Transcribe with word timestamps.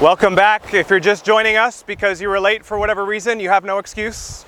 Welcome 0.00 0.36
back. 0.36 0.74
If 0.74 0.90
you're 0.90 1.00
just 1.00 1.24
joining 1.24 1.56
us 1.56 1.82
because 1.82 2.22
you 2.22 2.28
were 2.28 2.38
late 2.38 2.64
for 2.64 2.78
whatever 2.78 3.04
reason, 3.04 3.40
you 3.40 3.48
have 3.48 3.64
no 3.64 3.78
excuse. 3.78 4.44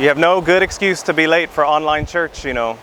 You 0.00 0.08
have 0.08 0.18
no 0.18 0.40
good 0.40 0.64
excuse 0.64 1.00
to 1.04 1.14
be 1.14 1.28
late 1.28 1.48
for 1.48 1.64
online 1.64 2.06
church, 2.06 2.44
you 2.44 2.52
know. 2.52 2.76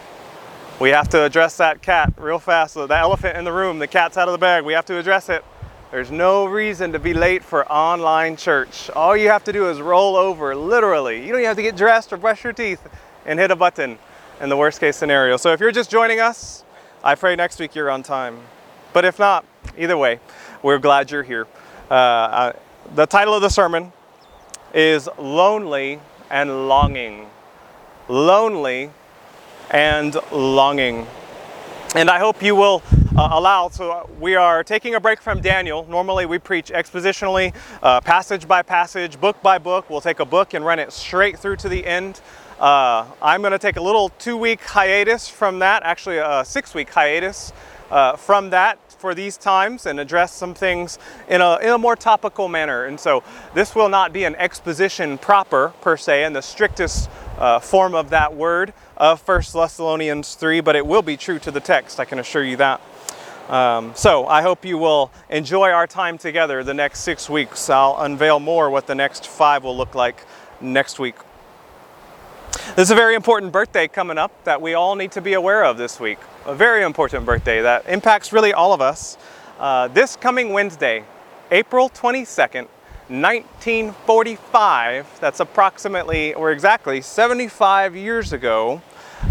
We 0.79 0.91
have 0.91 1.10
to 1.10 1.21
address 1.26 1.57
that 1.57 1.81
cat 1.81 2.13
real 2.15 2.39
fast. 2.39 2.76
The 2.76 2.88
elephant 2.88 3.36
in 3.36 3.44
the 3.44 3.52
room, 3.52 3.78
the 3.78 3.88
cat's 3.88 4.15
out 4.15 4.29
of 4.29 4.31
the 4.31 4.38
bag. 4.38 4.63
We 4.63 4.71
have 4.71 4.86
to 4.86 4.97
address 4.97 5.28
it. 5.28 5.44
There's 5.91 6.12
no 6.12 6.46
reason 6.46 6.93
to 6.93 7.00
be 7.00 7.14
late 7.14 7.43
for 7.43 7.70
online 7.70 8.38
church. 8.38 8.89
All 8.91 9.18
you 9.18 9.27
have 9.27 9.43
to 9.43 9.52
do 9.52 9.70
is 9.70 9.82
roll 9.82 10.16
over, 10.16 10.55
literally. 10.55 11.25
You 11.25 11.34
don't 11.34 11.39
even 11.39 11.48
have 11.48 11.57
to 11.57 11.61
get 11.61 11.75
dressed 11.75 12.14
or 12.14 12.18
brush 12.18 12.41
your 12.41 12.54
teeth 12.54 12.82
and 13.25 13.38
hit 13.38 13.52
a 13.52 13.55
button 13.57 13.98
in 14.39 14.48
the 14.48 14.55
worst 14.55 14.80
case 14.80 14.95
scenario. 14.95 15.36
So 15.36 15.52
if 15.52 15.59
you're 15.59 15.73
just 15.73 15.91
joining 15.91 16.21
us, 16.21 16.64
I 17.04 17.16
pray 17.16 17.36
next 17.36 17.59
week 17.59 17.75
you're 17.75 17.91
on 17.91 18.02
time. 18.02 18.39
But 18.93 19.04
if 19.05 19.20
not, 19.20 19.43
either 19.77 19.98
way, 19.98 20.20
we're 20.64 20.80
glad 20.80 21.11
you're 21.11 21.23
here. 21.23 21.46
Uh, 21.92 21.93
uh, 21.93 22.54
the 22.96 23.06
title 23.06 23.33
of 23.33 23.42
the 23.42 23.50
sermon 23.50 23.92
is 24.74 25.10
Lonely 25.19 26.00
and 26.32 26.69
Longing. 26.69 27.28
Lonely 28.07 28.89
and 29.69 30.15
Longing. 30.32 31.05
And 31.96 32.09
I 32.09 32.17
hope 32.17 32.41
you 32.41 32.55
will 32.55 32.81
uh, 33.16 33.30
allow. 33.33 33.67
So, 33.67 34.09
we 34.19 34.36
are 34.36 34.64
taking 34.64 34.95
a 34.95 35.00
break 35.00 35.22
from 35.22 35.41
Daniel. 35.41 35.86
Normally, 35.88 36.25
we 36.25 36.39
preach 36.39 36.72
expositionally, 36.72 37.53
uh, 37.83 38.02
passage 38.02 38.47
by 38.47 38.61
passage, 38.64 39.19
book 39.19 39.39
by 39.44 39.58
book. 39.58 39.89
We'll 39.89 40.02
take 40.02 40.22
a 40.22 40.25
book 40.25 40.53
and 40.53 40.66
run 40.66 40.80
it 40.80 40.94
straight 40.94 41.38
through 41.38 41.58
to 41.58 41.69
the 41.69 41.86
end. 41.86 42.22
Uh, 42.58 43.05
I'm 43.22 43.41
going 43.41 43.52
to 43.52 43.59
take 43.59 43.75
a 43.75 43.81
little 43.81 44.09
two 44.17 44.38
week 44.38 44.61
hiatus 44.61 45.27
from 45.27 45.59
that, 45.59 45.83
actually, 45.83 46.17
a 46.17 46.44
six 46.45 46.73
week 46.73 46.89
hiatus 46.89 47.52
uh, 47.91 48.16
from 48.16 48.50
that 48.52 48.80
for 49.03 49.14
these 49.14 49.36
times 49.36 49.86
and 49.86 50.00
address 50.00 50.31
some 50.31 50.53
things 50.53 50.98
in 51.28 51.42
a, 51.42 51.58
in 51.58 51.67
a 51.67 51.78
more 51.78 51.94
topical 51.94 52.48
manner. 52.48 52.86
And 52.86 52.98
so 52.98 53.22
this 53.53 53.75
will 53.75 53.89
not 53.89 54.14
be 54.14 54.23
an 54.23 54.33
exposition 54.38 55.17
proper, 55.17 55.73
per 55.81 55.97
se, 55.97 56.23
in 56.23 56.31
the 56.31 56.41
strictest 56.41 57.09
uh, 57.38 57.59
form 57.59 57.95
of 57.95 58.11
that 58.11 58.33
word 58.33 58.72
of 58.95 59.19
1 59.27 59.42
Thessalonians 59.53 60.36
3, 60.36 60.61
but 60.61 60.77
it 60.77 60.88
will 60.88 61.02
be 61.02 61.17
true 61.17 61.38
to 61.39 61.52
the 61.52 61.59
text, 61.59 62.00
I 62.00 62.05
can 62.05 62.17
assure 62.17 62.45
you 62.45 62.55
that. 62.55 62.80
Um, 63.50 63.92
so 63.94 64.25
I 64.25 64.42
hope 64.42 64.64
you 64.64 64.77
will 64.77 65.11
enjoy 65.30 65.72
our 65.72 65.86
time 65.86 66.17
together 66.17 66.64
the 66.64 66.73
next 66.73 67.02
six 67.02 67.30
weeks. 67.30 67.70
I'll 67.70 67.97
unveil 67.99 68.39
more 68.39 68.70
what 68.70 68.88
the 68.88 68.95
next 68.95 69.27
five 69.27 69.66
will 69.66 69.75
look 69.75 69.95
like 69.95 70.23
next 70.61 70.97
week. 70.97 71.16
There's 72.75 72.89
a 72.89 72.95
very 72.95 73.13
important 73.13 73.52
birthday 73.52 73.88
coming 73.88 74.17
up 74.17 74.31
that 74.45 74.59
we 74.59 74.73
all 74.73 74.95
need 74.95 75.11
to 75.11 75.21
be 75.21 75.33
aware 75.33 75.63
of 75.63 75.77
this 75.77 75.99
week. 75.99 76.17
A 76.47 76.55
very 76.55 76.81
important 76.81 77.23
birthday 77.23 77.61
that 77.61 77.88
impacts 77.88 78.33
really 78.33 78.52
all 78.52 78.73
of 78.73 78.81
us. 78.81 79.15
Uh, 79.59 79.89
this 79.89 80.15
coming 80.15 80.53
Wednesday, 80.53 81.03
April 81.52 81.88
22nd, 81.88 82.67
1945, 83.09 85.19
that's 85.19 85.39
approximately 85.39 86.33
or 86.33 86.52
exactly 86.52 86.99
75 86.99 87.95
years 87.95 88.33
ago, 88.33 88.81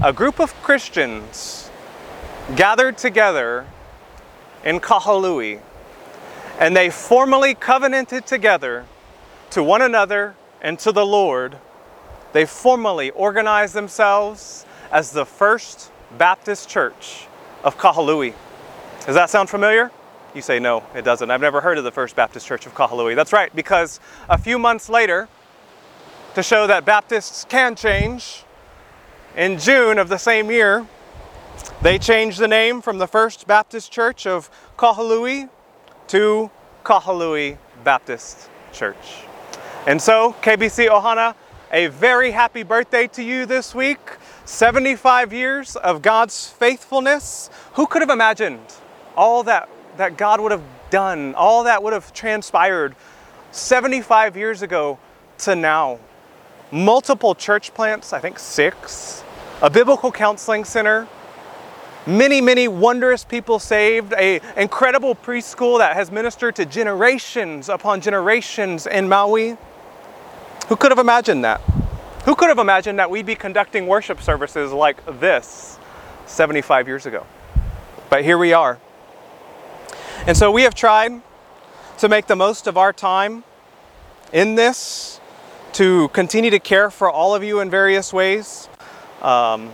a 0.04 0.12
group 0.12 0.38
of 0.38 0.54
Christians 0.62 1.68
gathered 2.54 2.96
together 2.96 3.66
in 4.64 4.78
Kahului 4.78 5.60
and 6.60 6.76
they 6.76 6.90
formally 6.90 7.56
covenanted 7.56 8.24
together 8.24 8.86
to 9.50 9.64
one 9.64 9.82
another 9.82 10.36
and 10.60 10.78
to 10.78 10.92
the 10.92 11.04
Lord 11.04 11.58
they 12.32 12.44
formally 12.46 13.10
organized 13.10 13.74
themselves 13.74 14.66
as 14.90 15.10
the 15.10 15.24
First 15.24 15.90
Baptist 16.18 16.68
Church 16.68 17.26
of 17.64 17.78
Kahului. 17.78 18.34
Does 19.06 19.14
that 19.14 19.30
sound 19.30 19.50
familiar? 19.50 19.90
You 20.34 20.42
say, 20.42 20.58
no, 20.58 20.82
it 20.94 21.02
doesn't. 21.02 21.30
I've 21.30 21.40
never 21.40 21.60
heard 21.60 21.78
of 21.78 21.84
the 21.84 21.90
First 21.90 22.16
Baptist 22.16 22.46
Church 22.46 22.66
of 22.66 22.74
Kahului. 22.74 23.14
That's 23.14 23.32
right, 23.32 23.54
because 23.54 24.00
a 24.28 24.38
few 24.38 24.58
months 24.58 24.88
later, 24.88 25.28
to 26.34 26.42
show 26.42 26.66
that 26.66 26.84
Baptists 26.84 27.44
can 27.44 27.74
change, 27.74 28.44
in 29.36 29.58
June 29.58 29.98
of 29.98 30.08
the 30.08 30.18
same 30.18 30.50
year, 30.50 30.86
they 31.82 31.98
changed 31.98 32.38
the 32.38 32.48
name 32.48 32.80
from 32.80 32.98
the 32.98 33.06
First 33.06 33.46
Baptist 33.46 33.90
Church 33.90 34.26
of 34.26 34.50
Kahului 34.78 35.48
to 36.08 36.50
Kahului 36.84 37.58
Baptist 37.84 38.48
Church. 38.72 39.24
And 39.86 40.00
so, 40.00 40.34
KBC 40.42 40.88
Ohana 40.88 41.34
a 41.72 41.86
very 41.86 42.30
happy 42.30 42.62
birthday 42.62 43.06
to 43.08 43.22
you 43.22 43.46
this 43.46 43.74
week. 43.74 43.98
75 44.44 45.32
years 45.32 45.74
of 45.76 46.02
God's 46.02 46.48
faithfulness. 46.48 47.48
Who 47.74 47.86
could 47.86 48.02
have 48.02 48.10
imagined 48.10 48.60
all 49.16 49.42
that, 49.44 49.70
that 49.96 50.18
God 50.18 50.40
would 50.40 50.52
have 50.52 50.62
done, 50.90 51.34
all 51.34 51.64
that 51.64 51.82
would 51.82 51.94
have 51.94 52.12
transpired 52.12 52.94
75 53.52 54.36
years 54.36 54.60
ago 54.60 54.98
to 55.38 55.56
now? 55.56 55.98
Multiple 56.70 57.34
church 57.34 57.72
plants, 57.72 58.12
I 58.12 58.20
think 58.20 58.38
six, 58.38 59.24
a 59.62 59.70
biblical 59.70 60.12
counseling 60.12 60.64
center, 60.64 61.08
many, 62.06 62.42
many 62.42 62.68
wondrous 62.68 63.24
people 63.24 63.58
saved, 63.58 64.12
a 64.14 64.40
incredible 64.56 65.14
preschool 65.14 65.78
that 65.78 65.96
has 65.96 66.10
ministered 66.10 66.56
to 66.56 66.66
generations 66.66 67.70
upon 67.70 68.02
generations 68.02 68.86
in 68.86 69.08
Maui. 69.08 69.56
Who 70.72 70.76
could 70.76 70.90
have 70.90 70.98
imagined 70.98 71.44
that? 71.44 71.60
Who 72.24 72.34
could 72.34 72.48
have 72.48 72.56
imagined 72.56 72.98
that 72.98 73.10
we'd 73.10 73.26
be 73.26 73.34
conducting 73.34 73.86
worship 73.86 74.22
services 74.22 74.72
like 74.72 75.04
this 75.20 75.78
75 76.24 76.88
years 76.88 77.04
ago? 77.04 77.26
But 78.08 78.24
here 78.24 78.38
we 78.38 78.54
are. 78.54 78.78
And 80.26 80.34
so 80.34 80.50
we 80.50 80.62
have 80.62 80.74
tried 80.74 81.20
to 81.98 82.08
make 82.08 82.26
the 82.26 82.36
most 82.36 82.66
of 82.66 82.78
our 82.78 82.90
time 82.90 83.44
in 84.32 84.54
this, 84.54 85.20
to 85.74 86.08
continue 86.08 86.50
to 86.50 86.58
care 86.58 86.90
for 86.90 87.10
all 87.10 87.34
of 87.34 87.44
you 87.44 87.60
in 87.60 87.68
various 87.68 88.10
ways. 88.10 88.70
Um, 89.20 89.70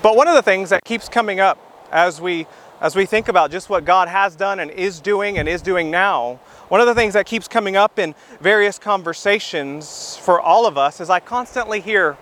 but 0.00 0.14
one 0.14 0.28
of 0.28 0.36
the 0.36 0.42
things 0.42 0.70
that 0.70 0.84
keeps 0.84 1.08
coming 1.08 1.40
up 1.40 1.58
as 1.90 2.20
we 2.20 2.46
as 2.80 2.94
we 2.94 3.04
think 3.04 3.26
about 3.26 3.50
just 3.50 3.68
what 3.68 3.84
God 3.84 4.06
has 4.06 4.36
done 4.36 4.60
and 4.60 4.70
is 4.70 5.00
doing 5.00 5.38
and 5.38 5.48
is 5.48 5.60
doing 5.60 5.90
now 5.90 6.38
one 6.70 6.80
of 6.80 6.86
the 6.86 6.94
things 6.94 7.14
that 7.14 7.26
keeps 7.26 7.48
coming 7.48 7.74
up 7.74 7.98
in 7.98 8.14
various 8.40 8.78
conversations 8.78 10.16
for 10.18 10.40
all 10.40 10.66
of 10.66 10.78
us 10.78 11.00
is 11.00 11.10
I 11.10 11.18
constantly 11.18 11.80
hear 11.80 12.16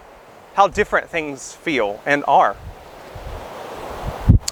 how 0.54 0.68
different 0.68 1.10
things 1.10 1.52
feel 1.52 2.00
and 2.06 2.24
are. 2.26 2.56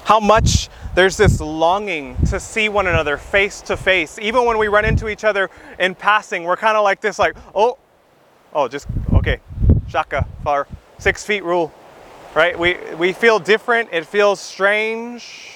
How 0.05 0.21
much 0.21 0.69
there's 0.95 1.17
this 1.17 1.41
longing 1.41 2.15
to 2.27 2.39
see 2.39 2.69
one 2.69 2.87
another 2.87 3.17
face 3.17 3.63
to 3.63 3.77
face. 3.77 4.19
Even 4.19 4.45
when 4.45 4.59
we 4.59 4.69
run 4.69 4.85
into 4.85 5.09
each 5.09 5.25
other 5.25 5.51
in 5.79 5.95
passing, 5.95 6.45
we're 6.45 6.57
kind 6.57 6.77
of 6.77 6.85
like 6.85 7.01
this, 7.01 7.19
like, 7.19 7.35
oh, 7.55 7.79
oh, 8.53 8.69
just, 8.69 8.87
okay, 9.15 9.41
shaka, 9.89 10.27
far, 10.45 10.69
six 10.99 11.25
feet 11.25 11.43
rule, 11.43 11.73
right? 12.35 12.59
We, 12.59 12.77
we 12.99 13.15
feel 13.15 13.39
different, 13.39 13.89
it 13.93 14.05
feels 14.05 14.41
strange 14.41 15.56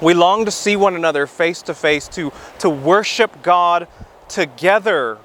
we 0.00 0.14
long 0.14 0.44
to 0.44 0.50
see 0.50 0.76
one 0.76 0.94
another 0.94 1.26
face 1.26 1.62
to 1.62 1.74
face, 1.74 2.08
to, 2.08 2.32
to 2.60 2.70
worship 2.70 3.42
God 3.42 3.88
together. 4.28 5.18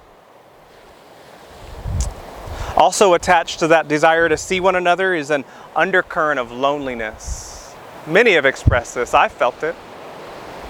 Also, 2.76 3.14
attached 3.14 3.60
to 3.60 3.68
that 3.68 3.88
desire 3.88 4.28
to 4.28 4.38
see 4.38 4.60
one 4.60 4.76
another 4.76 5.14
is 5.14 5.30
an 5.30 5.46
undercurrent 5.76 6.40
of 6.40 6.52
loneliness. 6.52 7.74
Many 8.08 8.34
have 8.34 8.46
expressed 8.46 8.96
this, 8.96 9.14
I 9.14 9.30
felt 9.30 9.64
it, 9.64 9.76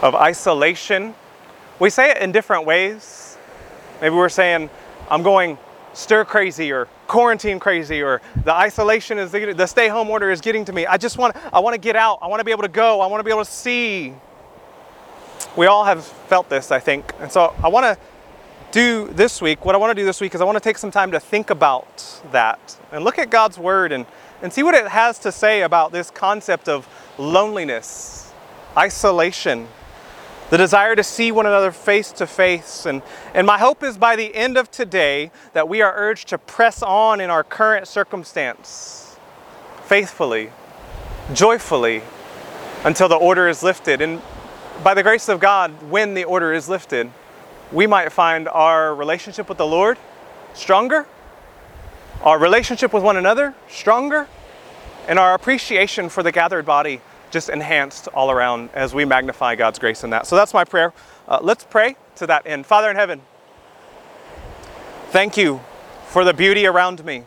of 0.01 0.13
isolation. 0.13 1.15
We 1.79 1.89
say 1.89 2.11
it 2.11 2.17
in 2.17 2.31
different 2.31 2.65
ways. 2.65 3.37
Maybe 4.01 4.15
we're 4.15 4.29
saying, 4.29 4.69
I'm 5.09 5.23
going 5.23 5.57
stir 5.93 6.25
crazy 6.25 6.71
or 6.71 6.87
quarantine 7.13 7.59
crazy 7.59 8.01
or 8.01 8.23
the 8.43 8.51
isolation 8.51 9.19
is 9.19 9.31
the, 9.31 9.53
the 9.53 9.67
stay 9.67 9.87
home 9.87 10.09
order 10.09 10.31
is 10.31 10.41
getting 10.41 10.65
to 10.65 10.73
me. 10.73 10.87
I 10.87 10.97
just 10.97 11.19
want 11.19 11.35
I 11.53 11.59
want 11.59 11.75
to 11.75 11.79
get 11.79 11.95
out. 11.95 12.17
I 12.23 12.27
want 12.27 12.39
to 12.39 12.43
be 12.43 12.49
able 12.49 12.63
to 12.63 12.67
go. 12.67 13.01
I 13.01 13.05
want 13.05 13.19
to 13.19 13.23
be 13.23 13.29
able 13.29 13.45
to 13.45 13.51
see. 13.51 14.15
We 15.55 15.67
all 15.67 15.85
have 15.85 16.03
felt 16.03 16.49
this, 16.49 16.71
I 16.71 16.79
think. 16.79 17.13
And 17.19 17.31
so 17.31 17.53
I 17.63 17.67
want 17.67 17.85
to 17.85 17.97
do 18.71 19.09
this 19.09 19.39
week, 19.39 19.63
what 19.63 19.75
I 19.75 19.77
want 19.77 19.91
to 19.91 20.01
do 20.01 20.03
this 20.03 20.19
week 20.19 20.33
is 20.33 20.41
I 20.41 20.45
want 20.45 20.55
to 20.55 20.63
take 20.63 20.79
some 20.79 20.89
time 20.89 21.11
to 21.11 21.19
think 21.19 21.51
about 21.51 22.19
that 22.31 22.75
and 22.91 23.03
look 23.03 23.19
at 23.19 23.29
God's 23.29 23.59
word 23.59 23.91
and, 23.91 24.07
and 24.41 24.51
see 24.51 24.63
what 24.63 24.73
it 24.73 24.87
has 24.87 25.19
to 25.19 25.31
say 25.31 25.61
about 25.61 25.91
this 25.91 26.09
concept 26.09 26.67
of 26.67 26.87
loneliness, 27.19 28.33
isolation, 28.75 29.67
the 30.49 30.57
desire 30.57 30.95
to 30.95 31.03
see 31.03 31.31
one 31.31 31.45
another 31.45 31.71
face 31.71 32.11
to 32.13 32.27
face. 32.27 32.85
And, 32.85 33.01
and 33.33 33.47
my 33.47 33.57
hope 33.57 33.83
is 33.83 33.97
by 33.97 34.15
the 34.15 34.33
end 34.35 34.57
of 34.57 34.69
today 34.69 35.31
that 35.53 35.67
we 35.67 35.81
are 35.81 35.93
urged 35.95 36.27
to 36.29 36.37
press 36.37 36.83
on 36.83 37.19
in 37.19 37.29
our 37.29 37.43
current 37.43 37.87
circumstance 37.87 39.17
faithfully, 39.85 40.51
joyfully, 41.33 42.01
until 42.83 43.07
the 43.07 43.15
order 43.15 43.47
is 43.47 43.63
lifted. 43.63 44.01
And 44.01 44.21
by 44.83 44.93
the 44.93 45.03
grace 45.03 45.29
of 45.29 45.39
God, 45.39 45.71
when 45.89 46.13
the 46.13 46.23
order 46.23 46.53
is 46.53 46.69
lifted, 46.69 47.11
we 47.71 47.87
might 47.87 48.11
find 48.11 48.47
our 48.47 48.93
relationship 48.93 49.49
with 49.49 49.57
the 49.57 49.65
Lord 49.65 49.97
stronger, 50.53 51.07
our 52.21 52.37
relationship 52.37 52.93
with 52.93 53.03
one 53.03 53.17
another 53.17 53.55
stronger, 53.69 54.27
and 55.07 55.19
our 55.19 55.33
appreciation 55.33 56.09
for 56.09 56.23
the 56.23 56.31
gathered 56.31 56.65
body 56.65 57.01
just 57.33 57.49
enhanced 57.49 58.07
all 58.09 58.29
around 58.29 58.69
as 58.73 58.93
we 58.93 59.03
magnify 59.03 59.55
God's 59.55 59.79
grace 59.79 60.03
in 60.03 60.11
that. 60.11 60.27
So 60.27 60.35
that's 60.35 60.53
my 60.53 60.63
prayer. 60.63 60.93
Uh, 61.27 61.39
let's 61.41 61.63
pray 61.65 61.97
to 62.17 62.27
that 62.27 62.45
end. 62.45 62.65
Father 62.65 62.91
in 62.91 62.95
heaven, 62.95 63.21
thank 65.09 65.35
you 65.35 65.59
for 66.05 66.23
the 66.23 66.33
beauty 66.33 66.67
around 66.67 67.03
me, 67.03 67.23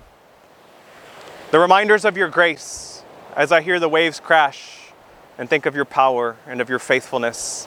the 1.50 1.58
reminders 1.58 2.04
of 2.04 2.16
your 2.16 2.28
grace 2.28 3.02
as 3.34 3.50
I 3.50 3.60
hear 3.60 3.80
the 3.80 3.88
waves 3.88 4.20
crash 4.20 4.92
and 5.38 5.50
think 5.50 5.66
of 5.66 5.74
your 5.74 5.84
power 5.84 6.36
and 6.46 6.60
of 6.60 6.70
your 6.70 6.78
faithfulness 6.78 7.66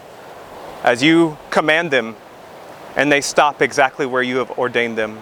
as 0.82 1.04
you 1.04 1.38
command 1.52 1.92
them 1.92 2.16
and 2.96 3.12
they 3.12 3.20
stop 3.22 3.62
exactly 3.62 4.06
where 4.06 4.24
you 4.24 4.38
have 4.38 4.58
ordained 4.58 4.98
them. 4.98 5.20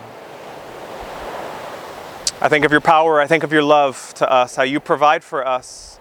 I 2.40 2.48
think 2.48 2.63
of 2.63 2.72
your 2.72 2.81
power, 2.81 3.20
I 3.20 3.25
think 3.25 3.44
of 3.44 3.52
your 3.52 3.63
love 3.63 4.13
to 4.18 4.31
us, 4.31 4.56
how 4.56 4.63
you 4.63 4.80
provide 4.80 5.24
for 5.24 5.46
us 5.46 5.97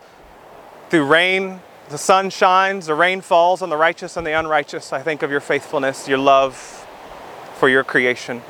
through 0.91 1.07
rain. 1.07 1.61
The 1.89 1.99
sun 1.99 2.31
shines, 2.31 2.87
the 2.87 2.95
rain 2.95 3.21
falls 3.21 3.63
on 3.63 3.69
the 3.71 3.77
righteous 3.77 4.17
and 4.17 4.27
the 4.27 4.33
unrighteous. 4.33 4.93
I 4.93 5.03
think 5.03 5.23
of 5.23 5.31
your 5.31 5.41
faithfulness, 5.41 6.09
your 6.09 6.19
love 6.19 6.87
for 7.59 7.69
your 7.69 7.85
creation. 7.85 8.43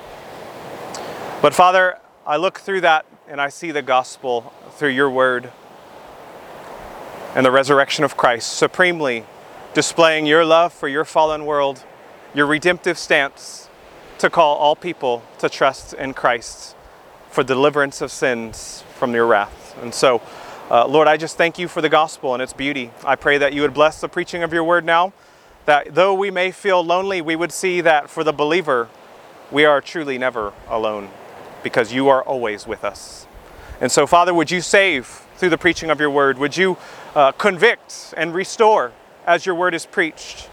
But 1.42 1.54
Father, 1.54 1.98
I 2.26 2.36
look 2.36 2.58
through 2.58 2.80
that 2.80 3.04
and 3.28 3.40
I 3.40 3.50
see 3.50 3.70
the 3.72 3.82
gospel 3.82 4.52
through 4.72 4.90
your 4.90 5.10
word 5.10 5.52
and 7.34 7.44
the 7.44 7.50
resurrection 7.50 8.04
of 8.04 8.16
Christ, 8.16 8.54
supremely 8.54 9.24
displaying 9.74 10.24
your 10.24 10.44
love 10.44 10.72
for 10.72 10.88
your 10.88 11.04
fallen 11.04 11.44
world, 11.44 11.84
your 12.34 12.46
redemptive 12.46 12.96
stance 12.96 13.68
to 14.18 14.30
call 14.30 14.56
all 14.56 14.74
people 14.74 15.22
to 15.38 15.48
trust 15.48 15.92
in 15.92 16.14
Christ 16.14 16.74
for 17.30 17.44
deliverance 17.44 18.00
of 18.00 18.10
sins 18.10 18.82
from 18.94 19.12
your 19.12 19.26
wrath. 19.26 19.76
And 19.82 19.92
so, 19.92 20.22
uh, 20.68 20.84
Lord, 20.86 21.06
I 21.06 21.16
just 21.16 21.36
thank 21.36 21.58
you 21.58 21.68
for 21.68 21.80
the 21.80 21.88
gospel 21.88 22.34
and 22.34 22.42
its 22.42 22.52
beauty. 22.52 22.90
I 23.04 23.14
pray 23.14 23.38
that 23.38 23.52
you 23.52 23.62
would 23.62 23.74
bless 23.74 24.00
the 24.00 24.08
preaching 24.08 24.42
of 24.42 24.52
your 24.52 24.64
word 24.64 24.84
now, 24.84 25.12
that 25.64 25.94
though 25.94 26.12
we 26.12 26.30
may 26.32 26.50
feel 26.50 26.84
lonely, 26.84 27.20
we 27.20 27.36
would 27.36 27.52
see 27.52 27.80
that 27.82 28.10
for 28.10 28.24
the 28.24 28.32
believer, 28.32 28.88
we 29.52 29.64
are 29.64 29.80
truly 29.80 30.18
never 30.18 30.52
alone 30.68 31.08
because 31.62 31.92
you 31.92 32.08
are 32.08 32.22
always 32.22 32.66
with 32.66 32.84
us. 32.84 33.28
And 33.80 33.92
so, 33.92 34.08
Father, 34.08 34.34
would 34.34 34.50
you 34.50 34.60
save 34.60 35.06
through 35.36 35.50
the 35.50 35.58
preaching 35.58 35.88
of 35.88 36.00
your 36.00 36.10
word? 36.10 36.36
Would 36.38 36.56
you 36.56 36.76
uh, 37.14 37.30
convict 37.32 38.12
and 38.16 38.34
restore 38.34 38.92
as 39.24 39.46
your 39.46 39.54
word 39.54 39.72
is 39.72 39.86
preached? 39.86 40.50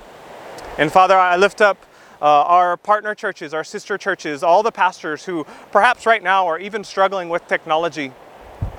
And 0.77 0.91
Father, 0.91 1.17
I 1.17 1.37
lift 1.37 1.59
up 1.59 1.83
uh, 2.21 2.25
our 2.25 2.77
partner 2.77 3.15
churches, 3.15 3.51
our 3.51 3.63
sister 3.63 3.97
churches, 3.97 4.43
all 4.43 4.61
the 4.61 4.71
pastors 4.71 5.25
who 5.25 5.45
perhaps 5.71 6.05
right 6.05 6.21
now 6.21 6.45
are 6.45 6.59
even 6.59 6.83
struggling 6.83 7.29
with 7.29 7.47
technology 7.47 8.11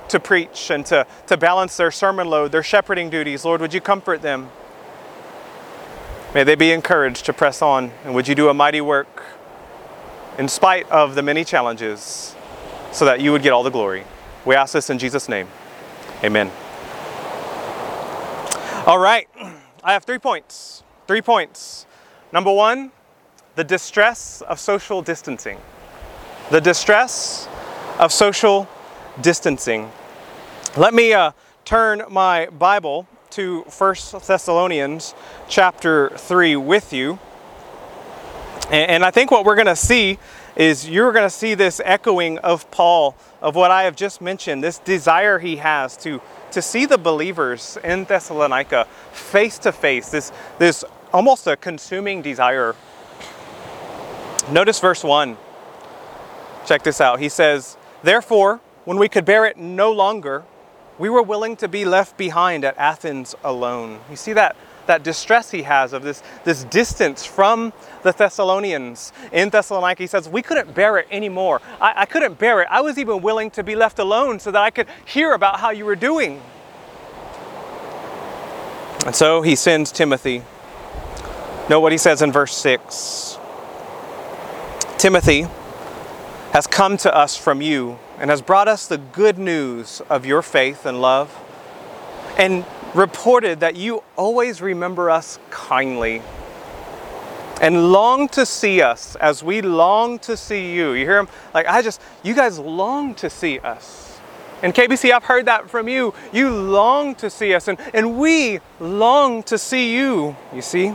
to 0.08 0.20
preach 0.20 0.70
and 0.70 0.84
to, 0.86 1.06
to 1.26 1.36
balance 1.36 1.76
their 1.76 1.90
sermon 1.90 2.28
load, 2.28 2.52
their 2.52 2.62
shepherding 2.62 3.10
duties. 3.10 3.44
Lord, 3.44 3.60
would 3.60 3.74
you 3.74 3.80
comfort 3.80 4.22
them? 4.22 4.50
May 6.34 6.44
they 6.44 6.56
be 6.56 6.72
encouraged 6.72 7.26
to 7.26 7.32
press 7.32 7.62
on, 7.62 7.92
and 8.04 8.14
would 8.14 8.26
you 8.26 8.34
do 8.34 8.48
a 8.48 8.54
mighty 8.54 8.80
work 8.80 9.22
in 10.38 10.48
spite 10.48 10.88
of 10.90 11.14
the 11.14 11.22
many 11.22 11.44
challenges 11.44 12.34
so 12.92 13.04
that 13.04 13.20
you 13.20 13.32
would 13.32 13.42
get 13.42 13.52
all 13.52 13.62
the 13.62 13.70
glory. 13.70 14.04
We 14.44 14.54
ask 14.54 14.72
this 14.72 14.90
in 14.90 14.98
Jesus' 14.98 15.28
name. 15.28 15.48
Amen. 16.22 16.50
All 18.86 18.98
right, 18.98 19.28
I 19.82 19.92
have 19.92 20.04
three 20.04 20.18
points. 20.18 20.82
Three 21.06 21.22
points. 21.22 21.86
Number 22.32 22.52
one, 22.52 22.90
the 23.54 23.64
distress 23.64 24.42
of 24.42 24.58
social 24.58 25.02
distancing. 25.02 25.58
The 26.50 26.60
distress 26.60 27.48
of 27.98 28.12
social 28.12 28.68
distancing. 29.20 29.90
Let 30.76 30.94
me 30.94 31.12
uh, 31.12 31.32
turn 31.64 32.02
my 32.10 32.46
Bible 32.46 33.06
to 33.30 33.62
1 33.62 33.94
Thessalonians 34.26 35.14
chapter 35.48 36.10
3 36.10 36.56
with 36.56 36.92
you. 36.92 37.18
And, 38.70 38.90
and 38.90 39.04
I 39.04 39.10
think 39.10 39.30
what 39.30 39.44
we're 39.44 39.54
going 39.54 39.66
to 39.66 39.76
see 39.76 40.18
is 40.56 40.88
you're 40.88 41.12
going 41.12 41.26
to 41.26 41.34
see 41.34 41.54
this 41.54 41.80
echoing 41.84 42.38
of 42.38 42.70
Paul, 42.70 43.16
of 43.42 43.56
what 43.56 43.70
I 43.70 43.84
have 43.84 43.96
just 43.96 44.20
mentioned, 44.20 44.62
this 44.62 44.78
desire 44.78 45.38
he 45.38 45.56
has 45.56 45.96
to, 45.98 46.20
to 46.52 46.62
see 46.62 46.86
the 46.86 46.98
believers 46.98 47.76
in 47.82 48.04
Thessalonica 48.04 48.86
face 49.12 49.58
to 49.58 49.72
face, 49.72 50.10
this, 50.10 50.32
this 50.58 50.84
almost 51.12 51.46
a 51.46 51.56
consuming 51.56 52.22
desire 52.22 52.76
Notice 54.50 54.78
verse 54.78 55.02
1. 55.02 55.38
Check 56.66 56.82
this 56.82 57.00
out. 57.00 57.18
He 57.18 57.30
says, 57.30 57.78
Therefore, 58.02 58.60
when 58.84 58.98
we 58.98 59.08
could 59.08 59.24
bear 59.24 59.46
it 59.46 59.56
no 59.56 59.90
longer, 59.92 60.44
we 60.98 61.08
were 61.08 61.22
willing 61.22 61.56
to 61.56 61.68
be 61.68 61.84
left 61.84 62.16
behind 62.16 62.64
at 62.64 62.76
Athens 62.78 63.34
alone. 63.42 64.00
You 64.10 64.16
see 64.16 64.32
that, 64.34 64.56
that 64.86 65.02
distress 65.02 65.50
he 65.50 65.62
has 65.62 65.92
of 65.92 66.02
this, 66.02 66.22
this 66.44 66.64
distance 66.64 67.24
from 67.24 67.72
the 68.02 68.12
Thessalonians 68.12 69.12
in 69.32 69.48
Thessalonica. 69.48 70.02
He 70.02 70.06
says, 70.06 70.28
We 70.28 70.42
couldn't 70.42 70.74
bear 70.74 70.98
it 70.98 71.08
anymore. 71.10 71.60
I, 71.80 72.02
I 72.02 72.06
couldn't 72.06 72.38
bear 72.38 72.60
it. 72.60 72.68
I 72.70 72.80
was 72.80 72.98
even 72.98 73.22
willing 73.22 73.50
to 73.52 73.62
be 73.62 73.74
left 73.74 73.98
alone 73.98 74.38
so 74.38 74.50
that 74.50 74.62
I 74.62 74.70
could 74.70 74.86
hear 75.04 75.32
about 75.32 75.60
how 75.60 75.70
you 75.70 75.84
were 75.84 75.96
doing. 75.96 76.40
And 79.06 79.14
so 79.14 79.42
he 79.42 79.56
sends 79.56 79.90
Timothy. 79.90 80.42
Note 81.68 81.80
what 81.80 81.92
he 81.92 81.98
says 81.98 82.22
in 82.22 82.30
verse 82.30 82.54
6. 82.56 83.38
Timothy 84.98 85.46
has 86.52 86.66
come 86.66 86.96
to 86.98 87.14
us 87.14 87.36
from 87.36 87.60
you 87.60 87.98
and 88.18 88.30
has 88.30 88.42
brought 88.42 88.68
us 88.68 88.86
the 88.86 88.98
good 88.98 89.38
news 89.38 90.02
of 90.08 90.24
your 90.24 90.42
faith 90.42 90.86
and 90.86 91.00
love 91.00 91.34
and 92.38 92.64
reported 92.94 93.60
that 93.60 93.76
you 93.76 94.02
always 94.16 94.62
remember 94.62 95.10
us 95.10 95.38
kindly 95.50 96.22
and 97.60 97.92
long 97.92 98.28
to 98.28 98.44
see 98.44 98.82
us 98.82 99.16
as 99.16 99.42
we 99.42 99.62
long 99.62 100.18
to 100.20 100.36
see 100.36 100.74
you. 100.74 100.92
You 100.92 101.04
hear 101.04 101.18
him? 101.18 101.28
Like, 101.52 101.66
I 101.66 101.82
just, 101.82 102.00
you 102.22 102.34
guys 102.34 102.58
long 102.58 103.14
to 103.16 103.30
see 103.30 103.58
us. 103.60 104.18
And 104.62 104.74
KBC, 104.74 105.12
I've 105.12 105.24
heard 105.24 105.46
that 105.46 105.70
from 105.70 105.88
you. 105.88 106.14
You 106.32 106.50
long 106.50 107.14
to 107.16 107.30
see 107.30 107.54
us, 107.54 107.68
and, 107.68 107.78
and 107.92 108.18
we 108.18 108.60
long 108.80 109.42
to 109.44 109.58
see 109.58 109.94
you, 109.94 110.36
you 110.54 110.62
see? 110.62 110.86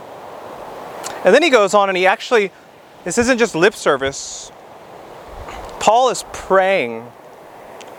And 1.24 1.36
then 1.36 1.44
he 1.44 1.50
goes 1.50 1.74
on 1.74 1.90
and 1.90 1.98
he 1.98 2.06
actually 2.06 2.52
this 3.04 3.18
isn't 3.18 3.38
just 3.38 3.56
lip 3.56 3.76
service. 3.76 4.52
Paul 5.80 6.10
is 6.10 6.26
praying. 6.34 7.12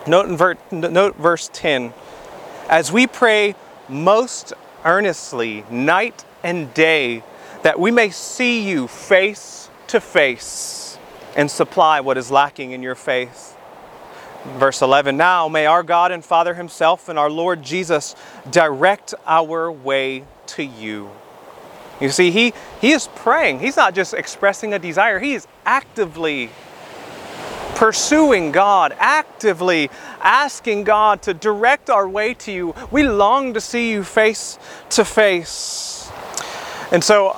Note, 0.07 0.61
note 0.73 1.17
verse 1.17 1.51
10. 1.53 1.93
As 2.69 2.93
we 2.93 3.07
pray 3.07 3.55
most 3.89 4.53
earnestly, 4.85 5.65
night 5.71 6.25
and 6.43 6.73
day, 6.75 7.23
that 7.63 7.79
we 7.79 7.91
may 7.91 8.11
see 8.11 8.69
you 8.69 8.87
face 8.87 9.69
to 9.89 10.01
face 10.01 10.99
and 11.37 11.51
supply 11.51 12.01
what 12.01 12.17
is 12.17 12.31
lacking 12.31 12.73
in 12.73 12.83
your 12.83 12.95
faith. 12.95 13.57
Verse 14.57 14.81
11 14.81 15.17
Now 15.17 15.49
may 15.49 15.67
our 15.67 15.83
God 15.83 16.13
and 16.13 16.25
Father 16.25 16.55
Himself 16.55 17.09
and 17.09 17.19
our 17.19 17.31
Lord 17.31 17.63
Jesus 17.63 18.15
direct 18.51 19.15
our 19.27 19.71
way 19.71 20.25
to 20.47 20.63
you. 20.63 21.11
You 22.01 22.09
see, 22.09 22.31
he, 22.31 22.55
he 22.81 22.93
is 22.93 23.09
praying. 23.15 23.61
He's 23.61 23.77
not 23.77 23.95
just 23.95 24.15
expressing 24.15 24.73
a 24.73 24.79
desire, 24.79 25.19
he 25.19 25.35
is 25.35 25.47
actively 25.67 26.51
pursuing 27.75 28.53
God, 28.53 28.95
actively 28.99 29.91
asking 30.21 30.85
God 30.85 31.23
to 31.23 31.35
direct 31.35 31.91
our 31.91 32.09
way 32.09 32.35
to 32.35 32.53
you. 32.53 32.75
We 32.91 33.03
long 33.03 33.55
to 33.55 33.61
see 33.61 33.91
you 33.91 34.05
face 34.05 34.59
to 34.91 35.05
face. 35.05 36.11
And 36.93 37.03
so 37.03 37.37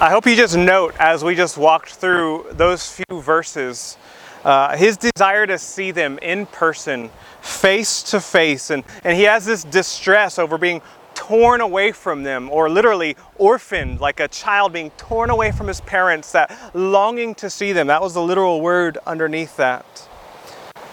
I 0.00 0.10
hope 0.10 0.26
you 0.26 0.34
just 0.34 0.56
note 0.56 0.94
as 0.98 1.22
we 1.22 1.34
just 1.34 1.56
walked 1.56 1.90
through 1.90 2.46
those 2.52 2.90
few 2.90 3.20
verses. 3.20 3.96
Uh, 4.42 4.76
his 4.76 4.96
desire 4.96 5.46
to 5.46 5.56
see 5.56 5.90
them 5.90 6.18
in 6.20 6.46
person, 6.46 7.10
face 7.40 8.02
to 8.02 8.20
face. 8.20 8.70
And, 8.70 8.84
and 9.04 9.16
he 9.16 9.22
has 9.22 9.46
this 9.46 9.64
distress 9.64 10.38
over 10.38 10.58
being 10.58 10.82
torn 11.14 11.60
away 11.60 11.92
from 11.92 12.22
them, 12.22 12.50
or 12.50 12.68
literally 12.68 13.16
orphaned, 13.36 14.00
like 14.00 14.20
a 14.20 14.28
child 14.28 14.72
being 14.72 14.90
torn 14.92 15.30
away 15.30 15.52
from 15.52 15.68
his 15.68 15.80
parents, 15.80 16.32
that 16.32 16.56
longing 16.74 17.34
to 17.36 17.48
see 17.48 17.72
them. 17.72 17.86
That 17.86 18.02
was 18.02 18.14
the 18.14 18.22
literal 18.22 18.60
word 18.60 18.98
underneath 19.06 19.56
that. 19.56 20.08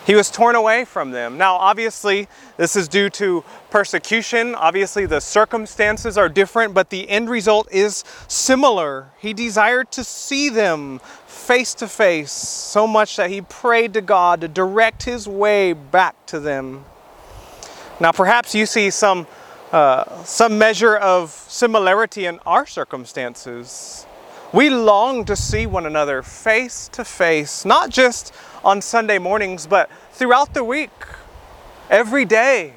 He 0.06 0.16
was 0.16 0.32
torn 0.32 0.56
away 0.56 0.86
from 0.86 1.12
them. 1.12 1.38
Now, 1.38 1.56
obviously, 1.56 2.28
this 2.58 2.76
is 2.76 2.88
due 2.88 3.10
to 3.12 3.44
persecution. 3.70 4.56
Obviously, 4.56 5.06
the 5.06 5.22
circumstances 5.22 6.18
are 6.18 6.28
different, 6.28 6.74
but 6.74 6.90
the 6.90 7.08
end 7.08 7.30
result 7.30 7.68
is 7.72 8.04
similar. 8.28 9.12
He 9.20 9.34
desired 9.34 9.92
to 9.92 10.04
see 10.04 10.50
them 10.50 11.00
face 11.28 11.76
to 11.76 11.88
face 11.88 12.32
so 12.32 12.88
much 12.88 13.16
that 13.18 13.30
he 13.30 13.42
prayed 13.42 13.94
to 13.94 14.02
God 14.02 14.42
to 14.42 14.48
direct 14.48 15.04
his 15.04 15.28
way 15.28 15.74
back 15.74 16.26
to 16.28 16.40
them. 16.40 16.84
Now, 18.00 18.12
perhaps 18.12 18.56
you 18.56 18.66
see 18.66 18.90
some 18.90 19.28
uh, 19.72 20.24
some 20.26 20.58
measure 20.58 20.98
of 20.98 21.32
similarity 21.32 22.26
in 22.26 22.40
our 22.46 22.66
circumstances. 22.66 24.06
We 24.54 24.70
long 24.70 25.26
to 25.26 25.36
see 25.36 25.66
one 25.66 25.86
another 25.86 26.22
face 26.24 26.90
to 26.94 27.06
face, 27.06 27.66
not 27.66 27.90
just 27.90 28.34
on 28.64 28.82
Sunday 28.82 29.18
mornings, 29.20 29.68
but 29.68 29.90
throughout 30.14 30.54
the 30.54 30.64
week, 30.64 30.92
every 31.90 32.26
day. 32.26 32.74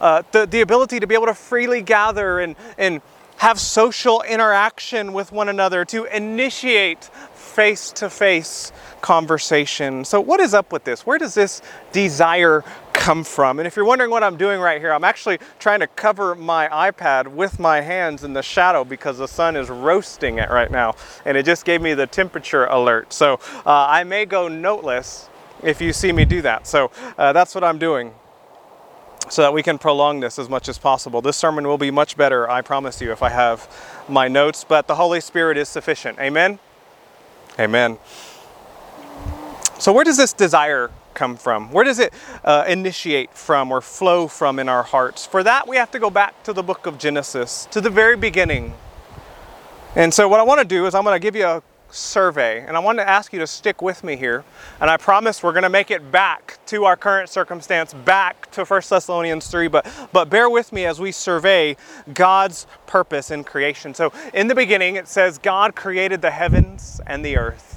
uh, 0.00 0.22
the, 0.32 0.46
the 0.46 0.60
ability 0.60 1.00
to 1.00 1.06
be 1.06 1.14
able 1.14 1.26
to 1.26 1.34
freely 1.34 1.82
gather 1.82 2.40
and, 2.40 2.56
and 2.78 3.00
have 3.38 3.60
social 3.60 4.22
interaction 4.22 5.12
with 5.12 5.32
one 5.32 5.48
another, 5.48 5.84
to 5.84 6.04
initiate 6.04 7.04
face 7.34 7.90
to 7.92 8.10
face 8.10 8.72
conversation. 9.00 10.04
So, 10.04 10.20
what 10.20 10.40
is 10.40 10.54
up 10.54 10.72
with 10.72 10.84
this? 10.84 11.06
Where 11.06 11.18
does 11.18 11.34
this 11.34 11.62
desire 11.92 12.64
come 13.06 13.22
from? 13.22 13.60
And 13.60 13.68
if 13.68 13.76
you're 13.76 13.84
wondering 13.84 14.10
what 14.10 14.24
I'm 14.24 14.36
doing 14.36 14.60
right 14.60 14.80
here, 14.80 14.92
I'm 14.92 15.04
actually 15.04 15.38
trying 15.60 15.78
to 15.78 15.86
cover 15.86 16.34
my 16.34 16.66
iPad 16.66 17.28
with 17.28 17.60
my 17.60 17.80
hands 17.80 18.24
in 18.24 18.32
the 18.32 18.42
shadow 18.42 18.82
because 18.82 19.18
the 19.18 19.28
sun 19.28 19.54
is 19.54 19.70
roasting 19.70 20.38
it 20.38 20.50
right 20.50 20.72
now. 20.72 20.96
And 21.24 21.36
it 21.36 21.46
just 21.46 21.64
gave 21.64 21.80
me 21.80 21.94
the 21.94 22.08
temperature 22.08 22.64
alert. 22.64 23.12
So, 23.12 23.34
uh, 23.64 23.86
I 23.88 24.02
may 24.02 24.26
go 24.26 24.48
noteless 24.48 25.28
if 25.62 25.80
you 25.80 25.92
see 25.92 26.10
me 26.10 26.24
do 26.24 26.42
that. 26.42 26.66
So, 26.66 26.90
uh, 27.16 27.32
that's 27.32 27.54
what 27.54 27.62
I'm 27.62 27.78
doing 27.78 28.12
so 29.28 29.42
that 29.42 29.52
we 29.52 29.62
can 29.62 29.78
prolong 29.78 30.18
this 30.18 30.36
as 30.36 30.48
much 30.48 30.68
as 30.68 30.76
possible. 30.76 31.22
This 31.22 31.36
sermon 31.36 31.68
will 31.68 31.78
be 31.78 31.92
much 31.92 32.16
better, 32.16 32.50
I 32.50 32.60
promise 32.60 33.00
you, 33.00 33.12
if 33.12 33.22
I 33.22 33.28
have 33.28 33.68
my 34.08 34.26
notes, 34.26 34.64
but 34.64 34.88
the 34.88 34.96
Holy 34.96 35.20
Spirit 35.20 35.56
is 35.56 35.68
sufficient. 35.68 36.18
Amen? 36.18 36.58
Amen. 37.56 37.98
So, 39.78 39.92
where 39.92 40.02
does 40.02 40.16
this 40.16 40.32
desire 40.32 40.90
come 41.16 41.36
from? 41.36 41.72
Where 41.72 41.84
does 41.84 41.98
it 41.98 42.12
uh, 42.44 42.64
initiate 42.68 43.32
from 43.32 43.72
or 43.72 43.80
flow 43.80 44.28
from 44.28 44.60
in 44.60 44.68
our 44.68 44.84
hearts? 44.84 45.26
For 45.26 45.42
that, 45.42 45.66
we 45.66 45.76
have 45.76 45.90
to 45.90 45.98
go 45.98 46.10
back 46.10 46.44
to 46.44 46.52
the 46.52 46.62
book 46.62 46.86
of 46.86 46.98
Genesis, 46.98 47.66
to 47.72 47.80
the 47.80 47.90
very 47.90 48.16
beginning. 48.16 48.74
And 49.96 50.14
so, 50.14 50.28
what 50.28 50.38
I 50.38 50.44
want 50.44 50.60
to 50.60 50.66
do 50.66 50.86
is, 50.86 50.94
I'm 50.94 51.02
going 51.02 51.16
to 51.16 51.20
give 51.20 51.34
you 51.34 51.46
a 51.46 51.62
survey, 51.90 52.64
and 52.66 52.76
I 52.76 52.80
want 52.80 52.98
to 52.98 53.08
ask 53.08 53.32
you 53.32 53.38
to 53.38 53.46
stick 53.46 53.80
with 53.80 54.04
me 54.04 54.16
here. 54.16 54.44
And 54.80 54.90
I 54.90 54.98
promise 54.98 55.42
we're 55.42 55.52
going 55.52 55.62
to 55.62 55.70
make 55.70 55.90
it 55.90 56.12
back 56.12 56.58
to 56.66 56.84
our 56.84 56.96
current 56.96 57.30
circumstance, 57.30 57.94
back 57.94 58.50
to 58.52 58.64
1 58.64 58.82
Thessalonians 58.88 59.46
3. 59.48 59.68
But, 59.68 59.86
but 60.12 60.28
bear 60.28 60.50
with 60.50 60.72
me 60.72 60.84
as 60.84 61.00
we 61.00 61.12
survey 61.12 61.76
God's 62.12 62.66
purpose 62.86 63.30
in 63.30 63.42
creation. 63.42 63.94
So, 63.94 64.12
in 64.34 64.48
the 64.48 64.54
beginning, 64.54 64.96
it 64.96 65.08
says, 65.08 65.38
God 65.38 65.74
created 65.74 66.20
the 66.20 66.30
heavens 66.30 67.00
and 67.06 67.24
the 67.24 67.38
earth. 67.38 67.75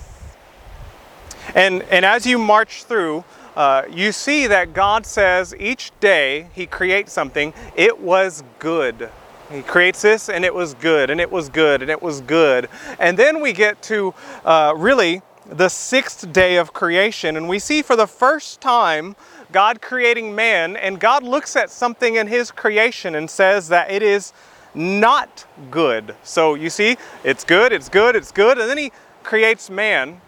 And, 1.55 1.83
and 1.83 2.05
as 2.05 2.25
you 2.25 2.37
march 2.37 2.83
through, 2.83 3.23
uh, 3.55 3.83
you 3.89 4.11
see 4.11 4.47
that 4.47 4.73
God 4.73 5.05
says 5.05 5.53
each 5.59 5.91
day 5.99 6.47
He 6.53 6.65
creates 6.65 7.11
something, 7.11 7.53
it 7.75 7.99
was 7.99 8.43
good. 8.59 9.09
He 9.51 9.63
creates 9.63 10.01
this, 10.03 10.29
and 10.29 10.45
it 10.45 10.53
was 10.53 10.75
good, 10.75 11.09
and 11.09 11.19
it 11.19 11.31
was 11.31 11.49
good, 11.49 11.81
and 11.81 11.89
it 11.89 12.01
was 12.01 12.21
good. 12.21 12.69
And 12.99 13.17
then 13.17 13.41
we 13.41 13.51
get 13.51 13.81
to 13.83 14.13
uh, 14.45 14.73
really 14.77 15.23
the 15.47 15.69
sixth 15.69 16.31
day 16.31 16.57
of 16.57 16.73
creation, 16.73 17.35
and 17.35 17.49
we 17.49 17.57
see 17.57 17.81
for 17.81 17.95
the 17.95 18.05
first 18.05 18.61
time 18.61 19.15
God 19.51 19.81
creating 19.81 20.35
man, 20.35 20.77
and 20.77 20.99
God 20.99 21.23
looks 21.23 21.55
at 21.55 21.71
something 21.71 22.15
in 22.15 22.27
His 22.27 22.51
creation 22.51 23.15
and 23.15 23.29
says 23.29 23.69
that 23.69 23.89
it 23.89 24.03
is 24.03 24.33
not 24.75 25.45
good. 25.71 26.15
So 26.23 26.53
you 26.53 26.69
see, 26.69 26.97
it's 27.23 27.43
good, 27.43 27.73
it's 27.73 27.89
good, 27.89 28.15
it's 28.15 28.31
good, 28.31 28.59
and 28.59 28.69
then 28.69 28.77
He 28.77 28.91
creates 29.23 29.69
man. 29.69 30.21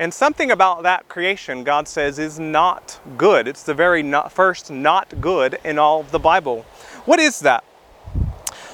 And 0.00 0.14
something 0.14 0.50
about 0.50 0.82
that 0.84 1.08
creation, 1.08 1.62
God 1.62 1.86
says, 1.86 2.18
is 2.18 2.38
not 2.40 2.98
good. 3.18 3.46
It's 3.46 3.62
the 3.62 3.74
very 3.74 4.02
not, 4.02 4.32
first 4.32 4.70
not 4.70 5.20
good 5.20 5.58
in 5.62 5.78
all 5.78 6.00
of 6.00 6.10
the 6.10 6.18
Bible. 6.18 6.62
What 7.04 7.20
is 7.20 7.40
that? 7.40 7.64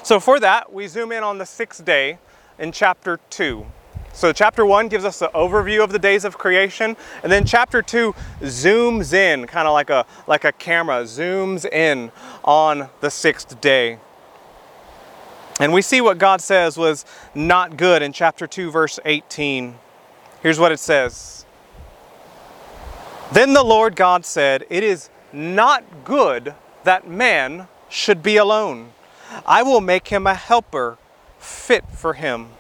So 0.04 0.20
for 0.20 0.38
that, 0.38 0.72
we 0.72 0.86
zoom 0.86 1.10
in 1.10 1.24
on 1.24 1.38
the 1.38 1.44
sixth 1.44 1.84
day 1.84 2.18
in 2.60 2.70
chapter 2.70 3.18
2. 3.30 3.66
So 4.12 4.32
chapter 4.32 4.64
1 4.64 4.86
gives 4.86 5.04
us 5.04 5.18
the 5.18 5.28
overview 5.30 5.82
of 5.82 5.90
the 5.90 5.98
days 5.98 6.24
of 6.24 6.38
creation, 6.38 6.96
and 7.24 7.32
then 7.32 7.44
chapter 7.44 7.82
2 7.82 8.14
zooms 8.42 9.12
in, 9.12 9.48
kind 9.48 9.66
of 9.66 9.74
like 9.74 9.90
a 9.90 10.06
like 10.28 10.44
a 10.44 10.52
camera 10.52 11.02
zooms 11.02 11.66
in 11.66 12.12
on 12.44 12.88
the 13.00 13.10
sixth 13.10 13.60
day. 13.60 13.98
And 15.58 15.72
we 15.72 15.82
see 15.82 16.00
what 16.00 16.18
God 16.18 16.40
says 16.40 16.78
was 16.78 17.04
not 17.34 17.76
good 17.76 18.00
in 18.00 18.12
chapter 18.12 18.46
2 18.46 18.70
verse 18.70 19.00
18. 19.04 19.80
Here's 20.42 20.58
what 20.58 20.72
it 20.72 20.78
says. 20.78 21.44
Then 23.32 23.52
the 23.52 23.64
Lord 23.64 23.96
God 23.96 24.24
said, 24.24 24.64
"It 24.70 24.82
is 24.82 25.08
not 25.32 25.82
good 26.04 26.54
that 26.84 27.08
man 27.08 27.68
should 27.88 28.22
be 28.22 28.36
alone. 28.36 28.92
I 29.44 29.62
will 29.62 29.80
make 29.80 30.08
him 30.08 30.26
a 30.26 30.34
helper 30.34 30.98
fit 31.38 31.84
for 31.92 32.14
him. 32.14 32.50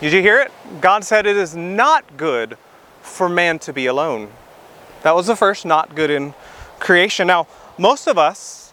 Did 0.00 0.12
you 0.12 0.22
hear 0.22 0.40
it? 0.40 0.50
God 0.80 1.04
said 1.04 1.26
it 1.26 1.36
is 1.36 1.54
not 1.54 2.16
good 2.16 2.56
for 3.02 3.28
man 3.28 3.58
to 3.60 3.72
be 3.72 3.86
alone. 3.86 4.30
That 5.02 5.14
was 5.14 5.26
the 5.26 5.36
first 5.36 5.66
not 5.66 5.94
good 5.94 6.10
in 6.10 6.34
creation. 6.78 7.26
Now, 7.26 7.46
most 7.76 8.06
of 8.06 8.18
us, 8.18 8.72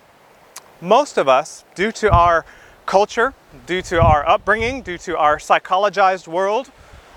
most 0.81 1.17
of 1.17 1.27
us, 1.27 1.63
due 1.73 1.91
to 1.93 2.11
our 2.11 2.45
culture, 2.85 3.33
due 3.65 3.81
to 3.83 4.01
our 4.01 4.27
upbringing, 4.27 4.81
due 4.81 4.97
to 4.99 5.17
our 5.17 5.37
psychologized 5.37 6.27
world, 6.27 6.71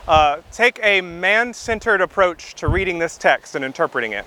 uh, 0.08 0.40
take 0.50 0.80
a 0.82 1.02
man 1.02 1.52
centered 1.52 2.00
approach 2.00 2.54
to 2.54 2.66
reading 2.66 2.98
this 2.98 3.18
text 3.18 3.54
and 3.54 3.62
interpreting 3.62 4.12
it. 4.12 4.24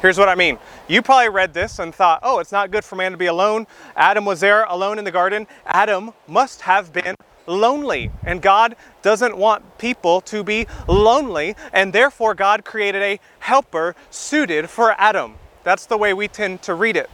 Here's 0.00 0.18
what 0.18 0.28
I 0.28 0.34
mean. 0.34 0.58
You 0.88 1.02
probably 1.02 1.28
read 1.28 1.52
this 1.54 1.78
and 1.78 1.94
thought, 1.94 2.20
oh, 2.22 2.38
it's 2.38 2.50
not 2.50 2.70
good 2.70 2.82
for 2.82 2.96
man 2.96 3.12
to 3.12 3.18
be 3.18 3.26
alone. 3.26 3.66
Adam 3.94 4.24
was 4.24 4.40
there 4.40 4.64
alone 4.64 4.98
in 4.98 5.04
the 5.04 5.12
garden. 5.12 5.46
Adam 5.66 6.12
must 6.26 6.62
have 6.62 6.92
been 6.92 7.14
lonely. 7.46 8.10
And 8.24 8.40
God 8.40 8.74
doesn't 9.02 9.36
want 9.36 9.78
people 9.78 10.22
to 10.22 10.42
be 10.42 10.66
lonely. 10.88 11.56
And 11.72 11.92
therefore, 11.92 12.34
God 12.34 12.64
created 12.64 13.02
a 13.02 13.20
helper 13.38 13.94
suited 14.10 14.70
for 14.70 14.92
Adam. 14.98 15.34
That's 15.62 15.86
the 15.86 15.98
way 15.98 16.14
we 16.14 16.26
tend 16.26 16.62
to 16.62 16.74
read 16.74 16.96
it. 16.96 17.10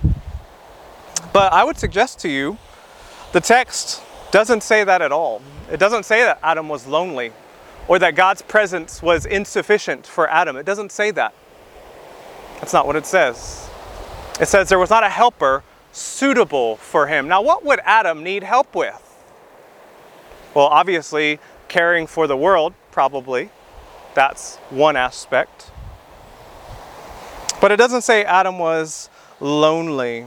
But 1.33 1.53
I 1.53 1.65
would 1.65 1.79
suggest 1.79 2.21
to 2.21 2.29
you 2.29 2.59
the 3.33 3.41
text 3.41 4.03
doesn't 4.31 4.63
say 4.63 4.85
that 4.85 5.03
at 5.03 5.11
all. 5.11 5.43
It 5.71 5.79
doesn't 5.79 6.05
say 6.05 6.23
that 6.23 6.39
Adam 6.43 6.69
was 6.69 6.87
lonely 6.87 7.33
or 7.89 7.99
that 7.99 8.15
God's 8.15 8.43
presence 8.43 9.03
was 9.03 9.27
insufficient 9.27 10.07
for 10.07 10.29
Adam. 10.29 10.57
It 10.57 10.67
doesn't 10.67 10.93
say 10.93 11.11
that. 11.13 11.35
That's 12.61 12.73
not 12.73 12.87
what 12.87 12.97
it 12.97 13.07
says. 13.07 13.69
It 14.41 14.47
says 14.47 14.69
there 14.69 14.79
was 14.79 14.91
not 14.91 15.03
a 15.03 15.09
helper 15.09 15.65
suitable 15.93 16.77
for 16.77 17.07
him. 17.07 17.27
Now, 17.27 17.43
what 17.43 17.65
would 17.65 17.81
Adam 17.85 18.23
need 18.23 18.43
help 18.43 18.75
with? 18.75 19.05
Well, 20.55 20.67
obviously, 20.67 21.41
caring 21.69 22.07
for 22.07 22.27
the 22.27 22.37
world, 22.37 22.75
probably. 22.91 23.51
That's 24.15 24.57
one 24.71 24.97
aspect. 24.97 25.71
But 27.61 27.73
it 27.73 27.77
doesn't 27.77 28.03
say 28.03 28.25
Adam 28.25 28.59
was 28.59 29.09
lonely. 29.41 30.27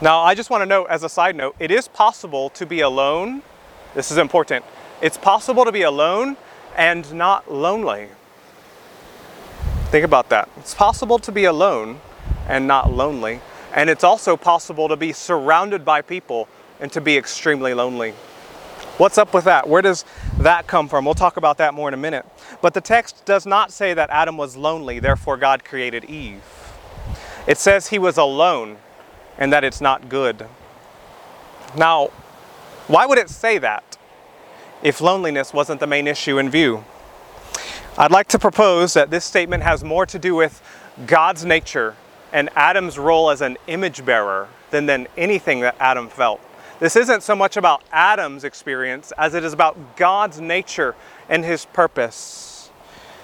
Now, 0.00 0.20
I 0.20 0.34
just 0.34 0.50
want 0.50 0.62
to 0.62 0.66
note 0.66 0.88
as 0.90 1.02
a 1.02 1.08
side 1.08 1.36
note, 1.36 1.56
it 1.58 1.70
is 1.70 1.88
possible 1.88 2.50
to 2.50 2.66
be 2.66 2.80
alone. 2.80 3.42
This 3.94 4.10
is 4.10 4.18
important. 4.18 4.64
It's 5.02 5.18
possible 5.18 5.64
to 5.64 5.72
be 5.72 5.82
alone 5.82 6.36
and 6.74 7.12
not 7.12 7.52
lonely. 7.52 8.08
Think 9.90 10.04
about 10.04 10.30
that. 10.30 10.48
It's 10.56 10.74
possible 10.74 11.18
to 11.20 11.30
be 11.30 11.44
alone 11.44 12.00
and 12.48 12.66
not 12.66 12.92
lonely. 12.92 13.40
And 13.74 13.90
it's 13.90 14.04
also 14.04 14.36
possible 14.36 14.88
to 14.88 14.96
be 14.96 15.12
surrounded 15.12 15.84
by 15.84 16.02
people 16.02 16.48
and 16.80 16.90
to 16.92 17.00
be 17.00 17.16
extremely 17.16 17.74
lonely. 17.74 18.12
What's 18.98 19.18
up 19.18 19.34
with 19.34 19.44
that? 19.44 19.68
Where 19.68 19.82
does 19.82 20.06
that 20.38 20.66
come 20.66 20.88
from? 20.88 21.04
We'll 21.04 21.14
talk 21.14 21.36
about 21.36 21.58
that 21.58 21.74
more 21.74 21.88
in 21.88 21.94
a 21.94 21.98
minute. 21.98 22.24
But 22.62 22.72
the 22.72 22.80
text 22.80 23.24
does 23.26 23.44
not 23.44 23.70
say 23.70 23.92
that 23.92 24.08
Adam 24.08 24.38
was 24.38 24.56
lonely, 24.56 24.98
therefore 24.98 25.36
God 25.36 25.64
created 25.64 26.06
Eve. 26.06 26.42
It 27.46 27.58
says 27.58 27.88
he 27.88 27.98
was 27.98 28.16
alone 28.16 28.78
and 29.36 29.52
that 29.52 29.64
it's 29.64 29.82
not 29.82 30.08
good. 30.08 30.46
Now, 31.76 32.06
why 32.86 33.04
would 33.04 33.18
it 33.18 33.28
say 33.28 33.58
that 33.58 33.84
if 34.82 35.00
loneliness 35.00 35.52
wasn't 35.52 35.80
the 35.80 35.86
main 35.86 36.06
issue 36.06 36.38
in 36.38 36.50
view? 36.50 36.84
I'd 37.98 38.10
like 38.10 38.28
to 38.28 38.38
propose 38.38 38.94
that 38.94 39.10
this 39.10 39.24
statement 39.24 39.62
has 39.62 39.82
more 39.82 40.04
to 40.06 40.18
do 40.18 40.34
with 40.34 40.62
God's 41.06 41.44
nature 41.44 41.96
and 42.32 42.50
Adam's 42.54 42.98
role 42.98 43.30
as 43.30 43.40
an 43.40 43.56
image 43.66 44.04
bearer 44.04 44.48
than, 44.70 44.86
than 44.86 45.08
anything 45.16 45.60
that 45.60 45.76
Adam 45.80 46.08
felt. 46.08 46.40
This 46.78 46.94
isn't 46.96 47.22
so 47.22 47.34
much 47.34 47.56
about 47.56 47.82
Adam's 47.90 48.44
experience 48.44 49.12
as 49.16 49.32
it 49.32 49.44
is 49.44 49.54
about 49.54 49.96
God's 49.96 50.40
nature 50.40 50.94
and 51.28 51.42
his 51.42 51.64
purpose. 51.64 52.70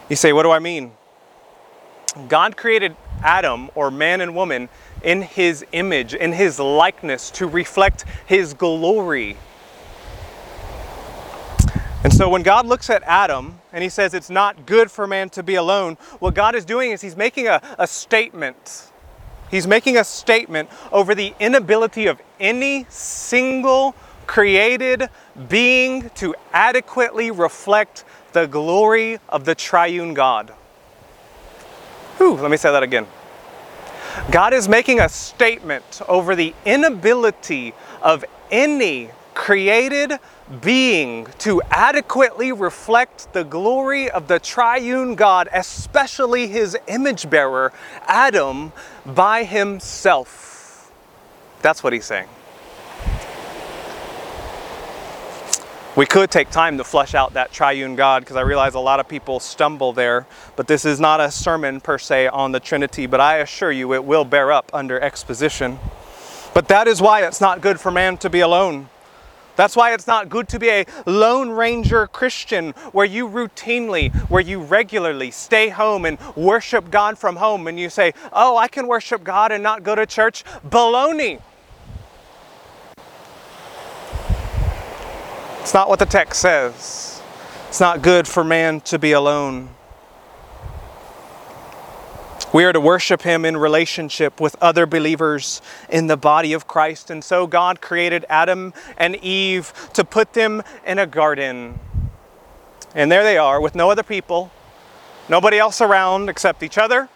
You 0.09 0.17
say, 0.17 0.33
what 0.33 0.45
do 0.45 0.51
I 0.51 0.59
mean? 0.59 0.93
God 2.29 2.57
created 2.57 2.97
Adam, 3.23 3.71
or 3.75 3.91
man 3.91 4.21
and 4.21 4.35
woman, 4.35 4.69
in 5.03 5.23
his 5.23 5.65
image, 5.73 6.15
in 6.15 6.33
his 6.33 6.59
likeness, 6.59 7.31
to 7.33 7.47
reflect 7.47 8.05
his 8.27 8.55
glory. 8.55 9.37
And 12.05 12.13
so 12.13 12.29
when 12.29 12.43
God 12.43 12.67
looks 12.67 12.91
at 12.91 13.03
Adam 13.05 13.61
and 13.73 13.83
he 13.83 13.89
says 13.89 14.13
it's 14.13 14.31
not 14.31 14.67
good 14.67 14.91
for 14.91 15.07
man 15.07 15.31
to 15.31 15.43
be 15.43 15.55
alone, 15.55 15.97
what 16.19 16.35
God 16.35 16.57
is 16.57 16.65
doing 16.65 16.91
is 16.91 17.01
he's 17.01 17.17
making 17.17 17.47
a, 17.47 17.63
a 17.79 17.87
statement. 17.87 18.91
He's 19.53 19.69
making 19.69 19.97
a 19.97 20.05
statement 20.05 20.69
over 20.91 21.15
the 21.15 21.33
inability 21.39 22.07
of 22.07 22.21
any 22.41 22.87
single 22.89 23.95
created 24.27 25.09
being 25.49 26.11
to 26.17 26.35
adequately 26.53 27.31
reflect 27.31 28.05
the 28.33 28.47
glory 28.47 29.19
of 29.29 29.45
the 29.45 29.55
triune 29.55 30.15
God. 30.15 30.51
Whew, 32.17 32.35
let 32.35 32.51
me 32.51 32.57
say 32.57 32.73
that 32.73 32.83
again. 32.83 33.07
God 34.31 34.53
is 34.53 34.69
making 34.69 35.01
a 35.01 35.09
statement 35.09 36.03
over 36.09 36.35
the 36.35 36.55
inability 36.65 37.75
of 38.01 38.25
any 38.51 39.11
created 39.35 40.19
being 40.61 41.27
to 41.39 41.63
adequately 41.71 42.53
reflect 42.53 43.33
the 43.33 43.45
glory 43.45 44.11
of 44.11 44.29
the 44.29 44.39
triune 44.39 45.15
God, 45.15 45.49
especially 45.53 46.47
his 46.47 46.77
image 46.87 47.29
bearer, 47.31 47.73
Adam, 48.07 48.73
by 49.07 49.45
himself. 49.45 50.93
That's 51.63 51.83
what 51.83 51.93
he's 51.93 52.05
saying. 52.05 52.29
We 55.95 56.07
could 56.07 56.31
take 56.31 56.49
time 56.49 56.79
to 56.79 56.85
flesh 56.85 57.15
out 57.15 57.35
that 57.35 57.53
triune 57.53 57.97
God 57.97 58.23
because 58.23 58.37
I 58.37 58.41
realize 58.41 58.73
a 58.73 58.81
lot 58.81 58.99
of 58.99 59.09
people 59.09 59.41
stumble 59.41 59.93
there, 59.93 60.27
but 60.57 60.67
this 60.67 60.87
is 60.87 60.99
not 60.99 61.21
a 61.21 61.31
sermon 61.31 61.83
per 61.83 61.99
se 61.99 62.29
on 62.29 62.53
the 62.53 62.61
Trinity, 62.61 63.07
but 63.07 63.21
I 63.21 63.39
assure 63.39 63.71
you 63.71 63.93
it 63.93 64.03
will 64.03 64.25
bear 64.25 64.51
up 64.53 64.71
under 64.73 64.99
exposition. 64.99 65.79
But 66.55 66.69
that 66.69 66.89
is 66.89 67.03
why 67.03 67.27
it's 67.27 67.43
not 67.43 67.61
good 67.61 67.79
for 67.79 67.91
man 67.91 68.17
to 68.19 68.31
be 68.31 68.41
alone. 68.41 68.89
That's 69.57 69.77
why 69.77 69.93
it's 69.93 70.07
not 70.07 70.29
good 70.29 70.49
to 70.51 70.59
be 70.59 70.71
a 70.71 70.87
lone 71.07 71.51
ranger 71.51 72.07
Christian 72.07 72.71
where 72.93 73.05
you 73.05 73.29
routinely, 73.29 74.13
where 74.31 74.43
you 74.43 74.61
regularly 74.61 75.31
stay 75.31 75.69
home 75.69 76.05
and 76.07 76.19
worship 76.37 76.91
God 76.91 77.19
from 77.19 77.37
home 77.37 77.67
and 77.67 77.79
you 77.79 77.91
say, 77.91 78.15
Oh, 78.33 78.57
I 78.57 78.69
can 78.69 78.87
worship 78.87 79.23
God 79.23 79.53
and 79.53 79.63
not 79.63 79.83
go 79.83 79.95
to 79.95 80.07
church. 80.07 80.45
Baloney. 80.69 81.41
It's 85.61 85.75
not 85.75 85.89
what 85.89 85.99
the 85.99 86.07
text 86.07 86.41
says. 86.41 87.23
It's 87.69 87.81
not 87.81 88.03
good 88.03 88.27
for 88.27 88.43
man 88.43 88.81
to 88.83 88.99
be 88.99 89.13
alone. 89.13 89.69
We 92.53 92.65
are 92.65 92.73
to 92.75 92.81
worship 92.81 93.23
Him 93.23 93.47
in 93.47 93.57
relationship 93.57 94.39
with 94.39 94.57
other 94.61 94.85
believers 94.85 95.63
in 95.89 96.07
the 96.07 96.19
body 96.19 96.53
of 96.53 96.67
Christ. 96.67 97.09
And 97.09 97.25
so 97.25 97.47
God 97.47 97.81
created 97.81 98.27
Adam 98.29 98.75
and 98.99 99.17
Eve 99.17 99.73
to 99.95 100.05
put 100.05 100.35
them 100.35 100.63
in 100.85 100.99
a 100.99 101.07
garden. 101.07 101.81
And 102.95 103.11
there 103.11 103.23
they 103.23 103.39
are 103.39 103.59
with 103.59 103.75
no 103.75 103.91
other 103.91 104.03
people, 104.03 104.51
nobody 105.31 105.59
else 105.59 105.81
around 105.81 106.29
except 106.29 106.63
each 106.63 106.77
other, 106.77 107.09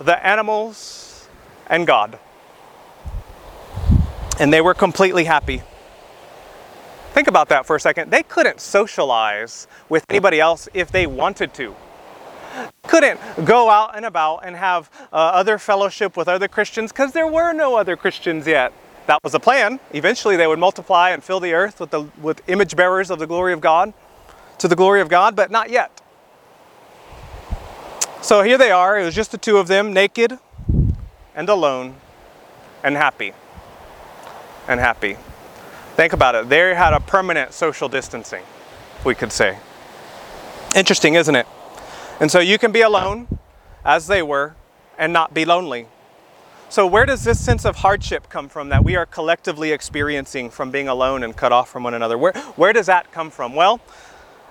the 0.00 0.26
animals, 0.26 1.28
and 1.68 1.86
God. 1.86 2.18
And 4.40 4.52
they 4.52 4.60
were 4.60 4.74
completely 4.74 5.24
happy. 5.24 5.62
Think 7.12 7.28
about 7.28 7.50
that 7.50 7.66
for 7.66 7.76
a 7.76 7.80
second. 7.80 8.10
They 8.10 8.24
couldn't 8.24 8.60
socialize 8.60 9.68
with 9.88 10.04
anybody 10.08 10.40
else 10.40 10.68
if 10.74 10.90
they 10.90 11.06
wanted 11.06 11.54
to 11.54 11.76
couldn't 12.84 13.20
go 13.44 13.70
out 13.70 13.96
and 13.96 14.04
about 14.04 14.38
and 14.44 14.56
have 14.56 14.90
uh, 15.12 15.16
other 15.16 15.58
fellowship 15.58 16.16
with 16.16 16.28
other 16.28 16.48
Christians 16.48 16.92
because 16.92 17.12
there 17.12 17.26
were 17.26 17.52
no 17.52 17.76
other 17.76 17.96
Christians 17.96 18.46
yet. 18.46 18.72
That 19.06 19.22
was 19.22 19.32
the 19.32 19.40
plan. 19.40 19.80
Eventually, 19.92 20.36
they 20.36 20.46
would 20.46 20.58
multiply 20.58 21.10
and 21.10 21.24
fill 21.24 21.40
the 21.40 21.54
earth 21.54 21.80
with, 21.80 21.90
the, 21.90 22.02
with 22.20 22.42
image 22.48 22.76
bearers 22.76 23.10
of 23.10 23.18
the 23.18 23.26
glory 23.26 23.52
of 23.52 23.60
God, 23.60 23.94
to 24.58 24.68
the 24.68 24.76
glory 24.76 25.00
of 25.00 25.08
God, 25.08 25.34
but 25.34 25.50
not 25.50 25.70
yet. 25.70 26.02
So 28.20 28.42
here 28.42 28.58
they 28.58 28.70
are. 28.70 28.98
It 28.98 29.04
was 29.04 29.14
just 29.14 29.30
the 29.30 29.38
two 29.38 29.56
of 29.56 29.68
them, 29.68 29.92
naked 29.92 30.38
and 31.34 31.48
alone 31.48 31.94
and 32.82 32.96
happy. 32.96 33.32
And 34.66 34.78
happy. 34.78 35.16
Think 35.96 36.12
about 36.12 36.34
it. 36.34 36.48
They 36.48 36.74
had 36.74 36.92
a 36.92 37.00
permanent 37.00 37.52
social 37.52 37.88
distancing, 37.88 38.42
we 39.04 39.14
could 39.14 39.32
say. 39.32 39.58
Interesting, 40.74 41.14
isn't 41.14 41.34
it? 41.34 41.46
And 42.20 42.30
so 42.30 42.40
you 42.40 42.58
can 42.58 42.72
be 42.72 42.80
alone, 42.80 43.28
as 43.84 44.06
they 44.08 44.22
were, 44.22 44.54
and 44.98 45.12
not 45.12 45.32
be 45.32 45.44
lonely. 45.44 45.86
So, 46.68 46.86
where 46.86 47.06
does 47.06 47.24
this 47.24 47.42
sense 47.42 47.64
of 47.64 47.76
hardship 47.76 48.28
come 48.28 48.48
from 48.48 48.68
that 48.68 48.84
we 48.84 48.94
are 48.96 49.06
collectively 49.06 49.72
experiencing 49.72 50.50
from 50.50 50.70
being 50.70 50.88
alone 50.88 51.22
and 51.22 51.34
cut 51.34 51.52
off 51.52 51.70
from 51.70 51.84
one 51.84 51.94
another? 51.94 52.18
Where, 52.18 52.32
where 52.56 52.72
does 52.74 52.86
that 52.86 53.10
come 53.10 53.30
from? 53.30 53.54
Well, 53.54 53.80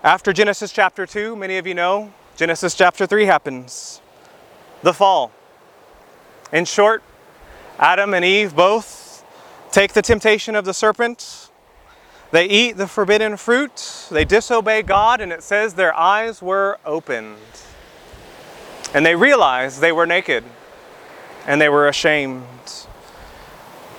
after 0.03 0.33
Genesis 0.33 0.71
chapter 0.71 1.05
2, 1.05 1.35
many 1.35 1.57
of 1.57 1.68
you 1.68 1.75
know, 1.75 2.11
Genesis 2.35 2.74
chapter 2.74 3.05
3 3.05 3.25
happens 3.25 4.01
the 4.81 4.94
fall. 4.94 5.31
In 6.51 6.65
short, 6.65 7.03
Adam 7.77 8.13
and 8.13 8.24
Eve 8.24 8.55
both 8.55 9.24
take 9.72 9.94
the 9.94 10.01
temptation 10.01 10.55
of 10.55 10.65
the 10.65 10.74
serpent 10.74 11.47
they 12.31 12.46
eat 12.46 12.77
the 12.77 12.87
forbidden 12.87 13.37
fruit, 13.37 14.07
they 14.11 14.25
disobey 14.25 14.81
God, 14.81 15.22
and 15.22 15.31
it 15.31 15.44
says 15.44 15.74
their 15.74 15.96
eyes 15.96 16.42
were 16.42 16.77
opened. 16.85 17.37
And 18.94 19.05
they 19.05 19.16
realized 19.16 19.81
they 19.81 19.92
were 19.92 20.05
naked 20.05 20.44
and 21.46 21.61
they 21.61 21.70
were 21.70 21.87
ashamed. 21.87 22.44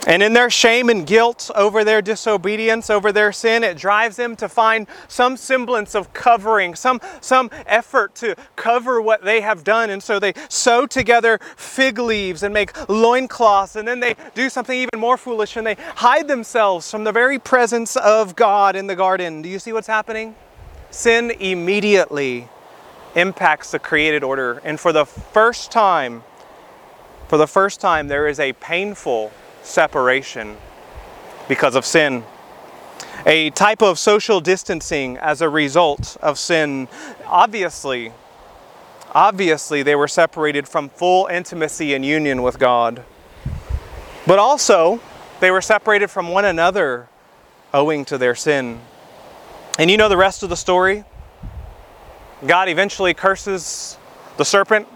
And 0.09 0.23
in 0.23 0.33
their 0.33 0.49
shame 0.49 0.89
and 0.89 1.07
guilt 1.07 1.51
over 1.55 1.85
their 1.85 2.01
disobedience, 2.01 2.89
over 2.89 3.13
their 3.13 3.31
sin, 3.31 3.63
it 3.63 3.77
drives 3.77 4.17
them 4.17 4.37
to 4.37 4.49
find 4.49 4.87
some 5.07 5.37
semblance 5.37 5.95
of 5.95 6.15
covering, 6.15 6.75
some, 6.75 6.99
some 7.21 7.51
effort 7.67 8.15
to 8.17 8.35
cover 8.57 9.03
what 9.03 9.23
they 9.23 9.43
have 9.43 9.65
done. 9.65 9.91
And 9.91 10.03
so 10.03 10.19
they 10.19 10.33
sew 10.49 10.87
together 10.87 11.39
fig 11.57 11.99
leaves 11.99 12.43
and 12.43 12.55
make 12.55 12.89
loincloths. 12.89 13.77
And 13.77 13.87
then 13.87 14.01
they 14.01 14.17
do 14.35 14.49
something 14.49 14.79
even 14.79 14.99
more 14.99 15.19
foolish 15.19 15.59
and 15.59 15.67
they 15.67 15.77
hide 15.97 16.27
themselves 16.27 16.91
from 16.91 17.05
the 17.05 17.13
very 17.13 17.39
presence 17.39 17.95
of 17.97 18.35
God 18.35 18.77
in 18.77 18.87
the 18.87 18.97
garden. 18.97 19.43
Do 19.43 19.51
you 19.51 19.59
see 19.59 19.75
what's 19.75 19.89
happening? 19.89 20.35
Sin 20.91 21.33
immediately 21.33 22.49
impacts 23.15 23.73
the 23.73 23.79
created 23.79 24.25
order. 24.25 24.63
And 24.65 24.81
for 24.81 24.91
the 24.91 25.05
first 25.05 25.71
time, 25.71 26.23
for 27.29 27.37
the 27.37 27.47
first 27.47 27.79
time, 27.79 28.09
there 28.09 28.27
is 28.27 28.41
a 28.41 28.55
painful 28.55 29.33
separation 29.69 30.57
because 31.47 31.75
of 31.75 31.85
sin. 31.85 32.25
A 33.27 33.51
type 33.51 33.83
of 33.83 33.99
social 33.99 34.41
distancing 34.41 35.17
as 35.19 35.41
a 35.43 35.49
result 35.49 36.17
of 36.23 36.39
sin. 36.39 36.89
Obviously, 37.27 38.13
obviously, 39.13 39.83
they 39.83 39.95
were 39.95 40.09
separated 40.09 40.69
from 40.69 40.89
full 40.89 41.27
intimacy 41.27 41.95
and 41.95 42.05
union 42.05 42.43
with 42.43 42.59
God. 42.59 43.03
But 44.27 44.39
also, 44.39 45.01
they 45.41 45.51
were 45.51 45.61
separated 45.61 46.09
from 46.09 46.29
one 46.29 46.45
another 46.45 47.09
owing 47.75 48.05
to 48.07 48.19
their 48.19 48.35
sin. 48.35 48.81
And 49.79 49.91
you 49.91 49.97
know 49.97 50.09
the 50.09 50.17
rest 50.17 50.43
of 50.43 50.49
the 50.49 50.57
story? 50.57 51.05
God 52.47 52.69
eventually 52.69 53.15
curses 53.15 53.99
the 54.37 54.45
serpent, 54.45 54.87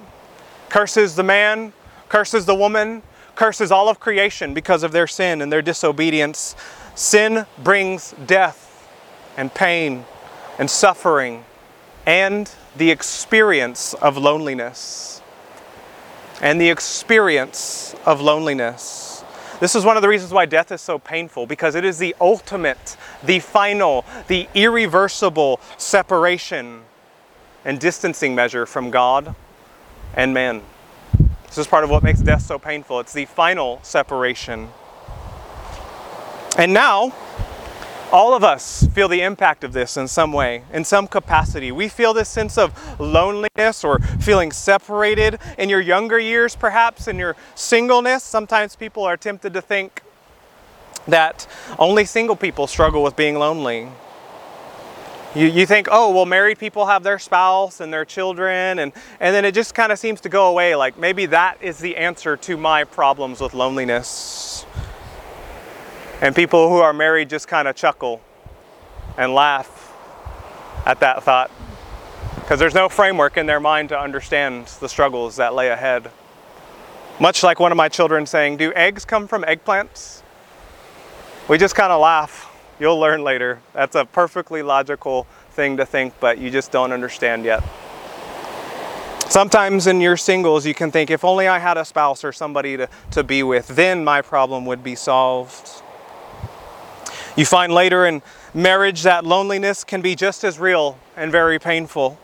curses 0.69 1.17
the 1.17 1.23
man, 1.23 1.73
curses 2.09 2.47
the 2.47 2.55
woman, 2.55 3.03
curses 3.43 3.73
all 3.73 3.89
of 3.89 3.99
creation 3.99 4.55
because 4.55 4.85
of 4.85 4.93
their 4.93 5.09
sin 5.09 5.43
and 5.43 5.53
their 5.53 5.61
disobedience. 5.61 6.55
Sin 6.95 7.45
brings 7.65 8.15
death 8.25 8.89
and 9.37 9.53
pain 9.53 10.05
and 10.61 10.71
suffering 10.71 11.45
and 12.07 12.49
the 12.77 12.89
experience 12.89 13.95
of 13.95 14.17
loneliness. 14.17 15.21
And 16.41 16.61
the 16.61 16.71
experience 16.71 17.97
of 18.07 18.21
loneliness. 18.21 19.25
This 19.59 19.75
is 19.75 19.85
one 19.85 19.97
of 19.97 20.03
the 20.03 20.09
reasons 20.09 20.33
why 20.33 20.47
death 20.47 20.71
is 20.71 20.81
so 20.81 21.01
painful 21.01 21.49
because 21.49 21.75
it 21.75 21.85
is 21.85 21.99
the 21.99 22.15
ultimate, 22.21 22.97
the 23.25 23.41
final, 23.41 24.05
the 24.29 24.47
irreversible 24.55 25.59
separation 25.79 26.83
and 27.65 27.81
distancing 27.81 28.37
measure 28.37 28.67
from 28.67 28.93
God 28.93 29.35
and 30.15 30.33
man. 30.33 30.63
This 31.53 31.59
is 31.59 31.67
part 31.67 31.85
of 31.85 31.91
what 31.91 32.03
makes 32.03 32.21
death 32.21 32.41
so 32.41 32.59
painful. 32.59 32.99
It's 33.01 33.13
the 33.13 33.27
final 33.27 33.79
separation. 33.83 34.71
And 36.57 36.73
now, 36.73 37.13
all 38.11 38.33
of 38.33 38.43
us 38.43 38.89
feel 38.95 39.07
the 39.07 39.21
impact 39.21 39.63
of 39.63 39.75
this 39.75 39.99
in 39.99 40.09
some 40.09 40.33
way, 40.33 40.65
in 40.73 40.83
some 40.83 41.07
capacity. 41.07 41.71
We 41.71 41.89
feel 41.89 42.15
this 42.15 42.31
sense 42.31 42.57
of 42.57 42.99
loneliness 42.99 43.85
or 43.85 43.99
feeling 43.99 44.51
separated. 44.51 45.41
In 45.59 45.69
your 45.69 45.83
younger 45.83 46.19
years, 46.19 46.57
perhaps, 46.57 47.07
in 47.07 47.19
your 47.19 47.37
singleness, 47.55 48.25
sometimes 48.25 48.75
people 48.75 49.05
are 49.05 49.19
tempted 49.19 49.53
to 49.53 49.61
think 49.61 50.01
that 51.07 51.47
only 51.79 52.07
single 52.07 52.35
people 52.35 52.67
struggle 52.67 53.03
with 53.03 53.15
being 53.15 53.39
lonely. 53.39 53.89
You, 55.35 55.47
you 55.47 55.65
think, 55.65 55.89
oh, 55.91 56.11
well, 56.11 56.27
married 56.27 56.59
people 56.59 56.85
have 56.87 57.03
their 57.03 57.19
spouse 57.19 57.81
and 57.81 57.91
their 57.91 58.05
children, 58.05 58.79
and, 58.79 58.93
and 59.19 59.35
then 59.35 59.47
it 59.47 59.55
just 59.55 59.75
kind 59.75 59.91
of 59.91 59.99
seems 59.99 60.21
to 60.23 60.29
go 60.29 60.49
away. 60.49 60.75
Like 60.75 60.99
maybe 60.99 61.25
that 61.27 61.57
is 61.63 61.79
the 61.79 61.97
answer 61.97 62.37
to 62.37 62.57
my 62.59 62.85
problems 62.85 63.41
with 63.41 63.55
loneliness. 63.55 64.67
And 66.21 66.37
people 66.37 66.69
who 66.69 66.77
are 66.77 66.93
married 66.93 67.31
just 67.31 67.49
kind 67.49 67.67
of 67.67 67.75
chuckle 67.75 68.21
and 69.17 69.33
laugh 69.35 69.95
at 70.85 71.01
that 71.01 71.23
thought 71.23 71.51
because 72.37 72.61
there's 72.61 72.75
no 72.75 72.89
framework 72.89 73.39
in 73.39 73.47
their 73.47 73.61
mind 73.61 73.89
to 73.89 73.99
understand 73.99 74.67
the 74.81 74.89
struggles 74.89 75.37
that 75.37 75.55
lay 75.55 75.69
ahead. 75.69 76.11
Much 77.19 77.43
like 77.43 77.59
one 77.59 77.73
of 77.73 77.77
my 77.77 77.89
children 77.89 78.27
saying, 78.27 78.59
Do 78.59 78.73
eggs 78.75 79.07
come 79.07 79.27
from 79.27 79.45
eggplants? 79.45 80.23
We 81.49 81.57
just 81.57 81.75
kind 81.75 81.91
of 81.91 82.01
laugh 82.01 82.52
You'll 82.83 82.99
learn 82.99 83.23
later. 83.23 83.61
That's 83.75 83.95
a 83.95 84.05
perfectly 84.05 84.61
logical 84.61 85.29
thing 85.53 85.77
to 85.77 85.87
think, 85.87 86.15
but 86.19 86.39
you 86.39 86.51
just 86.51 86.73
don't 86.73 86.91
understand 86.91 87.45
yet. 87.45 87.63
Sometimes 89.29 89.87
in 89.87 90.01
your 90.01 90.17
singles, 90.17 90.67
you 90.67 90.75
can 90.75 90.91
think, 90.91 91.09
if 91.09 91.25
only 91.25 91.47
I 91.47 91.61
had 91.61 91.77
a 91.77 91.85
spouse 91.85 92.25
or 92.25 92.33
somebody 92.33 92.77
to, 92.77 92.89
to 93.13 93.23
be 93.23 93.45
with, 93.45 93.69
then 93.69 94.03
my 94.03 94.21
problem 94.21 94.67
would 94.67 94.83
be 94.83 94.97
solved. 94.97 95.81
You 97.37 97.47
find 97.47 97.73
later 97.73 98.05
in 98.05 98.21
marriage 98.53 99.05
that 99.05 99.25
loneliness 99.25 99.85
can 99.85 100.03
be 100.03 100.17
just 100.17 100.43
as 100.43 100.59
real 100.59 100.99
and 101.17 101.31
very 101.31 101.61
painful. 101.61 102.19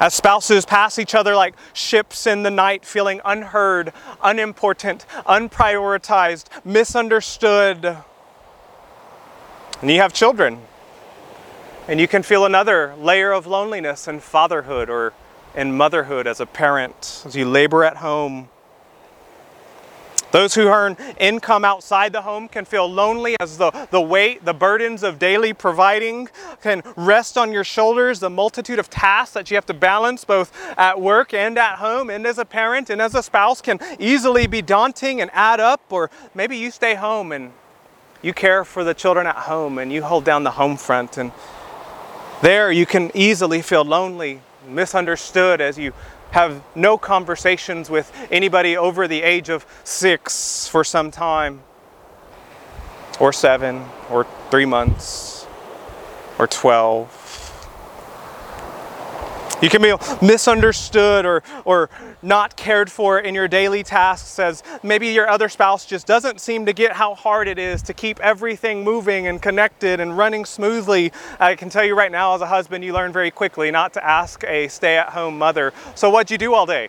As 0.00 0.14
spouses 0.14 0.66
pass 0.66 0.98
each 0.98 1.14
other 1.14 1.36
like 1.36 1.54
ships 1.74 2.26
in 2.26 2.42
the 2.42 2.50
night, 2.50 2.84
feeling 2.84 3.20
unheard, 3.24 3.92
unimportant, 4.20 5.06
unprioritized, 5.28 6.46
misunderstood. 6.64 7.98
And 9.82 9.90
you 9.90 9.96
have 9.96 10.12
children, 10.12 10.60
and 11.88 11.98
you 11.98 12.06
can 12.06 12.22
feel 12.22 12.44
another 12.44 12.94
layer 12.96 13.32
of 13.32 13.48
loneliness 13.48 14.06
in 14.06 14.20
fatherhood 14.20 14.88
or 14.88 15.12
in 15.56 15.76
motherhood 15.76 16.28
as 16.28 16.38
a 16.38 16.46
parent, 16.46 17.24
as 17.26 17.34
you 17.34 17.44
labor 17.44 17.82
at 17.82 17.96
home. 17.96 18.48
Those 20.30 20.54
who 20.54 20.68
earn 20.68 20.96
income 21.18 21.64
outside 21.64 22.12
the 22.12 22.22
home 22.22 22.46
can 22.46 22.64
feel 22.64 22.86
lonely 22.86 23.36
as 23.40 23.58
the, 23.58 23.70
the 23.90 24.00
weight, 24.00 24.44
the 24.44 24.54
burdens 24.54 25.02
of 25.02 25.18
daily 25.18 25.52
providing 25.52 26.28
can 26.62 26.82
rest 26.96 27.36
on 27.36 27.52
your 27.52 27.64
shoulders, 27.64 28.20
the 28.20 28.30
multitude 28.30 28.78
of 28.78 28.88
tasks 28.88 29.34
that 29.34 29.50
you 29.50 29.56
have 29.56 29.66
to 29.66 29.74
balance 29.74 30.24
both 30.24 30.52
at 30.78 30.98
work 31.00 31.34
and 31.34 31.58
at 31.58 31.80
home. 31.80 32.08
And 32.08 32.24
as 32.24 32.38
a 32.38 32.44
parent 32.44 32.88
and 32.88 33.02
as 33.02 33.14
a 33.14 33.22
spouse 33.22 33.60
can 33.60 33.80
easily 33.98 34.46
be 34.46 34.62
daunting 34.62 35.20
and 35.20 35.30
add 35.34 35.58
up. 35.60 35.82
Or 35.90 36.08
maybe 36.34 36.56
you 36.56 36.70
stay 36.70 36.94
home 36.94 37.32
and 37.32 37.52
you 38.22 38.32
care 38.32 38.64
for 38.64 38.84
the 38.84 38.94
children 38.94 39.26
at 39.26 39.36
home 39.36 39.78
and 39.78 39.92
you 39.92 40.02
hold 40.02 40.24
down 40.24 40.44
the 40.44 40.52
home 40.52 40.76
front. 40.76 41.18
And 41.18 41.32
there 42.40 42.72
you 42.72 42.86
can 42.86 43.10
easily 43.14 43.62
feel 43.62 43.84
lonely, 43.84 44.40
misunderstood 44.66 45.60
as 45.60 45.76
you 45.76 45.92
have 46.30 46.62
no 46.74 46.96
conversations 46.96 47.90
with 47.90 48.10
anybody 48.30 48.76
over 48.76 49.06
the 49.06 49.22
age 49.22 49.50
of 49.50 49.66
six 49.84 50.66
for 50.66 50.82
some 50.82 51.10
time, 51.10 51.62
or 53.20 53.32
seven, 53.32 53.84
or 54.10 54.26
three 54.50 54.64
months, 54.64 55.46
or 56.38 56.46
12. 56.46 57.21
You 59.62 59.70
can 59.70 59.80
be 59.80 59.94
misunderstood 60.20 61.24
or, 61.24 61.44
or 61.64 61.88
not 62.20 62.56
cared 62.56 62.90
for 62.90 63.20
in 63.20 63.32
your 63.32 63.46
daily 63.46 63.84
tasks 63.84 64.40
as 64.40 64.64
maybe 64.82 65.06
your 65.06 65.28
other 65.28 65.48
spouse 65.48 65.86
just 65.86 66.04
doesn't 66.04 66.40
seem 66.40 66.66
to 66.66 66.72
get 66.72 66.94
how 66.94 67.14
hard 67.14 67.46
it 67.46 67.60
is 67.60 67.80
to 67.82 67.94
keep 67.94 68.18
everything 68.18 68.82
moving 68.82 69.28
and 69.28 69.40
connected 69.40 70.00
and 70.00 70.18
running 70.18 70.44
smoothly. 70.44 71.12
I 71.38 71.54
can 71.54 71.70
tell 71.70 71.84
you 71.84 71.94
right 71.94 72.10
now, 72.10 72.34
as 72.34 72.40
a 72.40 72.46
husband, 72.48 72.82
you 72.82 72.92
learn 72.92 73.12
very 73.12 73.30
quickly 73.30 73.70
not 73.70 73.92
to 73.92 74.04
ask 74.04 74.42
a 74.48 74.66
stay 74.66 74.96
at 74.96 75.10
home 75.10 75.38
mother, 75.38 75.72
So, 75.94 76.10
what'd 76.10 76.32
you 76.32 76.38
do 76.38 76.54
all 76.54 76.66
day? 76.66 76.88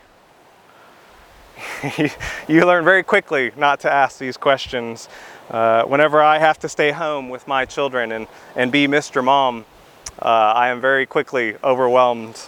you 2.48 2.66
learn 2.66 2.84
very 2.84 3.04
quickly 3.04 3.52
not 3.56 3.82
to 3.82 3.94
ask 3.94 4.18
these 4.18 4.36
questions. 4.36 5.10
Uh, 5.52 5.84
whenever 5.84 6.24
I 6.24 6.40
have 6.40 6.58
to 6.60 6.70
stay 6.70 6.90
home 6.90 7.30
with 7.30 7.48
my 7.48 7.66
children 7.66 8.12
and, 8.12 8.26
and 8.56 8.72
be 8.72 8.88
Mr. 8.88 9.24
Mom, 9.24 9.66
uh, 10.20 10.26
I 10.26 10.70
am 10.70 10.82
very 10.82 11.06
quickly 11.06 11.56
overwhelmed 11.64 12.42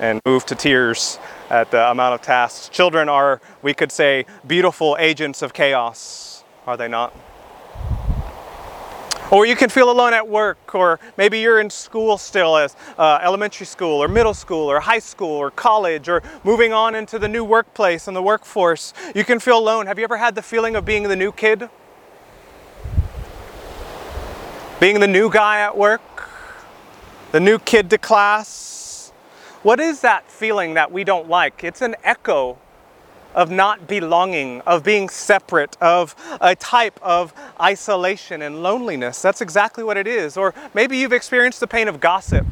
and 0.00 0.20
moved 0.24 0.48
to 0.48 0.54
tears 0.54 1.18
at 1.50 1.70
the 1.70 1.90
amount 1.90 2.14
of 2.14 2.22
tasks. 2.22 2.68
Children 2.70 3.08
are, 3.08 3.40
we 3.62 3.74
could 3.74 3.92
say, 3.92 4.24
beautiful 4.46 4.96
agents 4.98 5.42
of 5.42 5.52
chaos, 5.52 6.42
are 6.66 6.76
they 6.76 6.88
not? 6.88 7.14
Or 9.30 9.46
you 9.46 9.54
can 9.54 9.68
feel 9.68 9.90
alone 9.90 10.12
at 10.12 10.26
work, 10.26 10.74
or 10.74 10.98
maybe 11.16 11.38
you're 11.38 11.60
in 11.60 11.70
school 11.70 12.18
still 12.18 12.56
as 12.56 12.74
uh, 12.98 13.20
elementary 13.22 13.66
school, 13.66 14.02
or 14.02 14.08
middle 14.08 14.34
school, 14.34 14.68
or 14.68 14.80
high 14.80 14.98
school, 14.98 15.36
or 15.36 15.52
college, 15.52 16.08
or 16.08 16.22
moving 16.42 16.72
on 16.72 16.96
into 16.96 17.16
the 17.16 17.28
new 17.28 17.44
workplace 17.44 18.08
and 18.08 18.16
the 18.16 18.22
workforce. 18.22 18.92
You 19.14 19.24
can 19.24 19.38
feel 19.38 19.58
alone. 19.58 19.86
Have 19.86 19.98
you 19.98 20.04
ever 20.04 20.16
had 20.16 20.34
the 20.34 20.42
feeling 20.42 20.74
of 20.74 20.84
being 20.84 21.04
the 21.04 21.14
new 21.14 21.30
kid? 21.30 21.68
Being 24.80 24.98
the 24.98 25.06
new 25.06 25.30
guy 25.30 25.60
at 25.60 25.76
work? 25.76 26.00
The 27.30 27.38
new 27.38 27.60
kid 27.60 27.90
to 27.90 27.98
class? 27.98 28.79
What 29.62 29.78
is 29.78 30.00
that 30.00 30.30
feeling 30.30 30.74
that 30.74 30.90
we 30.90 31.04
don't 31.04 31.28
like? 31.28 31.62
It's 31.62 31.82
an 31.82 31.94
echo 32.02 32.58
of 33.34 33.50
not 33.50 33.86
belonging, 33.86 34.62
of 34.62 34.82
being 34.82 35.08
separate, 35.08 35.76
of 35.80 36.16
a 36.40 36.56
type 36.56 36.98
of 37.02 37.34
isolation 37.60 38.42
and 38.42 38.62
loneliness. 38.62 39.20
That's 39.20 39.40
exactly 39.40 39.84
what 39.84 39.96
it 39.96 40.06
is. 40.06 40.36
Or 40.36 40.54
maybe 40.74 40.96
you've 40.96 41.12
experienced 41.12 41.60
the 41.60 41.66
pain 41.66 41.88
of 41.88 42.00
gossip, 42.00 42.46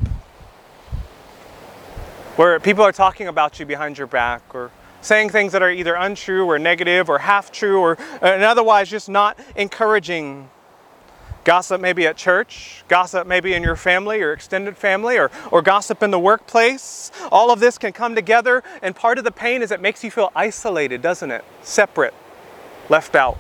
where 2.37 2.61
people 2.61 2.85
are 2.85 2.93
talking 2.93 3.27
about 3.27 3.59
you 3.59 3.67
behind 3.67 3.99
your 3.99 4.07
back, 4.07 4.55
or 4.55 4.71
saying 5.01 5.31
things 5.31 5.53
that 5.53 5.63
are 5.63 5.71
either 5.71 5.95
untrue 5.95 6.45
or 6.45 6.59
negative 6.59 7.09
or 7.09 7.19
half 7.19 7.51
true, 7.51 7.81
or 7.81 7.99
and 8.21 8.45
otherwise 8.45 8.91
just 8.91 9.09
not 9.09 9.39
encouraging 9.57 10.51
Gossip 11.49 11.81
maybe 11.81 12.07
at 12.07 12.19
church, 12.19 12.85
gossip 12.89 13.27
maybe 13.27 13.55
in 13.55 13.63
your 13.63 13.75
family 13.75 14.21
or 14.21 14.35
extended 14.35 14.77
family, 14.77 15.17
or, 15.17 15.31
or 15.51 15.63
gossip 15.63 16.03
in 16.03 16.11
the 16.11 16.19
workplace. 16.19 17.11
All 17.33 17.51
of 17.51 17.59
this 17.59 17.79
can 17.79 17.95
come 17.95 18.15
together, 18.15 18.63
and 18.83 18.95
part 18.95 19.17
of 19.17 19.25
the 19.25 19.31
pain 19.31 19.63
is 19.63 19.71
it 19.71 19.81
makes 19.81 20.05
you 20.05 20.11
feel 20.11 20.31
isolated, 20.37 21.01
doesn't 21.01 21.31
it? 21.31 21.43
Separate, 21.63 22.13
left 22.91 23.17
out. 23.17 23.39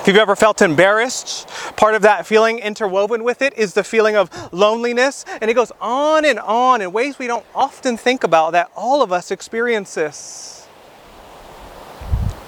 If 0.00 0.08
you've 0.08 0.16
ever 0.16 0.34
felt 0.34 0.62
embarrassed, 0.62 1.48
part 1.76 1.94
of 1.94 2.02
that 2.02 2.26
feeling 2.26 2.58
interwoven 2.58 3.22
with 3.22 3.40
it 3.40 3.56
is 3.56 3.74
the 3.74 3.84
feeling 3.84 4.16
of 4.16 4.52
loneliness. 4.52 5.24
And 5.40 5.48
it 5.48 5.54
goes 5.54 5.70
on 5.80 6.24
and 6.24 6.40
on 6.40 6.82
in 6.82 6.90
ways 6.90 7.20
we 7.20 7.28
don't 7.28 7.46
often 7.54 7.96
think 7.96 8.24
about 8.24 8.50
that 8.50 8.72
all 8.74 9.00
of 9.04 9.12
us 9.12 9.30
experience 9.30 9.94
this. 9.94 10.66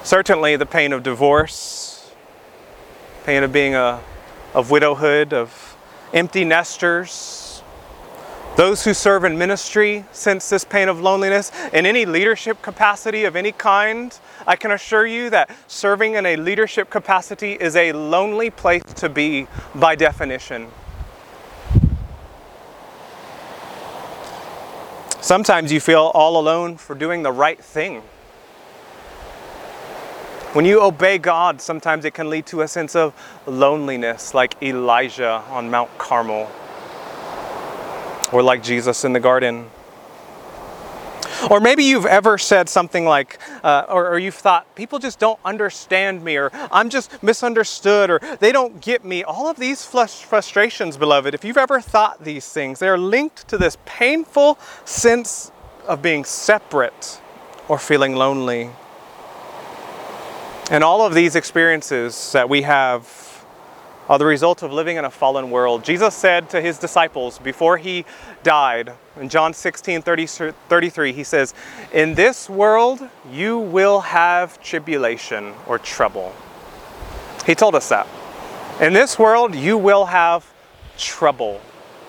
Certainly, 0.02 0.56
the 0.56 0.66
pain 0.66 0.92
of 0.92 1.04
divorce, 1.04 1.89
pain 3.24 3.42
of 3.42 3.52
being 3.52 3.74
a, 3.74 4.00
of 4.54 4.70
widowhood, 4.70 5.33
of 5.33 5.76
empty 6.12 6.44
nesters. 6.44 7.62
Those 8.56 8.85
who 8.85 8.94
serve 8.94 9.24
in 9.24 9.38
ministry 9.38 10.04
sense 10.12 10.48
this 10.50 10.64
pain 10.64 10.88
of 10.88 11.00
loneliness. 11.00 11.52
In 11.72 11.87
any 11.87 12.04
leadership 12.04 12.61
capacity 12.62 13.24
of 13.24 13.37
any 13.37 13.52
kind, 13.52 14.18
I 14.46 14.56
can 14.56 14.72
assure 14.72 15.06
you 15.06 15.30
that 15.30 15.50
serving 15.66 16.14
in 16.14 16.26
a 16.26 16.37
leadership 16.37 16.90
capacity 16.90 17.52
is 17.52 17.76
a 17.76 17.92
lonely 17.92 18.50
place 18.50 18.83
to 18.96 19.09
be 19.09 19.46
by 19.74 19.94
definition. 19.94 20.68
Sometimes 25.20 25.70
you 25.70 25.80
feel 25.80 26.11
all 26.14 26.40
alone 26.40 26.76
for 26.76 26.94
doing 26.94 27.22
the 27.22 27.33
right 27.33 27.62
thing. 27.62 28.02
When 30.52 30.64
you 30.64 30.82
obey 30.82 31.18
God, 31.18 31.60
sometimes 31.60 32.04
it 32.04 32.12
can 32.12 32.28
lead 32.28 32.44
to 32.46 32.62
a 32.62 32.68
sense 32.68 32.96
of 32.96 33.14
loneliness, 33.46 34.34
like 34.34 34.60
Elijah 34.60 35.44
on 35.48 35.70
Mount 35.70 35.96
Carmel, 35.96 36.50
or 38.32 38.42
like 38.42 38.60
Jesus 38.60 39.04
in 39.04 39.12
the 39.12 39.20
garden. 39.20 39.70
Or 41.48 41.60
maybe 41.60 41.84
you've 41.84 42.04
ever 42.04 42.36
said 42.36 42.68
something 42.68 43.04
like, 43.04 43.38
uh, 43.62 43.84
or, 43.88 44.08
or, 44.08 44.18
you've 44.18 44.34
thought, 44.34 44.74
people 44.74 44.98
just 44.98 45.20
don't 45.20 45.38
understand 45.44 46.24
me, 46.24 46.36
or 46.36 46.50
I'm 46.72 46.90
just 46.90 47.22
misunderstood, 47.22 48.10
or 48.10 48.18
they 48.40 48.50
don't 48.50 48.80
get 48.80 49.04
me. 49.04 49.22
All 49.22 49.48
of 49.48 49.56
these 49.56 49.84
frustrations, 49.84 50.96
beloved, 50.96 51.32
if 51.32 51.44
you've 51.44 51.58
ever 51.58 51.80
thought 51.80 52.24
these 52.24 52.52
things, 52.52 52.80
they 52.80 52.88
are 52.88 52.98
linked 52.98 53.46
to 53.48 53.56
this 53.56 53.78
painful 53.84 54.58
sense 54.84 55.52
of 55.86 56.02
being 56.02 56.24
separate 56.24 57.20
or 57.68 57.78
feeling 57.78 58.16
lonely. 58.16 58.70
And 60.70 60.85
all 60.85 61.04
of 61.04 61.14
these 61.14 61.35
experiences 61.35 62.30
that 62.30 62.48
we 62.48 62.62
have 62.62 63.44
are 64.09 64.20
the 64.20 64.24
result 64.24 64.62
of 64.62 64.72
living 64.72 64.96
in 64.96 65.04
a 65.04 65.11
fallen 65.11 65.50
world. 65.50 65.83
Jesus 65.83 66.14
said 66.14 66.48
to 66.50 66.61
his 66.61 66.78
disciples 66.78 67.40
before 67.40 67.76
he 67.76 68.04
died, 68.44 68.92
in 69.20 69.28
John 69.28 69.52
16 69.52 70.00
30, 70.00 70.26
33, 70.26 71.12
he 71.12 71.24
says, 71.24 71.54
In 71.92 72.14
this 72.14 72.48
world 72.48 73.00
you 73.33 73.59
will 73.59 74.00
have 74.00 74.62
tribulation 74.62 75.54
or 75.66 75.76
trouble. 75.80 76.33
He 77.44 77.56
told 77.56 77.74
us 77.74 77.88
that. 77.88 78.06
In 78.80 78.92
this 78.92 79.18
world 79.18 79.56
you 79.56 79.76
will 79.76 80.06
have 80.06 80.48
trouble. 80.96 81.61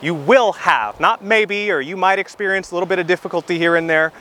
You 0.04 0.14
will 0.14 0.52
have, 0.54 1.00
not 1.00 1.24
maybe, 1.24 1.72
or 1.72 1.82
you 1.82 1.98
might 1.98 2.20
experience 2.20 2.70
a 2.70 2.76
little 2.76 2.88
bit 2.88 3.00
of 3.00 3.08
difficulty 3.08 3.58
here 3.58 3.76
and 3.76 3.90
there. 3.90 4.14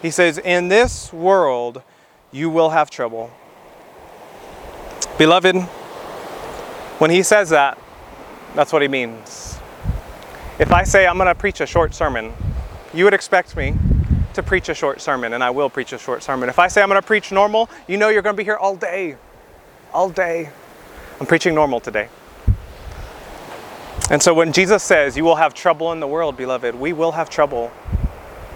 He 0.00 0.10
says, 0.10 0.38
In 0.38 0.68
this 0.68 1.12
world 1.12 1.82
you 2.32 2.48
will 2.48 2.70
have 2.70 2.88
trouble. 2.88 3.30
Beloved, 5.16 5.56
when 6.98 7.10
he 7.10 7.22
says 7.22 7.50
that, 7.50 7.78
that's 8.56 8.72
what 8.72 8.82
he 8.82 8.88
means. 8.88 9.58
If 10.58 10.72
I 10.72 10.82
say 10.82 11.06
I'm 11.06 11.16
going 11.16 11.28
to 11.28 11.34
preach 11.34 11.60
a 11.60 11.66
short 11.66 11.94
sermon, 11.94 12.32
you 12.92 13.04
would 13.04 13.14
expect 13.14 13.56
me 13.56 13.74
to 14.34 14.42
preach 14.42 14.68
a 14.68 14.74
short 14.74 15.00
sermon, 15.00 15.32
and 15.32 15.42
I 15.44 15.50
will 15.50 15.70
preach 15.70 15.92
a 15.92 15.98
short 15.98 16.24
sermon. 16.24 16.48
If 16.48 16.58
I 16.58 16.66
say 16.66 16.82
I'm 16.82 16.88
going 16.88 17.00
to 17.00 17.06
preach 17.06 17.30
normal, 17.30 17.70
you 17.86 17.96
know 17.96 18.08
you're 18.08 18.22
going 18.22 18.34
to 18.34 18.36
be 18.36 18.44
here 18.44 18.56
all 18.56 18.74
day. 18.74 19.16
All 19.92 20.10
day. 20.10 20.50
I'm 21.20 21.26
preaching 21.26 21.54
normal 21.54 21.78
today. 21.78 22.08
And 24.10 24.20
so 24.20 24.34
when 24.34 24.52
Jesus 24.52 24.82
says, 24.82 25.16
You 25.16 25.24
will 25.24 25.36
have 25.36 25.54
trouble 25.54 25.92
in 25.92 26.00
the 26.00 26.08
world, 26.08 26.36
beloved, 26.36 26.74
we 26.74 26.92
will 26.92 27.12
have 27.12 27.30
trouble, 27.30 27.72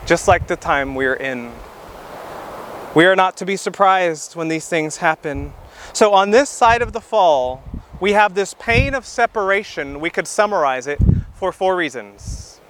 just 0.06 0.26
like 0.26 0.48
the 0.48 0.56
time 0.56 0.96
we're 0.96 1.14
in. 1.14 1.52
We 2.94 3.06
are 3.06 3.14
not 3.14 3.36
to 3.36 3.46
be 3.46 3.56
surprised 3.56 4.34
when 4.34 4.48
these 4.48 4.68
things 4.68 4.96
happen. 4.96 5.52
So, 5.98 6.14
on 6.14 6.30
this 6.30 6.48
side 6.48 6.80
of 6.80 6.92
the 6.92 7.00
fall, 7.00 7.60
we 7.98 8.12
have 8.12 8.34
this 8.34 8.54
pain 8.54 8.94
of 8.94 9.04
separation. 9.04 9.98
We 9.98 10.10
could 10.10 10.28
summarize 10.28 10.86
it 10.86 11.00
for 11.34 11.50
four 11.50 11.74
reasons. 11.74 12.60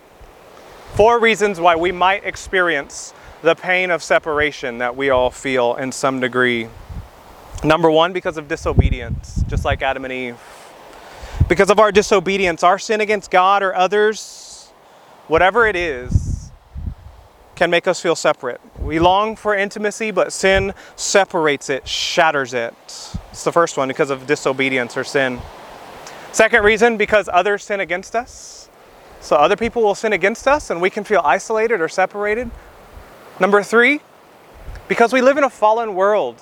Four 0.94 1.18
reasons 1.20 1.60
why 1.60 1.76
we 1.76 1.92
might 1.92 2.24
experience 2.24 3.12
the 3.42 3.54
pain 3.54 3.90
of 3.90 4.02
separation 4.02 4.78
that 4.78 4.96
we 4.96 5.10
all 5.10 5.30
feel 5.30 5.76
in 5.76 5.92
some 5.92 6.20
degree. 6.20 6.68
Number 7.62 7.90
one, 7.90 8.14
because 8.14 8.38
of 8.38 8.48
disobedience, 8.48 9.44
just 9.46 9.62
like 9.62 9.82
Adam 9.82 10.06
and 10.06 10.12
Eve. 10.14 10.40
Because 11.50 11.68
of 11.68 11.78
our 11.78 11.92
disobedience, 11.92 12.62
our 12.62 12.78
sin 12.78 13.02
against 13.02 13.30
God 13.30 13.62
or 13.62 13.74
others, 13.74 14.72
whatever 15.26 15.66
it 15.66 15.76
is, 15.76 16.27
can 17.58 17.70
make 17.70 17.88
us 17.88 18.00
feel 18.00 18.14
separate. 18.14 18.60
We 18.78 19.00
long 19.00 19.34
for 19.34 19.52
intimacy, 19.52 20.12
but 20.12 20.32
sin 20.32 20.74
separates 20.94 21.68
it, 21.68 21.88
shatters 21.88 22.54
it. 22.54 22.72
It's 22.86 23.42
the 23.42 23.50
first 23.50 23.76
one 23.76 23.88
because 23.88 24.10
of 24.10 24.28
disobedience 24.28 24.96
or 24.96 25.02
sin. 25.02 25.40
Second 26.30 26.62
reason, 26.62 26.96
because 26.96 27.28
others 27.32 27.64
sin 27.64 27.80
against 27.80 28.14
us. 28.14 28.68
So 29.20 29.34
other 29.34 29.56
people 29.56 29.82
will 29.82 29.96
sin 29.96 30.12
against 30.12 30.46
us 30.46 30.70
and 30.70 30.80
we 30.80 30.88
can 30.88 31.02
feel 31.02 31.20
isolated 31.24 31.80
or 31.80 31.88
separated. 31.88 32.48
Number 33.40 33.64
three, 33.64 34.02
because 34.86 35.12
we 35.12 35.20
live 35.20 35.36
in 35.36 35.42
a 35.42 35.50
fallen 35.50 35.96
world. 35.96 36.40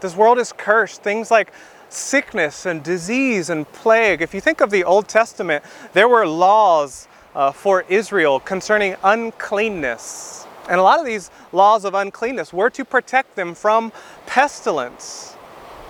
This 0.00 0.16
world 0.16 0.38
is 0.38 0.52
cursed. 0.52 1.04
Things 1.04 1.30
like 1.30 1.52
sickness 1.88 2.66
and 2.66 2.82
disease 2.82 3.48
and 3.48 3.70
plague. 3.72 4.22
If 4.22 4.34
you 4.34 4.40
think 4.40 4.60
of 4.60 4.70
the 4.70 4.82
Old 4.82 5.06
Testament, 5.06 5.64
there 5.92 6.08
were 6.08 6.26
laws 6.26 7.06
uh, 7.36 7.52
for 7.52 7.82
Israel 7.88 8.40
concerning 8.40 8.96
uncleanness. 9.04 10.47
And 10.68 10.78
a 10.78 10.82
lot 10.82 11.00
of 11.00 11.06
these 11.06 11.30
laws 11.52 11.84
of 11.84 11.94
uncleanness 11.94 12.52
were 12.52 12.70
to 12.70 12.84
protect 12.84 13.36
them 13.36 13.54
from 13.54 13.92
pestilence 14.26 15.34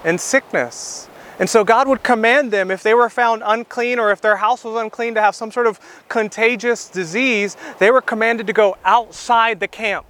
and 0.04 0.20
sickness. 0.20 1.08
And 1.38 1.48
so 1.48 1.64
God 1.64 1.86
would 1.88 2.02
command 2.02 2.50
them 2.50 2.70
if 2.70 2.82
they 2.82 2.94
were 2.94 3.08
found 3.08 3.42
unclean 3.44 3.98
or 3.98 4.10
if 4.10 4.20
their 4.20 4.36
house 4.36 4.64
was 4.64 4.80
unclean 4.80 5.14
to 5.14 5.20
have 5.20 5.34
some 5.34 5.52
sort 5.52 5.66
of 5.66 5.78
contagious 6.08 6.88
disease, 6.88 7.56
they 7.78 7.90
were 7.90 8.00
commanded 8.00 8.46
to 8.46 8.52
go 8.52 8.76
outside 8.84 9.60
the 9.60 9.68
camp 9.68 10.06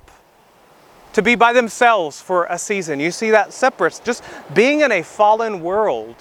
to 1.13 1.23
be 1.23 1.35
by 1.35 1.53
themselves 1.53 2.21
for 2.21 2.47
a 2.47 2.59
season. 2.59 3.01
You 3.01 3.11
see 3.11 3.31
that 3.31 3.53
separate, 3.53 4.01
just 4.05 4.23
being 4.55 4.81
in 4.81 4.93
a 4.93 5.03
fallen 5.03 5.61
world, 5.61 6.15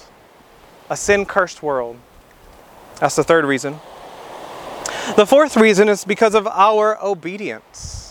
a 0.90 0.96
sin 0.96 1.24
cursed 1.24 1.62
world. 1.62 1.96
That's 2.98 3.16
the 3.16 3.24
third 3.24 3.44
reason. 3.44 3.74
The 5.16 5.26
fourth 5.26 5.56
reason 5.56 5.88
is 5.88 6.04
because 6.04 6.34
of 6.34 6.46
our 6.46 7.02
obedience. 7.02 8.07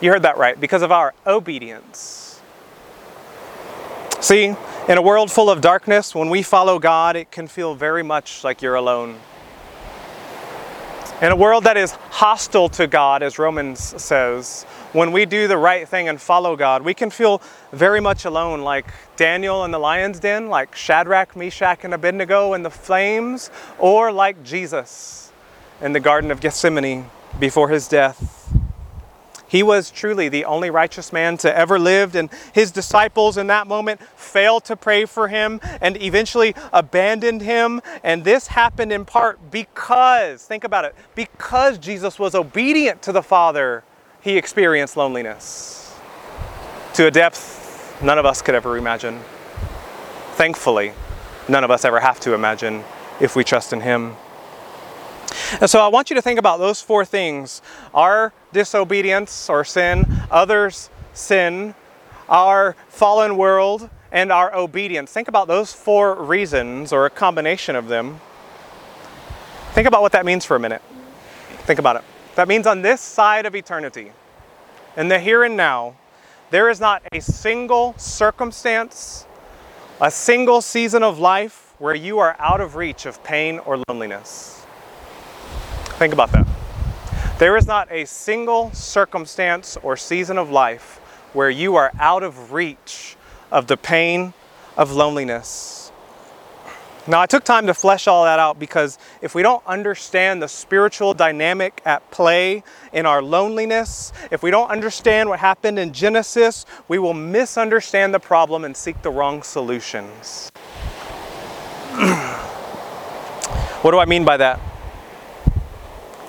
You 0.00 0.10
heard 0.10 0.22
that 0.22 0.36
right, 0.36 0.60
because 0.60 0.82
of 0.82 0.92
our 0.92 1.14
obedience. 1.26 2.40
See, 4.20 4.54
in 4.88 4.98
a 4.98 5.02
world 5.02 5.30
full 5.30 5.48
of 5.48 5.60
darkness, 5.60 6.14
when 6.14 6.28
we 6.30 6.42
follow 6.42 6.78
God, 6.78 7.16
it 7.16 7.30
can 7.30 7.48
feel 7.48 7.74
very 7.74 8.02
much 8.02 8.44
like 8.44 8.60
you're 8.60 8.74
alone. 8.74 9.18
In 11.22 11.32
a 11.32 11.36
world 11.36 11.64
that 11.64 11.78
is 11.78 11.92
hostile 11.92 12.68
to 12.70 12.86
God, 12.86 13.22
as 13.22 13.38
Romans 13.38 13.80
says, 13.80 14.64
when 14.92 15.12
we 15.12 15.24
do 15.24 15.48
the 15.48 15.56
right 15.56 15.88
thing 15.88 16.08
and 16.08 16.20
follow 16.20 16.56
God, 16.56 16.82
we 16.82 16.92
can 16.92 17.08
feel 17.08 17.40
very 17.72 18.00
much 18.00 18.26
alone, 18.26 18.60
like 18.60 18.84
Daniel 19.16 19.64
in 19.64 19.70
the 19.70 19.78
lion's 19.78 20.20
den, 20.20 20.50
like 20.50 20.76
Shadrach, 20.76 21.34
Meshach, 21.34 21.84
and 21.84 21.94
Abednego 21.94 22.52
in 22.52 22.62
the 22.62 22.70
flames, 22.70 23.50
or 23.78 24.12
like 24.12 24.42
Jesus 24.42 25.32
in 25.80 25.94
the 25.94 26.00
Garden 26.00 26.30
of 26.30 26.40
Gethsemane 26.40 27.08
before 27.40 27.70
his 27.70 27.88
death. 27.88 28.35
He 29.48 29.62
was 29.62 29.90
truly 29.90 30.28
the 30.28 30.44
only 30.44 30.70
righteous 30.70 31.12
man 31.12 31.36
to 31.38 31.56
ever 31.56 31.78
live, 31.78 32.14
and 32.16 32.30
his 32.52 32.70
disciples 32.70 33.36
in 33.36 33.46
that 33.46 33.66
moment 33.66 34.00
failed 34.16 34.64
to 34.64 34.76
pray 34.76 35.04
for 35.04 35.28
him 35.28 35.60
and 35.80 36.00
eventually 36.02 36.54
abandoned 36.72 37.42
him. 37.42 37.80
And 38.02 38.24
this 38.24 38.48
happened 38.48 38.92
in 38.92 39.04
part 39.04 39.50
because, 39.50 40.44
think 40.44 40.64
about 40.64 40.84
it, 40.84 40.94
because 41.14 41.78
Jesus 41.78 42.18
was 42.18 42.34
obedient 42.34 43.02
to 43.02 43.12
the 43.12 43.22
Father, 43.22 43.84
he 44.20 44.36
experienced 44.36 44.96
loneliness 44.96 45.94
to 46.94 47.06
a 47.06 47.10
depth 47.10 48.00
none 48.02 48.18
of 48.18 48.26
us 48.26 48.42
could 48.42 48.54
ever 48.54 48.76
imagine. 48.76 49.20
Thankfully, 50.32 50.92
none 51.48 51.64
of 51.64 51.70
us 51.70 51.84
ever 51.84 52.00
have 52.00 52.20
to 52.20 52.34
imagine 52.34 52.84
if 53.20 53.36
we 53.36 53.44
trust 53.44 53.72
in 53.72 53.80
him. 53.80 54.16
And 55.60 55.70
so 55.70 55.80
I 55.80 55.88
want 55.88 56.10
you 56.10 56.16
to 56.16 56.22
think 56.22 56.38
about 56.38 56.58
those 56.58 56.80
four 56.80 57.04
things 57.04 57.62
our 57.94 58.32
disobedience 58.52 59.48
or 59.48 59.64
sin, 59.64 60.06
others' 60.30 60.90
sin, 61.12 61.74
our 62.28 62.76
fallen 62.88 63.36
world, 63.36 63.88
and 64.12 64.32
our 64.32 64.54
obedience. 64.54 65.12
Think 65.12 65.28
about 65.28 65.48
those 65.48 65.72
four 65.72 66.14
reasons 66.14 66.92
or 66.92 67.06
a 67.06 67.10
combination 67.10 67.76
of 67.76 67.88
them. 67.88 68.20
Think 69.72 69.86
about 69.86 70.02
what 70.02 70.12
that 70.12 70.24
means 70.24 70.44
for 70.44 70.56
a 70.56 70.60
minute. 70.60 70.82
Think 71.66 71.78
about 71.78 71.96
it. 71.96 72.04
That 72.34 72.48
means 72.48 72.66
on 72.66 72.82
this 72.82 73.00
side 73.00 73.46
of 73.46 73.54
eternity, 73.54 74.12
in 74.96 75.08
the 75.08 75.18
here 75.18 75.42
and 75.44 75.56
now, 75.56 75.96
there 76.50 76.70
is 76.70 76.80
not 76.80 77.02
a 77.12 77.20
single 77.20 77.94
circumstance, 77.98 79.26
a 80.00 80.10
single 80.10 80.60
season 80.60 81.02
of 81.02 81.18
life 81.18 81.74
where 81.78 81.94
you 81.94 82.18
are 82.18 82.36
out 82.38 82.60
of 82.60 82.76
reach 82.76 83.04
of 83.04 83.22
pain 83.24 83.58
or 83.60 83.82
loneliness. 83.88 84.65
Think 85.98 86.12
about 86.12 86.30
that. 86.32 86.46
There 87.38 87.56
is 87.56 87.66
not 87.66 87.90
a 87.90 88.04
single 88.04 88.70
circumstance 88.72 89.78
or 89.82 89.96
season 89.96 90.36
of 90.36 90.50
life 90.50 90.98
where 91.32 91.48
you 91.48 91.76
are 91.76 91.90
out 91.98 92.22
of 92.22 92.52
reach 92.52 93.16
of 93.50 93.66
the 93.66 93.78
pain 93.78 94.34
of 94.76 94.92
loneliness. 94.92 95.90
Now, 97.06 97.20
I 97.20 97.26
took 97.26 97.44
time 97.44 97.66
to 97.68 97.74
flesh 97.74 98.06
all 98.08 98.24
that 98.24 98.38
out 98.38 98.58
because 98.58 98.98
if 99.22 99.34
we 99.34 99.42
don't 99.42 99.64
understand 99.66 100.42
the 100.42 100.48
spiritual 100.48 101.14
dynamic 101.14 101.80
at 101.86 102.10
play 102.10 102.62
in 102.92 103.06
our 103.06 103.22
loneliness, 103.22 104.12
if 104.30 104.42
we 104.42 104.50
don't 104.50 104.68
understand 104.68 105.30
what 105.30 105.38
happened 105.38 105.78
in 105.78 105.94
Genesis, 105.94 106.66
we 106.88 106.98
will 106.98 107.14
misunderstand 107.14 108.12
the 108.12 108.20
problem 108.20 108.64
and 108.64 108.76
seek 108.76 109.00
the 109.00 109.10
wrong 109.10 109.42
solutions. 109.42 110.50
what 113.80 113.92
do 113.92 113.98
I 113.98 114.04
mean 114.04 114.26
by 114.26 114.36
that? 114.36 114.60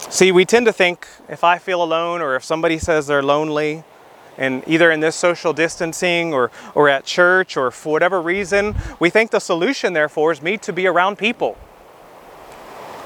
See, 0.09 0.31
we 0.31 0.45
tend 0.45 0.65
to 0.67 0.71
think 0.71 1.05
if 1.27 1.43
I 1.43 1.57
feel 1.57 1.83
alone 1.83 2.21
or 2.21 2.37
if 2.37 2.43
somebody 2.43 2.77
says 2.77 3.07
they're 3.07 3.21
lonely, 3.21 3.83
and 4.37 4.63
either 4.65 4.89
in 4.89 5.01
this 5.01 5.15
social 5.17 5.51
distancing 5.51 6.33
or, 6.33 6.49
or 6.75 6.87
at 6.87 7.03
church 7.03 7.57
or 7.57 7.71
for 7.71 7.91
whatever 7.91 8.21
reason, 8.21 8.75
we 8.99 9.09
think 9.09 9.31
the 9.31 9.39
solution, 9.39 9.93
therefore, 9.93 10.31
is 10.31 10.41
me 10.41 10.57
to 10.59 10.71
be 10.71 10.87
around 10.87 11.17
people. 11.17 11.57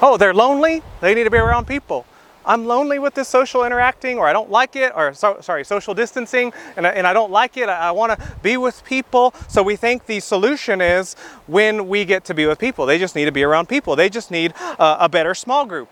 Oh, 0.00 0.16
they're 0.16 0.34
lonely? 0.34 0.82
They 1.00 1.14
need 1.14 1.24
to 1.24 1.30
be 1.30 1.38
around 1.38 1.66
people. 1.66 2.06
I'm 2.44 2.66
lonely 2.66 2.98
with 2.98 3.14
this 3.14 3.28
social 3.28 3.64
interacting, 3.64 4.18
or 4.18 4.28
I 4.28 4.32
don't 4.32 4.50
like 4.50 4.76
it, 4.76 4.92
or 4.94 5.14
so, 5.14 5.38
sorry, 5.40 5.64
social 5.64 5.94
distancing, 5.94 6.52
and 6.76 6.86
I, 6.86 6.90
and 6.90 7.06
I 7.06 7.12
don't 7.12 7.30
like 7.30 7.56
it. 7.56 7.68
I, 7.68 7.88
I 7.88 7.90
want 7.92 8.18
to 8.18 8.34
be 8.42 8.56
with 8.56 8.84
people. 8.84 9.32
So 9.48 9.62
we 9.62 9.76
think 9.76 10.06
the 10.06 10.20
solution 10.20 10.80
is 10.80 11.14
when 11.46 11.88
we 11.88 12.04
get 12.04 12.24
to 12.26 12.34
be 12.34 12.46
with 12.46 12.58
people. 12.58 12.84
They 12.86 12.98
just 12.98 13.16
need 13.16 13.24
to 13.24 13.32
be 13.32 13.42
around 13.42 13.68
people. 13.68 13.96
They 13.96 14.08
just 14.08 14.30
need 14.30 14.54
uh, 14.60 14.98
a 15.00 15.08
better 15.08 15.34
small 15.34 15.66
group. 15.66 15.88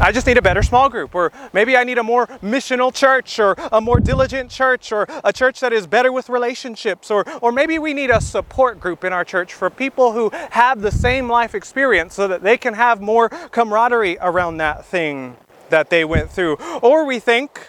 I 0.00 0.12
just 0.12 0.26
need 0.26 0.38
a 0.38 0.42
better 0.42 0.62
small 0.62 0.88
group, 0.88 1.14
or 1.14 1.30
maybe 1.52 1.76
I 1.76 1.84
need 1.84 1.98
a 1.98 2.02
more 2.02 2.26
missional 2.42 2.92
church, 2.92 3.38
or 3.38 3.54
a 3.70 3.80
more 3.80 4.00
diligent 4.00 4.50
church, 4.50 4.92
or 4.92 5.06
a 5.22 5.32
church 5.32 5.60
that 5.60 5.74
is 5.74 5.86
better 5.86 6.10
with 6.10 6.30
relationships, 6.30 7.10
or, 7.10 7.24
or 7.42 7.52
maybe 7.52 7.78
we 7.78 7.92
need 7.92 8.08
a 8.08 8.20
support 8.20 8.80
group 8.80 9.04
in 9.04 9.12
our 9.12 9.24
church 9.24 9.52
for 9.52 9.68
people 9.68 10.12
who 10.12 10.30
have 10.52 10.80
the 10.80 10.90
same 10.90 11.28
life 11.28 11.54
experience 11.54 12.14
so 12.14 12.26
that 12.28 12.42
they 12.42 12.56
can 12.56 12.74
have 12.74 13.00
more 13.02 13.28
camaraderie 13.28 14.16
around 14.20 14.56
that 14.56 14.86
thing 14.86 15.36
that 15.68 15.90
they 15.90 16.04
went 16.04 16.30
through. 16.30 16.54
Or 16.82 17.04
we 17.04 17.18
think 17.18 17.68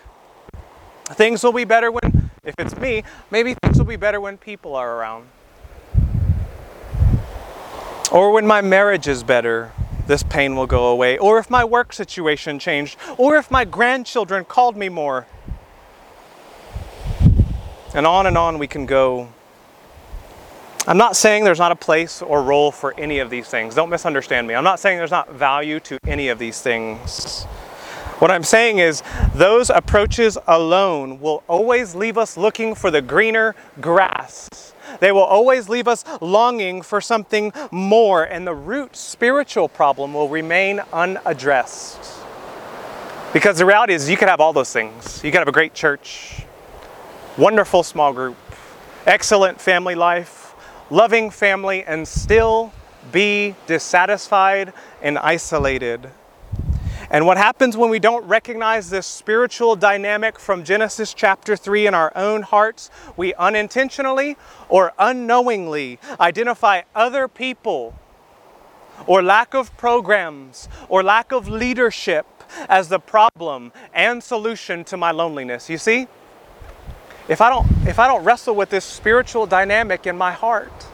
things 1.10 1.44
will 1.44 1.54
be 1.54 1.66
better 1.66 1.92
when, 1.92 2.32
if 2.46 2.56
it's 2.58 2.78
me, 2.78 3.04
maybe 3.30 3.56
things 3.62 3.78
will 3.78 3.86
be 3.86 3.98
better 3.98 4.22
when 4.22 4.38
people 4.38 4.76
are 4.76 4.96
around. 4.96 5.28
Or 8.10 8.32
when 8.32 8.48
my 8.48 8.62
marriage 8.62 9.08
is 9.08 9.22
better, 9.22 9.72
this 10.12 10.24
pain 10.24 10.58
will 10.58 10.68
go 10.68 10.88
away, 10.88 11.18
or 11.18 11.40
if 11.40 11.50
my 11.50 11.64
work 11.64 11.94
situation 11.94 12.60
changed, 12.60 12.98
or 13.18 13.38
if 13.38 13.50
my 13.50 13.64
grandchildren 13.64 14.44
called 14.44 14.76
me 14.76 14.90
more. 14.90 15.26
And 17.96 18.06
on 18.06 18.28
and 18.28 18.38
on 18.38 18.60
we 18.60 18.68
can 18.68 18.86
go. 18.86 19.30
I'm 20.86 20.98
not 20.98 21.16
saying 21.16 21.46
there's 21.46 21.60
not 21.60 21.72
a 21.72 21.78
place 21.78 22.22
or 22.22 22.44
role 22.44 22.72
for 22.72 22.94
any 23.00 23.20
of 23.20 23.30
these 23.30 23.48
things. 23.48 23.74
Don't 23.74 23.90
misunderstand 23.90 24.48
me. 24.48 24.54
I'm 24.54 24.66
not 24.66 24.82
saying 24.82 24.98
there's 24.98 25.12
not 25.12 25.32
value 25.32 25.80
to 25.82 25.98
any 26.06 26.28
of 26.28 26.40
these 26.40 26.62
things. 26.62 27.44
What 28.20 28.32
I'm 28.32 28.44
saying 28.44 28.80
is, 28.80 29.04
those 29.34 29.70
approaches 29.70 30.38
alone 30.46 31.22
will 31.22 31.42
always 31.48 31.96
leave 31.96 32.18
us 32.18 32.36
looking 32.36 32.76
for 32.76 32.92
the 32.92 33.02
greener 33.02 33.56
grass. 33.80 34.50
They 35.00 35.12
will 35.12 35.24
always 35.24 35.70
leave 35.70 35.88
us 35.88 36.04
longing 36.22 36.82
for 36.82 37.02
something 37.02 37.54
more, 37.72 38.24
and 38.24 38.46
the 38.46 38.54
root 38.54 38.96
spiritual 38.96 39.70
problem 39.70 40.14
will 40.14 40.30
remain 40.30 40.82
unaddressed. 40.92 42.00
Because 43.34 43.58
the 43.58 43.66
reality 43.66 43.94
is, 43.94 44.10
you 44.10 44.18
could 44.18 44.28
have 44.28 44.42
all 44.42 44.54
those 44.54 44.74
things. 44.74 45.24
You 45.24 45.32
could 45.32 45.40
have 45.40 45.48
a 45.48 45.54
great 45.54 45.74
church, 45.74 46.44
wonderful 47.38 47.84
small 47.84 48.12
group, 48.12 48.38
excellent 49.06 49.62
family 49.62 49.96
life, 49.96 50.54
loving 50.90 51.30
family, 51.30 51.84
and 51.86 52.08
still 52.08 52.74
be 53.12 53.56
dissatisfied 53.68 54.74
and 55.02 55.18
isolated. 55.18 56.10
And 57.12 57.26
what 57.26 57.36
happens 57.36 57.76
when 57.76 57.90
we 57.90 58.00
don't 58.00 58.26
recognize 58.26 58.90
this 58.90 59.06
spiritual 59.06 59.76
dynamic 59.76 60.40
from 60.40 60.64
Genesis 60.64 61.14
chapter 61.14 61.58
3 61.58 61.88
in 61.88 61.94
our 61.94 62.14
own 62.16 62.42
hearts? 62.42 62.90
We 63.18 63.34
unintentionally 63.34 64.38
or 64.70 64.94
unknowingly 64.98 66.00
identify 66.22 66.84
other 66.96 67.28
people 67.28 68.00
or 69.06 69.22
lack 69.22 69.54
of 69.54 69.76
programs 69.76 70.70
or 70.88 71.04
lack 71.04 71.34
of 71.34 71.50
leadership 71.50 72.26
as 72.70 72.88
the 72.88 73.00
problem 73.00 73.74
and 73.94 74.24
solution 74.24 74.86
to 74.86 74.96
my 74.96 75.12
loneliness. 75.12 75.70
You 75.70 75.80
see? 75.80 76.08
If 77.28 77.42
I 77.42 77.50
don't 77.50 77.68
if 77.86 78.00
I 78.00 78.08
don't 78.08 78.24
wrestle 78.24 78.56
with 78.56 78.70
this 78.70 78.86
spiritual 78.86 79.46
dynamic 79.46 80.08
in 80.08 80.18
my 80.18 80.32
heart, 80.32 80.88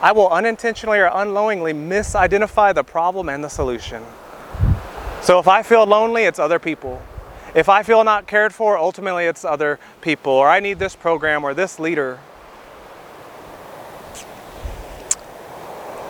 I 0.00 0.12
will 0.12 0.28
unintentionally 0.28 1.00
or 1.00 1.10
unknowingly 1.12 1.72
misidentify 1.72 2.76
the 2.76 2.84
problem 2.84 3.28
and 3.28 3.42
the 3.42 3.48
solution. 3.48 4.04
So 5.26 5.40
if 5.40 5.48
I 5.48 5.64
feel 5.64 5.84
lonely, 5.84 6.22
it's 6.22 6.38
other 6.38 6.60
people. 6.60 7.02
If 7.52 7.68
I 7.68 7.82
feel 7.82 8.04
not 8.04 8.28
cared 8.28 8.54
for, 8.54 8.78
ultimately 8.78 9.24
it's 9.24 9.44
other 9.44 9.80
people, 10.00 10.32
or 10.32 10.48
I 10.48 10.60
need 10.60 10.78
this 10.78 10.94
program 10.94 11.42
or 11.42 11.52
this 11.52 11.80
leader. 11.80 12.20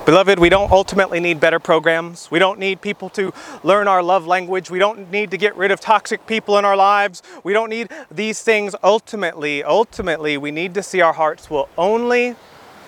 Beloved, 0.05 0.38
we 0.38 0.50
don't 0.50 0.70
ultimately 0.70 1.18
need 1.18 1.40
better 1.40 1.59
programs. 1.59 2.31
We 2.31 2.38
don't 2.38 2.59
need 2.59 2.83
people 2.83 3.09
to 3.09 3.33
learn 3.62 3.88
our 3.88 4.02
love 4.02 4.26
language. 4.26 4.70
We 4.70 4.79
don't 4.79 5.11
need 5.11 5.31
to 5.31 5.38
get 5.38 5.57
rid 5.57 5.70
of 5.70 5.81
toxic 5.81 6.26
people 6.26 6.59
in 6.59 6.66
our 6.66 6.76
lives. 6.76 7.22
We 7.42 7.55
don't 7.55 7.70
need 7.70 7.88
these 8.11 8.42
things 8.42 8.76
ultimately. 8.83 9.64
Ultimately, 9.64 10.37
we 10.37 10.50
need 10.50 10.74
to 10.74 10.83
see 10.83 11.00
our 11.00 11.14
hearts 11.14 11.48
will 11.48 11.70
only 11.79 12.37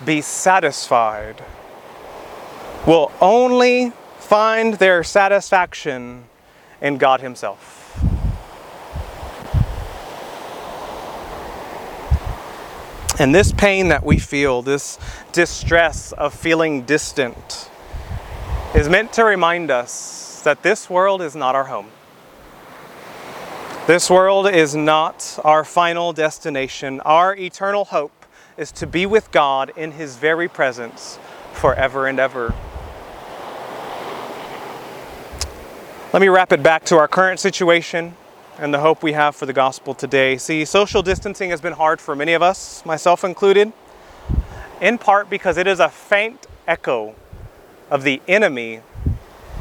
be 0.05 0.21
satisfied, 0.21 1.43
will 2.85 3.11
only 3.19 3.93
find 4.29 4.75
their 4.75 5.03
satisfaction 5.03 6.23
in 6.81 6.99
God 6.99 7.19
Himself. 7.19 7.99
And 13.19 13.33
this 13.33 13.51
pain 13.51 13.87
that 13.87 14.03
we 14.05 14.19
feel, 14.19 14.61
this 14.61 14.99
distress 15.31 16.11
of 16.11 16.31
feeling 16.31 16.83
distant, 16.83 17.71
is 18.75 18.87
meant 18.87 19.13
to 19.13 19.25
remind 19.25 19.71
us 19.71 20.41
that 20.43 20.61
this 20.61 20.91
world 20.91 21.23
is 21.23 21.35
not 21.35 21.55
our 21.55 21.65
home. 21.65 21.89
This 23.87 24.11
world 24.11 24.47
is 24.47 24.75
not 24.75 25.39
our 25.43 25.65
final 25.65 26.13
destination. 26.13 26.99
Our 26.99 27.35
eternal 27.35 27.85
hope 27.85 28.27
is 28.57 28.71
to 28.73 28.85
be 28.85 29.07
with 29.07 29.31
God 29.31 29.71
in 29.75 29.93
His 29.93 30.17
very 30.17 30.47
presence 30.47 31.17
forever 31.51 32.05
and 32.05 32.19
ever. 32.19 32.53
Let 36.11 36.21
me 36.21 36.27
wrap 36.27 36.51
it 36.51 36.63
back 36.63 36.85
to 36.85 36.97
our 36.97 37.07
current 37.07 37.39
situation 37.39 38.15
and 38.57 38.73
the 38.73 38.79
hope 38.79 39.03
we 39.03 39.13
have 39.13 39.35
for 39.35 39.45
the 39.45 39.53
gospel 39.53 39.93
today. 39.93 40.39
See, 40.39 40.65
social 40.65 41.03
distancing 41.03 41.51
has 41.51 41.61
been 41.61 41.73
hard 41.73 42.01
for 42.01 42.15
many 42.15 42.33
of 42.33 42.41
us, 42.41 42.83
myself 42.83 43.23
included, 43.23 43.71
in 44.81 44.97
part 44.97 45.29
because 45.29 45.55
it 45.55 45.67
is 45.67 45.79
a 45.79 45.87
faint 45.87 46.47
echo 46.67 47.13
of 47.91 48.01
the 48.01 48.23
enemy, 48.27 48.81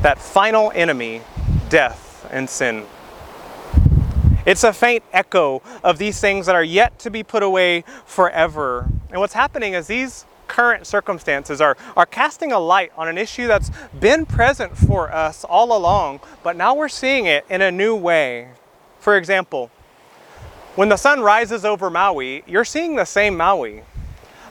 that 0.01 0.19
final 0.19 0.73
enemy, 0.75 1.21
death 1.69 2.27
and 2.31 2.49
sin. 2.49 2.87
It's 4.47 4.65
a 4.65 4.73
faint 4.73 5.05
echo 5.13 5.61
of 5.85 5.99
these 5.99 6.19
things 6.19 6.47
that 6.47 6.55
are 6.55 6.65
yet 6.65 6.99
to 7.01 7.11
be 7.11 7.23
put 7.23 7.43
away 7.43 7.85
forever. 8.07 8.89
And 9.11 9.21
what's 9.21 9.35
happening 9.35 9.75
is 9.75 9.87
these 9.87 10.25
current 10.59 10.89
circumstances 10.89 11.61
are, 11.61 11.77
are 11.97 12.05
casting 12.05 12.51
a 12.51 12.59
light 12.59 12.91
on 12.97 13.07
an 13.07 13.17
issue 13.17 13.47
that's 13.47 13.71
been 14.01 14.27
present 14.27 14.77
for 14.77 15.09
us 15.13 15.45
all 15.45 15.77
along, 15.77 16.19
but 16.43 16.57
now 16.57 16.75
we're 16.75 16.89
seeing 16.89 17.27
it 17.27 17.47
in 17.49 17.63
a 17.63 17.71
new 17.71 17.95
way. 17.95 18.49
For 18.99 19.17
example, 19.17 19.71
when 20.75 20.89
the 20.89 20.97
sun 20.97 21.21
rises 21.21 21.65
over 21.65 21.91
Maui, 21.91 22.43
you're 22.45 22.65
seeing 22.65 22.97
the 22.97 23.05
same 23.05 23.37
Maui. 23.37 23.85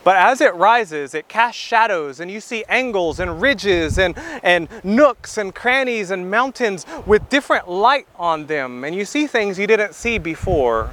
But 0.05 0.15
as 0.15 0.39
it 0.39 0.55
rises, 0.55 1.13
it 1.13 1.27
casts 1.27 1.59
shadows, 1.59 2.21
and 2.21 2.31
you 2.31 2.39
see 2.39 2.63
angles 2.69 3.19
and 3.19 3.41
ridges 3.41 3.99
and, 3.99 4.17
and 4.43 4.69
nooks 4.85 5.37
and 5.37 5.53
crannies 5.53 6.09
and 6.09 6.31
mountains 6.31 6.85
with 7.05 7.27
different 7.27 7.67
light 7.67 8.07
on 8.15 8.45
them, 8.45 8.85
and 8.85 8.95
you 8.95 9.03
see 9.03 9.27
things 9.27 9.59
you 9.59 9.67
didn't 9.67 9.93
see 9.93 10.19
before. 10.19 10.89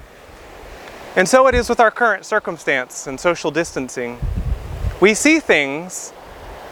And 1.15 1.29
so 1.29 1.47
it 1.47 1.55
is 1.55 1.69
with 1.69 1.79
our 1.79 1.93
current 1.93 2.27
circumstance 2.27 3.07
and 3.07 3.21
social 3.21 3.53
distancing. 3.53 4.19
We 5.01 5.15
see 5.15 5.41
things 5.41 6.13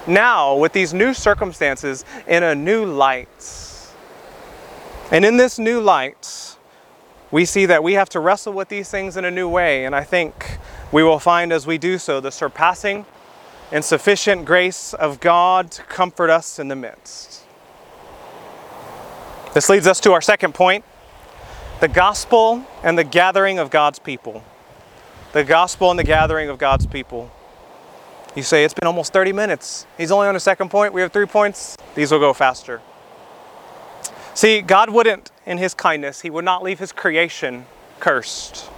now 0.07 0.57
with 0.57 0.73
these 0.73 0.95
new 0.95 1.15
circumstances 1.15 2.05
in 2.27 2.43
a 2.43 2.55
new 2.55 2.85
light. 2.85 3.29
And 5.11 5.25
in 5.25 5.37
this 5.37 5.59
new 5.59 5.81
light, 5.81 6.57
we 7.31 7.45
see 7.45 7.67
that 7.67 7.83
we 7.83 7.95
have 7.95 8.09
to 8.11 8.21
wrestle 8.21 8.53
with 8.53 8.69
these 8.69 8.91
things 8.91 9.17
in 9.17 9.25
a 9.25 9.31
new 9.31 9.49
way. 9.49 9.85
And 9.85 9.95
I 9.95 10.05
think 10.05 10.59
we 10.93 11.03
will 11.03 11.19
find 11.19 11.53
as 11.53 11.67
we 11.67 11.79
do 11.79 11.99
so 11.99 12.21
the 12.21 12.31
surpassing 12.31 13.07
and 13.73 13.85
sufficient 13.85 14.45
grace 14.45 14.95
of 14.95 15.19
God 15.19 15.71
to 15.73 15.83
comfort 15.85 16.31
us 16.31 16.59
in 16.59 16.69
the 16.69 16.77
midst. 16.77 17.43
This 19.55 19.69
leads 19.69 19.87
us 19.87 20.01
to 20.01 20.13
our 20.13 20.21
second 20.21 20.55
point 20.55 20.85
the 21.81 21.89
gospel 21.89 22.65
and 22.85 22.97
the 22.97 23.05
gathering 23.05 23.59
of 23.59 23.69
God's 23.69 23.99
people. 23.99 24.45
The 25.33 25.43
gospel 25.43 25.91
and 25.91 25.99
the 25.99 26.05
gathering 26.05 26.49
of 26.49 26.59
God's 26.59 26.87
people. 26.87 27.31
You 28.35 28.43
say, 28.43 28.65
it's 28.65 28.73
been 28.73 28.87
almost 28.87 29.13
30 29.13 29.33
minutes. 29.33 29.87
He's 29.99 30.11
only 30.11 30.27
on 30.27 30.37
a 30.37 30.41
second 30.41 30.71
point. 30.71 30.95
We 30.95 31.03
have 31.03 31.13
three 31.13 31.27
points. 31.27 31.77
These 31.95 32.13
will 32.13 32.19
go 32.19 32.33
faster. 32.33 32.81
See, 34.35 34.63
God 34.63 34.89
wouldn't, 34.89 35.31
in 35.45 35.59
His 35.59 35.75
kindness, 35.75 36.23
He 36.23 36.31
would 36.31 36.45
not 36.45 36.63
leave 36.63 36.79
His 36.79 36.93
creation 36.93 37.67
cursed 38.01 38.71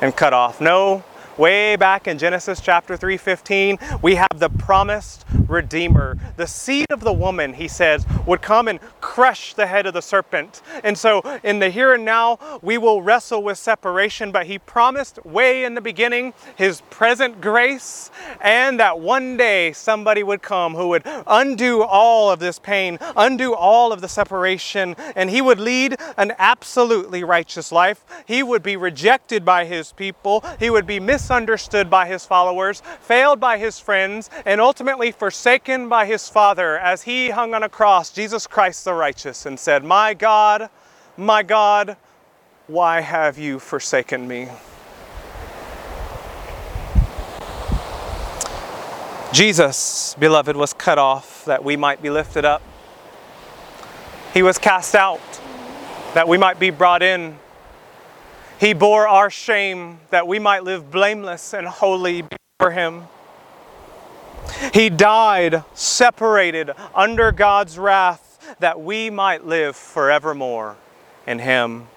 and 0.00 0.16
cut 0.16 0.32
off. 0.32 0.62
No, 0.62 1.04
way 1.42 1.74
back 1.74 2.06
in 2.06 2.18
Genesis 2.18 2.60
chapter 2.60 2.96
3:15, 2.96 3.76
we 4.00 4.14
have 4.14 4.38
the 4.38 4.48
promised 4.48 5.24
redeemer. 5.48 6.16
The 6.36 6.46
seed 6.46 6.86
of 6.90 7.00
the 7.00 7.12
woman, 7.12 7.54
he 7.54 7.66
says, 7.66 8.06
would 8.26 8.40
come 8.40 8.68
and 8.68 8.78
crush 9.00 9.52
the 9.52 9.66
head 9.66 9.84
of 9.86 9.92
the 9.92 10.02
serpent. 10.02 10.62
And 10.84 10.96
so 10.96 11.20
in 11.42 11.58
the 11.58 11.68
here 11.68 11.94
and 11.94 12.04
now, 12.04 12.38
we 12.62 12.78
will 12.78 13.02
wrestle 13.02 13.42
with 13.42 13.58
separation, 13.58 14.30
but 14.30 14.46
he 14.46 14.60
promised 14.60 15.18
way 15.26 15.64
in 15.64 15.74
the 15.74 15.80
beginning 15.80 16.32
his 16.54 16.80
present 16.90 17.40
grace 17.40 18.12
and 18.40 18.78
that 18.78 19.00
one 19.00 19.36
day 19.36 19.72
somebody 19.72 20.22
would 20.22 20.42
come 20.42 20.76
who 20.76 20.90
would 20.90 21.02
undo 21.26 21.82
all 21.82 22.30
of 22.30 22.38
this 22.38 22.60
pain, 22.60 22.98
undo 23.16 23.52
all 23.52 23.92
of 23.92 24.00
the 24.00 24.08
separation, 24.08 24.94
and 25.16 25.28
he 25.28 25.40
would 25.40 25.58
lead 25.58 25.96
an 26.16 26.34
absolutely 26.38 27.24
righteous 27.24 27.72
life. 27.72 28.04
He 28.26 28.44
would 28.44 28.62
be 28.62 28.76
rejected 28.76 29.44
by 29.44 29.64
his 29.64 29.90
people, 29.90 30.44
he 30.60 30.70
would 30.70 30.86
be 30.86 31.00
misunderstood 31.00 31.31
by 31.88 32.06
his 32.06 32.26
followers, 32.26 32.82
failed 33.00 33.40
by 33.40 33.56
his 33.56 33.78
friends, 33.78 34.28
and 34.44 34.60
ultimately 34.60 35.10
forsaken 35.10 35.88
by 35.88 36.04
his 36.04 36.28
Father 36.28 36.78
as 36.78 37.04
he 37.04 37.30
hung 37.30 37.54
on 37.54 37.62
a 37.62 37.70
cross, 37.70 38.10
Jesus 38.10 38.46
Christ 38.46 38.84
the 38.84 38.92
righteous, 38.92 39.46
and 39.46 39.58
said, 39.58 39.82
My 39.82 40.12
God, 40.12 40.68
my 41.16 41.42
God, 41.42 41.96
why 42.66 43.00
have 43.00 43.38
you 43.38 43.58
forsaken 43.58 44.28
me? 44.28 44.48
Jesus, 49.32 50.14
beloved, 50.18 50.54
was 50.54 50.74
cut 50.74 50.98
off 50.98 51.46
that 51.46 51.64
we 51.64 51.76
might 51.76 52.02
be 52.02 52.10
lifted 52.10 52.44
up. 52.44 52.60
He 54.34 54.42
was 54.42 54.58
cast 54.58 54.94
out 54.94 55.20
that 56.12 56.28
we 56.28 56.36
might 56.36 56.58
be 56.58 56.68
brought 56.68 57.02
in. 57.02 57.38
He 58.62 58.74
bore 58.74 59.08
our 59.08 59.28
shame 59.28 59.98
that 60.10 60.28
we 60.28 60.38
might 60.38 60.62
live 60.62 60.88
blameless 60.88 61.52
and 61.52 61.66
holy 61.66 62.22
before 62.22 62.70
Him. 62.70 63.08
He 64.72 64.88
died 64.88 65.64
separated 65.74 66.70
under 66.94 67.32
God's 67.32 67.76
wrath 67.76 68.56
that 68.60 68.80
we 68.80 69.10
might 69.10 69.44
live 69.44 69.74
forevermore 69.74 70.76
in 71.26 71.40
Him. 71.40 71.88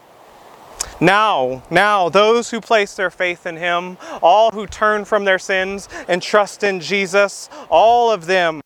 Now, 0.99 1.61
now, 1.69 2.09
those 2.09 2.49
who 2.49 2.59
place 2.59 2.95
their 2.95 3.11
faith 3.11 3.45
in 3.45 3.57
Him, 3.57 3.99
all 4.23 4.49
who 4.49 4.65
turn 4.65 5.05
from 5.05 5.23
their 5.23 5.37
sins 5.37 5.87
and 6.07 6.19
trust 6.19 6.63
in 6.63 6.79
Jesus, 6.79 7.47
all 7.69 8.09
of 8.09 8.25
them 8.25 8.59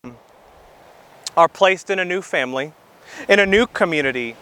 are 1.36 1.48
placed 1.48 1.90
in 1.90 1.98
a 1.98 2.04
new 2.06 2.22
family, 2.22 2.72
in 3.28 3.38
a 3.38 3.44
new 3.44 3.66
community, 3.66 4.36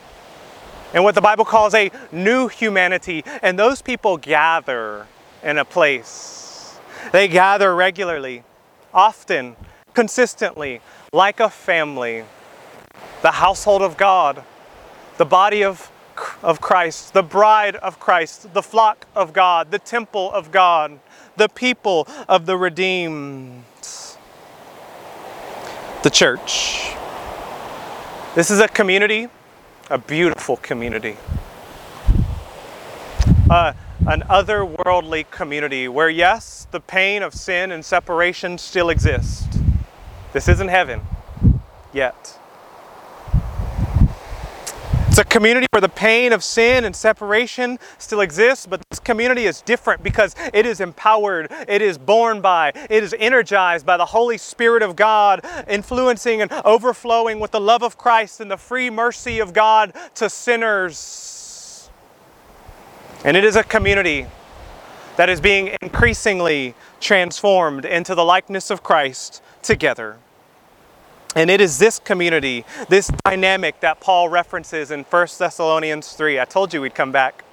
and 0.95 1.05
what 1.05 1.15
the 1.15 1.21
Bible 1.21 1.45
calls 1.45 1.75
a 1.75 1.91
new 2.11 2.49
humanity. 2.49 3.23
And 3.43 3.59
those 3.59 3.83
people 3.83 4.17
gather 4.17 5.07
in 5.43 5.59
a 5.59 5.65
place. 5.65 6.79
They 7.13 7.29
gather 7.29 7.75
regularly, 7.75 8.45
often, 8.93 9.57
consistently, 9.95 10.81
like 11.13 11.41
a 11.41 11.51
family. 11.51 12.25
The 13.23 13.33
household 13.33 13.83
of 13.83 13.97
God, 13.97 14.43
the 15.17 15.25
body 15.25 15.63
of, 15.63 15.91
of 16.43 16.61
Christ, 16.61 17.13
the 17.13 17.23
bride 17.23 17.77
of 17.77 18.01
Christ, 18.01 18.53
the 18.55 18.63
flock 18.63 19.07
of 19.15 19.33
God, 19.33 19.71
the 19.71 19.79
temple 19.79 20.33
of 20.33 20.51
God, 20.51 20.99
the 21.37 21.49
people 21.49 22.09
of 22.29 22.47
the 22.47 22.57
redeemed. 22.57 23.65
The 26.03 26.11
church. 26.11 26.93
This 28.35 28.51
is 28.51 28.61
a 28.61 28.69
community 28.69 29.29
a 29.91 29.99
beautiful 29.99 30.57
community. 30.57 31.17
Uh, 33.51 33.73
an 34.07 34.23
otherworldly 34.23 35.31
community 35.31 35.89
where, 35.89 36.11
yes, 36.11 36.67
the 36.71 36.81
pain 36.81 37.23
of 37.23 37.35
sin 37.35 37.73
and 37.73 37.85
separation 37.85 38.59
still 38.59 38.91
exists. 38.91 39.47
This 40.33 40.49
isn't 40.49 40.69
heaven 40.69 41.01
yet. 41.93 42.38
It's 45.19 45.27
a 45.27 45.37
community 45.37 45.67
where 45.73 45.81
the 45.81 45.89
pain 45.89 46.33
of 46.33 46.45
sin 46.45 46.85
and 46.85 46.95
separation 46.95 47.81
still 47.99 48.21
exists, 48.21 48.67
but 48.67 48.81
this 48.89 49.01
community 49.01 49.47
is 49.47 49.63
different 49.63 50.01
because 50.05 50.37
it 50.55 50.65
is 50.65 50.81
empowered, 50.81 51.51
it 51.67 51.83
is 51.83 51.99
born 51.99 52.41
by, 52.41 52.69
it 52.89 53.03
is 53.03 53.17
energized 53.19 53.85
by 53.85 53.97
the 53.97 54.05
Holy 54.05 54.39
Spirit 54.39 54.81
of 54.81 54.95
God, 54.95 55.45
influencing 55.67 56.41
and 56.41 56.53
overflowing 56.65 57.41
with 57.41 57.51
the 57.51 57.61
love 57.61 57.83
of 57.83 57.99
Christ 57.99 58.41
and 58.41 58.49
the 58.49 58.57
free 58.57 58.91
mercy 58.91 59.41
of 59.41 59.53
God 59.53 59.93
to 60.15 60.31
sinners. 60.31 61.91
And 63.25 63.37
it 63.37 63.43
is 63.43 63.57
a 63.57 63.65
community 63.65 64.25
that 65.17 65.29
is 65.29 65.41
being 65.41 65.77
increasingly 65.83 66.77
transformed 67.01 67.85
into 67.85 68.15
the 68.15 68.25
likeness 68.25 68.71
of 68.71 68.85
Christ 68.85 69.43
together. 69.63 70.19
And 71.37 71.51
it 71.51 71.61
is 71.61 71.79
this 71.79 71.99
community, 71.99 72.65
this 72.89 73.11
dynamic 73.25 73.81
that 73.81 74.01
Paul 74.01 74.29
references 74.29 74.91
in 74.91 75.05
1 75.05 75.27
Thessalonians 75.39 76.13
3. 76.15 76.41
I 76.41 76.45
told 76.45 76.73
you 76.73 76.81
we'd 76.81 76.95
come 76.95 77.13
back. 77.13 77.45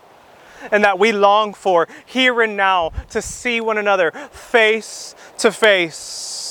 And 0.71 0.83
that 0.83 0.97
we 0.97 1.11
long 1.11 1.53
for 1.53 1.87
here 2.05 2.41
and 2.41 2.57
now 2.57 2.91
to 3.09 3.21
see 3.21 3.61
one 3.61 3.77
another 3.77 4.11
face 4.31 5.13
to 5.37 5.51
face 5.51 6.45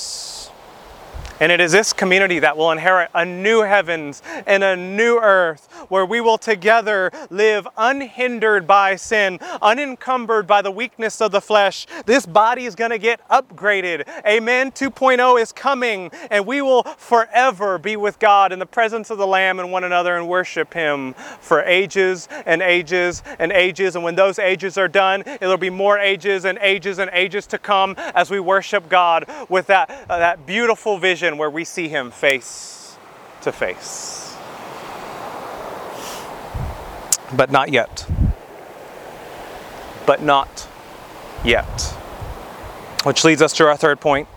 and 1.40 1.50
it 1.50 1.60
is 1.60 1.72
this 1.72 1.92
community 1.92 2.38
that 2.38 2.56
will 2.56 2.70
inherit 2.70 3.10
a 3.12 3.24
new 3.24 3.62
heavens 3.62 4.22
and 4.46 4.62
a 4.62 4.76
new 4.76 5.18
earth 5.18 5.68
where 5.88 6.06
we 6.06 6.20
will 6.20 6.38
together 6.38 7.10
live 7.30 7.66
unhindered 7.76 8.66
by 8.66 8.96
sin, 8.96 9.38
unencumbered 9.60 10.46
by 10.46 10.62
the 10.62 10.70
weakness 10.70 11.20
of 11.20 11.32
the 11.32 11.40
flesh. 11.40 11.86
This 12.06 12.26
body 12.26 12.66
is 12.66 12.74
going 12.74 12.90
to 12.90 12.98
get 12.98 13.26
upgraded. 13.28 14.06
Amen. 14.26 14.70
2.0 14.70 15.40
is 15.40 15.52
coming, 15.52 16.10
and 16.30 16.46
we 16.46 16.62
will 16.62 16.82
forever 16.82 17.78
be 17.78 17.96
with 17.96 18.18
God 18.18 18.52
in 18.52 18.58
the 18.58 18.66
presence 18.66 19.10
of 19.10 19.18
the 19.18 19.26
Lamb 19.26 19.58
and 19.58 19.72
one 19.72 19.84
another 19.84 20.16
and 20.16 20.28
worship 20.28 20.74
Him 20.74 21.14
for 21.40 21.62
ages 21.62 22.28
and 22.46 22.62
ages 22.62 23.22
and 23.38 23.50
ages. 23.50 23.96
And 23.96 24.04
when 24.04 24.14
those 24.14 24.38
ages 24.38 24.78
are 24.78 24.88
done, 24.88 25.22
it'll 25.26 25.56
be 25.56 25.70
more 25.70 25.98
ages 25.98 26.44
and 26.44 26.58
ages 26.60 26.98
and 26.98 27.10
ages 27.12 27.46
to 27.48 27.58
come 27.58 27.94
as 28.14 28.30
we 28.30 28.40
worship 28.40 28.88
God 28.88 29.26
with 29.48 29.66
that, 29.68 29.90
uh, 30.08 30.18
that 30.18 30.46
beautiful 30.46 30.98
vision 30.98 31.14
vision 31.14 31.38
where 31.38 31.50
we 31.50 31.64
see 31.64 31.88
him 31.88 32.10
face 32.10 32.96
to 33.40 33.52
face. 33.52 34.23
But 37.32 37.50
not 37.50 37.70
yet. 37.70 38.06
But 40.06 40.22
not 40.22 40.68
yet. 41.44 41.82
Which 43.04 43.24
leads 43.24 43.42
us 43.42 43.52
to 43.54 43.66
our 43.66 43.76
third 43.76 44.00
point 44.00 44.28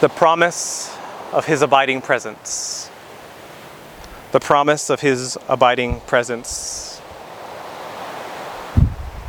the 0.00 0.08
promise 0.08 0.94
of 1.32 1.46
his 1.46 1.62
abiding 1.62 2.02
presence. 2.02 2.90
The 4.32 4.40
promise 4.40 4.90
of 4.90 5.00
his 5.00 5.38
abiding 5.48 6.00
presence. 6.00 7.00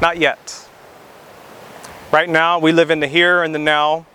Not 0.02 0.18
yet. 0.18 0.68
Right 2.12 2.28
now, 2.28 2.60
we 2.60 2.72
live 2.72 2.92
in 2.92 3.00
the 3.00 3.08
here 3.08 3.42
and 3.44 3.54
the 3.56 3.60
now. 3.60 4.06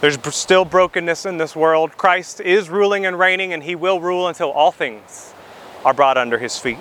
There's 0.00 0.18
still 0.34 0.64
brokenness 0.64 1.26
in 1.26 1.36
this 1.36 1.54
world. 1.54 1.98
Christ 1.98 2.40
is 2.40 2.70
ruling 2.70 3.04
and 3.04 3.18
reigning, 3.18 3.52
and 3.52 3.62
he 3.62 3.74
will 3.74 4.00
rule 4.00 4.26
until 4.28 4.50
all 4.50 4.72
things 4.72 5.34
are 5.84 5.94
brought 5.94 6.18
under 6.18 6.38
his 6.38 6.58
feet. 6.58 6.78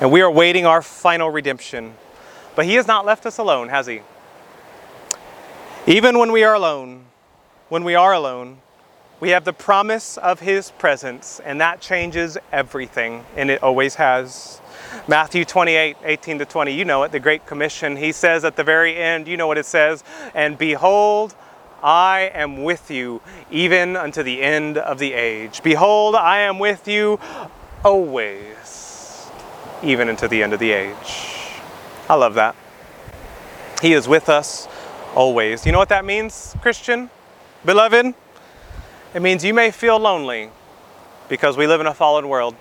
And 0.00 0.10
we 0.10 0.20
are 0.20 0.30
waiting 0.30 0.66
our 0.66 0.82
final 0.82 1.30
redemption. 1.30 1.94
But 2.54 2.66
he 2.66 2.74
has 2.74 2.86
not 2.86 3.06
left 3.06 3.24
us 3.26 3.38
alone, 3.38 3.68
has 3.68 3.86
he? 3.86 4.02
Even 5.86 6.18
when 6.18 6.32
we 6.32 6.44
are 6.44 6.54
alone, 6.54 7.04
when 7.68 7.84
we 7.84 7.94
are 7.94 8.12
alone, 8.12 8.58
we 9.20 9.30
have 9.30 9.44
the 9.44 9.52
promise 9.52 10.16
of 10.18 10.40
his 10.40 10.72
presence, 10.72 11.40
and 11.44 11.60
that 11.60 11.80
changes 11.80 12.36
everything, 12.50 13.24
and 13.36 13.50
it 13.50 13.62
always 13.62 13.94
has. 13.94 14.60
Matthew 15.06 15.44
28, 15.44 15.96
18 16.04 16.40
to 16.40 16.44
20, 16.44 16.72
you 16.72 16.84
know 16.84 17.04
it, 17.04 17.12
the 17.12 17.20
Great 17.20 17.46
Commission. 17.46 17.96
He 17.96 18.12
says 18.12 18.44
at 18.44 18.56
the 18.56 18.64
very 18.64 18.96
end, 18.96 19.28
you 19.28 19.36
know 19.36 19.46
what 19.46 19.58
it 19.58 19.66
says, 19.66 20.02
and 20.34 20.58
behold, 20.58 21.36
I 21.82 22.30
am 22.34 22.62
with 22.62 22.90
you 22.90 23.22
even 23.50 23.96
unto 23.96 24.22
the 24.22 24.42
end 24.42 24.76
of 24.76 24.98
the 24.98 25.12
age. 25.12 25.62
Behold, 25.62 26.14
I 26.14 26.40
am 26.40 26.58
with 26.58 26.86
you 26.86 27.18
always, 27.84 29.30
even 29.82 30.08
unto 30.08 30.28
the 30.28 30.42
end 30.42 30.52
of 30.52 30.60
the 30.60 30.70
age. 30.70 31.28
I 32.08 32.14
love 32.14 32.34
that. 32.34 32.54
He 33.80 33.92
is 33.92 34.06
with 34.06 34.28
us 34.28 34.68
always. 35.14 35.66
You 35.66 35.72
know 35.72 35.78
what 35.78 35.88
that 35.88 36.04
means, 36.04 36.54
Christian? 36.60 37.10
Beloved? 37.64 38.14
It 39.14 39.22
means 39.22 39.44
you 39.44 39.54
may 39.54 39.70
feel 39.70 39.98
lonely 39.98 40.50
because 41.28 41.56
we 41.56 41.66
live 41.66 41.80
in 41.80 41.86
a 41.86 41.94
fallen 41.94 42.28
world. 42.28 42.54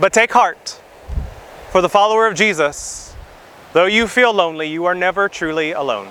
But 0.00 0.12
take 0.12 0.32
heart, 0.32 0.80
for 1.70 1.80
the 1.80 1.88
follower 1.88 2.26
of 2.26 2.34
Jesus, 2.34 3.14
though 3.72 3.86
you 3.86 4.06
feel 4.06 4.32
lonely, 4.32 4.68
you 4.68 4.84
are 4.84 4.94
never 4.94 5.28
truly 5.28 5.72
alone. 5.72 6.08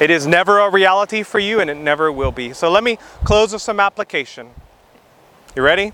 It 0.00 0.10
is 0.10 0.26
never 0.26 0.58
a 0.58 0.70
reality 0.70 1.22
for 1.22 1.38
you 1.38 1.60
and 1.60 1.70
it 1.70 1.76
never 1.76 2.10
will 2.10 2.32
be. 2.32 2.52
So 2.52 2.70
let 2.70 2.82
me 2.82 2.98
close 3.24 3.52
with 3.52 3.62
some 3.62 3.78
application. 3.78 4.50
You 5.54 5.62
ready? 5.62 5.92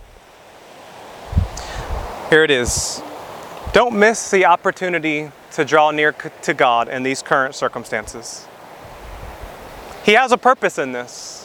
Here 2.30 2.44
it 2.44 2.50
is. 2.50 3.02
Don't 3.72 3.98
miss 3.98 4.30
the 4.30 4.44
opportunity 4.44 5.30
to 5.52 5.64
draw 5.64 5.90
near 5.90 6.12
to 6.12 6.52
God 6.52 6.88
in 6.88 7.02
these 7.02 7.22
current 7.22 7.54
circumstances. 7.54 8.46
He 10.04 10.12
has 10.12 10.30
a 10.30 10.36
purpose 10.36 10.76
in 10.76 10.92
this. 10.92 11.37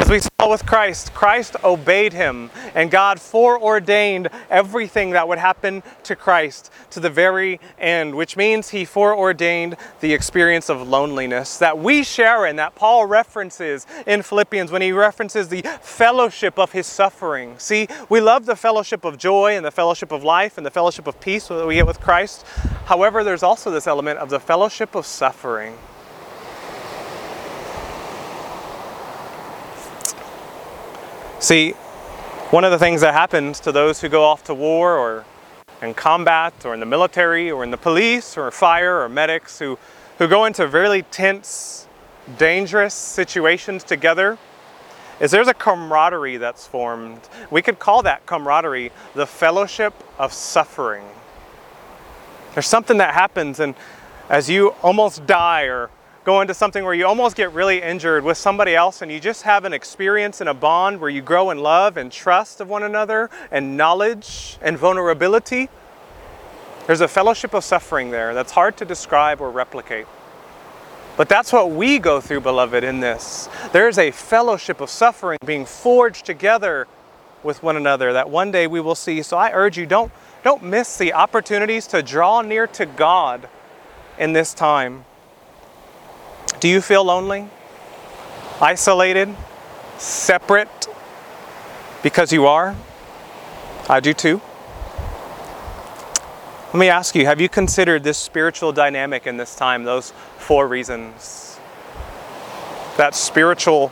As 0.00 0.08
we 0.08 0.20
saw 0.20 0.48
with 0.48 0.64
Christ, 0.64 1.12
Christ 1.12 1.56
obeyed 1.62 2.14
him, 2.14 2.50
and 2.74 2.90
God 2.90 3.20
foreordained 3.20 4.28
everything 4.48 5.10
that 5.10 5.28
would 5.28 5.38
happen 5.38 5.82
to 6.04 6.16
Christ 6.16 6.72
to 6.92 7.00
the 7.00 7.10
very 7.10 7.60
end, 7.78 8.14
which 8.14 8.34
means 8.34 8.70
he 8.70 8.86
foreordained 8.86 9.76
the 10.00 10.14
experience 10.14 10.70
of 10.70 10.88
loneliness 10.88 11.58
that 11.58 11.78
we 11.78 12.04
share 12.04 12.46
in, 12.46 12.56
that 12.56 12.74
Paul 12.74 13.04
references 13.04 13.86
in 14.06 14.22
Philippians 14.22 14.70
when 14.70 14.80
he 14.80 14.92
references 14.92 15.48
the 15.48 15.60
fellowship 15.82 16.58
of 16.58 16.72
his 16.72 16.86
suffering. 16.86 17.58
See, 17.58 17.86
we 18.08 18.20
love 18.20 18.46
the 18.46 18.56
fellowship 18.56 19.04
of 19.04 19.18
joy 19.18 19.56
and 19.56 19.66
the 19.66 19.70
fellowship 19.70 20.10
of 20.10 20.24
life 20.24 20.56
and 20.56 20.64
the 20.64 20.70
fellowship 20.70 21.06
of 21.06 21.20
peace 21.20 21.48
that 21.48 21.66
we 21.66 21.74
get 21.74 21.86
with 21.86 22.00
Christ. 22.00 22.46
However, 22.86 23.24
there's 23.24 23.42
also 23.42 23.70
this 23.70 23.86
element 23.86 24.20
of 24.20 24.30
the 24.30 24.40
fellowship 24.40 24.94
of 24.94 25.04
suffering. 25.04 25.76
See, 31.40 31.70
one 32.50 32.64
of 32.64 32.72
the 32.72 32.80
things 32.80 33.00
that 33.02 33.14
happens 33.14 33.60
to 33.60 33.70
those 33.70 34.00
who 34.00 34.08
go 34.08 34.24
off 34.24 34.42
to 34.44 34.54
war 34.54 34.98
or 34.98 35.24
in 35.80 35.94
combat 35.94 36.52
or 36.64 36.74
in 36.74 36.80
the 36.80 36.86
military 36.86 37.48
or 37.48 37.62
in 37.62 37.70
the 37.70 37.76
police 37.76 38.36
or 38.36 38.50
fire 38.50 39.00
or 39.00 39.08
medics 39.08 39.56
who, 39.60 39.78
who 40.18 40.26
go 40.26 40.46
into 40.46 40.66
really 40.66 41.02
tense, 41.02 41.86
dangerous 42.38 42.92
situations 42.92 43.84
together 43.84 44.36
is 45.20 45.30
there's 45.30 45.46
a 45.46 45.54
camaraderie 45.54 46.38
that's 46.38 46.66
formed. 46.66 47.20
We 47.52 47.62
could 47.62 47.78
call 47.78 48.02
that 48.02 48.26
camaraderie 48.26 48.90
the 49.14 49.26
fellowship 49.26 49.94
of 50.18 50.32
suffering. 50.32 51.04
There's 52.54 52.66
something 52.66 52.98
that 52.98 53.14
happens 53.14 53.60
and 53.60 53.76
as 54.28 54.50
you 54.50 54.70
almost 54.82 55.24
die 55.24 55.66
or 55.66 55.88
go 56.28 56.42
into 56.42 56.52
something 56.52 56.84
where 56.84 56.92
you 56.92 57.06
almost 57.06 57.34
get 57.34 57.50
really 57.54 57.80
injured 57.80 58.22
with 58.22 58.36
somebody 58.36 58.76
else 58.76 59.00
and 59.00 59.10
you 59.10 59.18
just 59.18 59.44
have 59.44 59.64
an 59.64 59.72
experience 59.72 60.42
and 60.42 60.50
a 60.50 60.52
bond 60.52 61.00
where 61.00 61.08
you 61.08 61.22
grow 61.22 61.48
in 61.48 61.56
love 61.56 61.96
and 61.96 62.12
trust 62.12 62.60
of 62.60 62.68
one 62.68 62.82
another 62.82 63.30
and 63.50 63.78
knowledge 63.78 64.58
and 64.60 64.76
vulnerability. 64.76 65.70
There's 66.86 67.00
a 67.00 67.08
fellowship 67.08 67.54
of 67.54 67.64
suffering 67.64 68.10
there 68.10 68.34
that's 68.34 68.52
hard 68.52 68.76
to 68.76 68.84
describe 68.84 69.40
or 69.40 69.50
replicate. 69.50 70.06
But 71.16 71.30
that's 71.30 71.50
what 71.50 71.70
we 71.70 71.98
go 71.98 72.20
through, 72.20 72.42
beloved, 72.42 72.84
in 72.84 73.00
this. 73.00 73.48
There's 73.72 73.96
a 73.96 74.10
fellowship 74.10 74.82
of 74.82 74.90
suffering 74.90 75.38
being 75.46 75.64
forged 75.64 76.26
together 76.26 76.86
with 77.42 77.62
one 77.62 77.78
another 77.78 78.12
that 78.12 78.28
one 78.28 78.50
day 78.50 78.66
we 78.66 78.80
will 78.82 78.94
see. 78.94 79.22
So 79.22 79.38
I 79.38 79.50
urge 79.54 79.78
you, 79.78 79.86
don't, 79.86 80.12
don't 80.44 80.62
miss 80.62 80.98
the 80.98 81.14
opportunities 81.14 81.86
to 81.86 82.02
draw 82.02 82.42
near 82.42 82.66
to 82.66 82.84
God 82.84 83.48
in 84.18 84.34
this 84.34 84.52
time. 84.52 85.06
Do 86.60 86.68
you 86.68 86.80
feel 86.80 87.04
lonely? 87.04 87.48
Isolated? 88.60 89.34
Separate? 89.98 90.88
Because 92.02 92.32
you 92.32 92.46
are? 92.46 92.74
I 93.88 94.00
do 94.00 94.12
too. 94.12 94.40
Let 96.68 96.80
me 96.80 96.88
ask 96.88 97.14
you 97.14 97.24
have 97.24 97.40
you 97.40 97.48
considered 97.48 98.04
this 98.04 98.18
spiritual 98.18 98.72
dynamic 98.72 99.26
in 99.26 99.36
this 99.38 99.54
time, 99.56 99.84
those 99.84 100.12
four 100.36 100.68
reasons? 100.68 101.58
That 102.98 103.14
spiritual, 103.14 103.90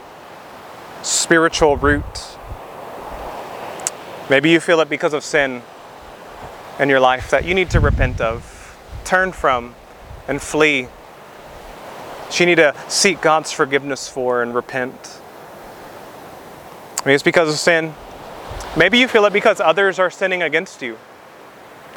spiritual 1.03 1.77
root. 1.77 2.37
Maybe 4.29 4.51
you 4.51 4.61
feel 4.61 4.81
it 4.81 4.89
because 4.89 5.15
of 5.15 5.25
sin 5.25 5.63
in 6.79 6.89
your 6.89 7.01
life 7.01 7.31
that 7.31 7.45
you 7.45 7.55
need 7.55 7.71
to 7.71 7.81
repent 7.81 8.21
of, 8.21 8.77
turn 9.05 9.33
from, 9.33 9.75
and 10.29 10.43
flee. 10.43 10.89
You 12.33 12.45
need 12.45 12.57
to 12.57 12.75
seek 12.89 13.23
God's 13.23 13.51
forgiveness 13.51 14.09
for 14.09 14.43
and 14.43 14.55
repent. 14.55 15.21
Maybe 17.05 17.15
it's 17.15 17.23
because 17.23 17.49
of 17.49 17.55
sin. 17.55 17.95
Maybe 18.77 18.99
you 18.99 19.09
feel 19.09 19.25
it 19.25 19.33
because 19.33 19.59
others 19.59 19.99
are 19.99 20.11
sinning 20.11 20.43
against 20.43 20.83
you. 20.83 20.99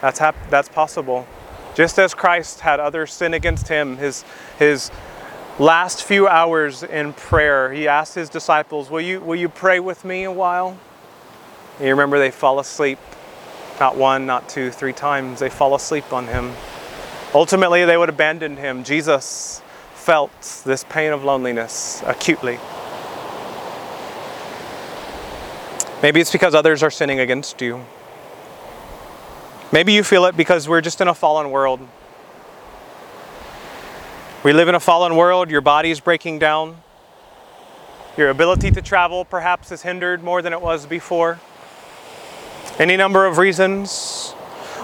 That's, 0.01 0.19
hap- 0.19 0.49
that's 0.49 0.69
possible. 0.69 1.27
Just 1.75 1.99
as 1.99 2.13
Christ 2.13 2.61
had 2.61 2.79
others 2.79 3.11
sin 3.11 3.33
against 3.33 3.67
him, 3.67 3.97
his, 3.97 4.23
his 4.57 4.91
last 5.57 6.03
few 6.03 6.27
hours 6.27 6.83
in 6.83 7.11
prayer, 7.13 7.73
he 7.73 7.87
asked 7.87 8.15
his 8.15 8.29
disciples, 8.29 8.89
will 8.89 9.01
you, 9.01 9.19
will 9.19 9.35
you 9.35 9.49
pray 9.49 9.79
with 9.81 10.05
me 10.05 10.23
a 10.23 10.31
while? 10.31 10.77
And 11.79 11.87
you 11.87 11.91
remember 11.91 12.17
they 12.17 12.31
fall 12.31 12.59
asleep. 12.59 12.99
Not 13.79 13.97
one, 13.97 14.25
not 14.25 14.47
two, 14.47 14.71
three 14.71 14.93
times. 14.93 15.39
They 15.39 15.49
fall 15.49 15.75
asleep 15.75 16.13
on 16.13 16.27
him. 16.27 16.53
Ultimately, 17.33 17.85
they 17.85 17.97
would 17.97 18.09
abandon 18.09 18.57
him. 18.57 18.83
Jesus 18.83 19.61
felt 20.09 20.63
this 20.65 20.83
pain 20.85 21.11
of 21.11 21.23
loneliness 21.23 22.01
acutely. 22.03 22.57
Maybe 26.01 26.19
it's 26.19 26.31
because 26.31 26.55
others 26.55 26.81
are 26.81 26.89
sinning 26.89 27.19
against 27.19 27.61
you. 27.61 27.85
Maybe 29.71 29.93
you 29.93 30.03
feel 30.03 30.25
it 30.25 30.35
because 30.35 30.67
we're 30.67 30.81
just 30.81 30.99
in 30.99 31.07
a 31.07 31.13
fallen 31.13 31.51
world. 31.51 31.87
We 34.43 34.51
live 34.51 34.67
in 34.67 34.73
a 34.73 34.79
fallen 34.79 35.15
world, 35.15 35.51
your 35.51 35.61
body 35.61 35.91
is 35.91 35.99
breaking 35.99 36.39
down. 36.39 36.81
Your 38.17 38.29
ability 38.31 38.71
to 38.71 38.81
travel 38.81 39.25
perhaps 39.25 39.71
is 39.71 39.83
hindered 39.83 40.23
more 40.23 40.41
than 40.41 40.53
it 40.53 40.61
was 40.61 40.87
before. 40.87 41.39
Any 42.79 42.97
number 42.97 43.27
of 43.27 43.37
reasons. 43.37 44.33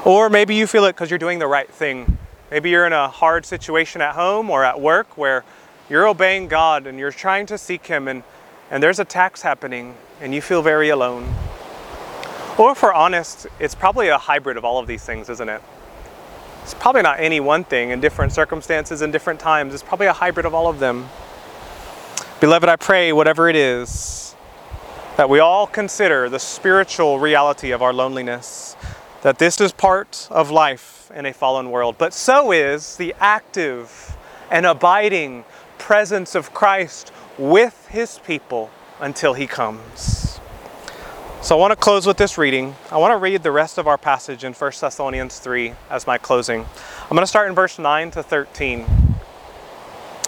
Or 0.05 0.29
maybe 0.29 0.53
you 0.53 0.67
feel 0.67 0.85
it 0.85 0.93
because 0.93 1.09
you're 1.09 1.17
doing 1.17 1.39
the 1.39 1.47
right 1.47 1.71
thing. 1.71 2.19
Maybe 2.51 2.69
you're 2.69 2.85
in 2.85 2.93
a 2.93 3.07
hard 3.07 3.45
situation 3.45 4.01
at 4.01 4.13
home 4.13 4.49
or 4.49 4.63
at 4.63 4.79
work 4.79 5.17
where 5.17 5.43
you're 5.89 6.07
obeying 6.07 6.47
God 6.47 6.85
and 6.85 6.99
you're 6.99 7.11
trying 7.11 7.45
to 7.47 7.57
seek 7.57 7.87
Him, 7.87 8.07
and, 8.07 8.23
and 8.69 8.81
there's 8.81 8.99
attacks 8.99 9.41
happening, 9.41 9.95
and 10.21 10.33
you 10.33 10.41
feel 10.41 10.61
very 10.61 10.89
alone. 10.89 11.33
Or 12.57 12.71
if 12.71 12.83
we're 12.83 12.93
honest, 12.93 13.47
it's 13.59 13.75
probably 13.75 14.07
a 14.07 14.17
hybrid 14.17 14.57
of 14.57 14.63
all 14.63 14.79
of 14.79 14.87
these 14.87 15.03
things, 15.03 15.29
isn't 15.29 15.49
it? 15.49 15.61
It's 16.63 16.73
probably 16.73 17.01
not 17.01 17.19
any 17.19 17.39
one 17.39 17.63
thing 17.63 17.89
in 17.89 17.99
different 17.99 18.31
circumstances 18.31 19.01
and 19.01 19.11
different 19.11 19.39
times. 19.39 19.73
It's 19.73 19.83
probably 19.83 20.07
a 20.07 20.13
hybrid 20.13 20.45
of 20.45 20.53
all 20.53 20.67
of 20.67 20.79
them. 20.79 21.09
Beloved, 22.39 22.69
I 22.69 22.75
pray, 22.75 23.11
whatever 23.11 23.49
it 23.49 23.55
is, 23.55 24.35
that 25.17 25.29
we 25.29 25.39
all 25.39 25.67
consider 25.67 26.29
the 26.29 26.39
spiritual 26.39 27.19
reality 27.19 27.71
of 27.71 27.81
our 27.81 27.93
loneliness, 27.93 28.75
that 29.21 29.39
this 29.39 29.59
is 29.61 29.71
part 29.71 30.27
of 30.31 30.51
in 31.13 31.25
a 31.25 31.33
fallen 31.33 31.71
world, 31.71 31.95
but 31.97 32.13
so 32.13 32.51
is 32.51 32.95
the 32.97 33.13
active 33.19 34.15
and 34.49 34.65
abiding 34.65 35.43
presence 35.77 36.35
of 36.35 36.53
Christ 36.53 37.11
with 37.37 37.87
his 37.89 38.19
people 38.19 38.69
until 38.99 39.33
he 39.33 39.47
comes. 39.47 40.39
So 41.41 41.55
I 41.55 41.59
want 41.59 41.71
to 41.71 41.75
close 41.75 42.07
with 42.07 42.17
this 42.17 42.37
reading. 42.37 42.75
I 42.89 42.97
want 42.97 43.11
to 43.11 43.17
read 43.17 43.43
the 43.43 43.51
rest 43.51 43.77
of 43.77 43.87
our 43.87 43.97
passage 43.97 44.43
in 44.43 44.53
1 44.53 44.71
Thessalonians 44.81 45.37
3 45.39 45.73
as 45.89 46.07
my 46.07 46.17
closing. 46.17 46.61
I'm 46.61 47.09
going 47.09 47.21
to 47.21 47.27
start 47.27 47.49
in 47.49 47.55
verse 47.55 47.77
9 47.77 48.11
to 48.11 48.23
13. 48.23 48.85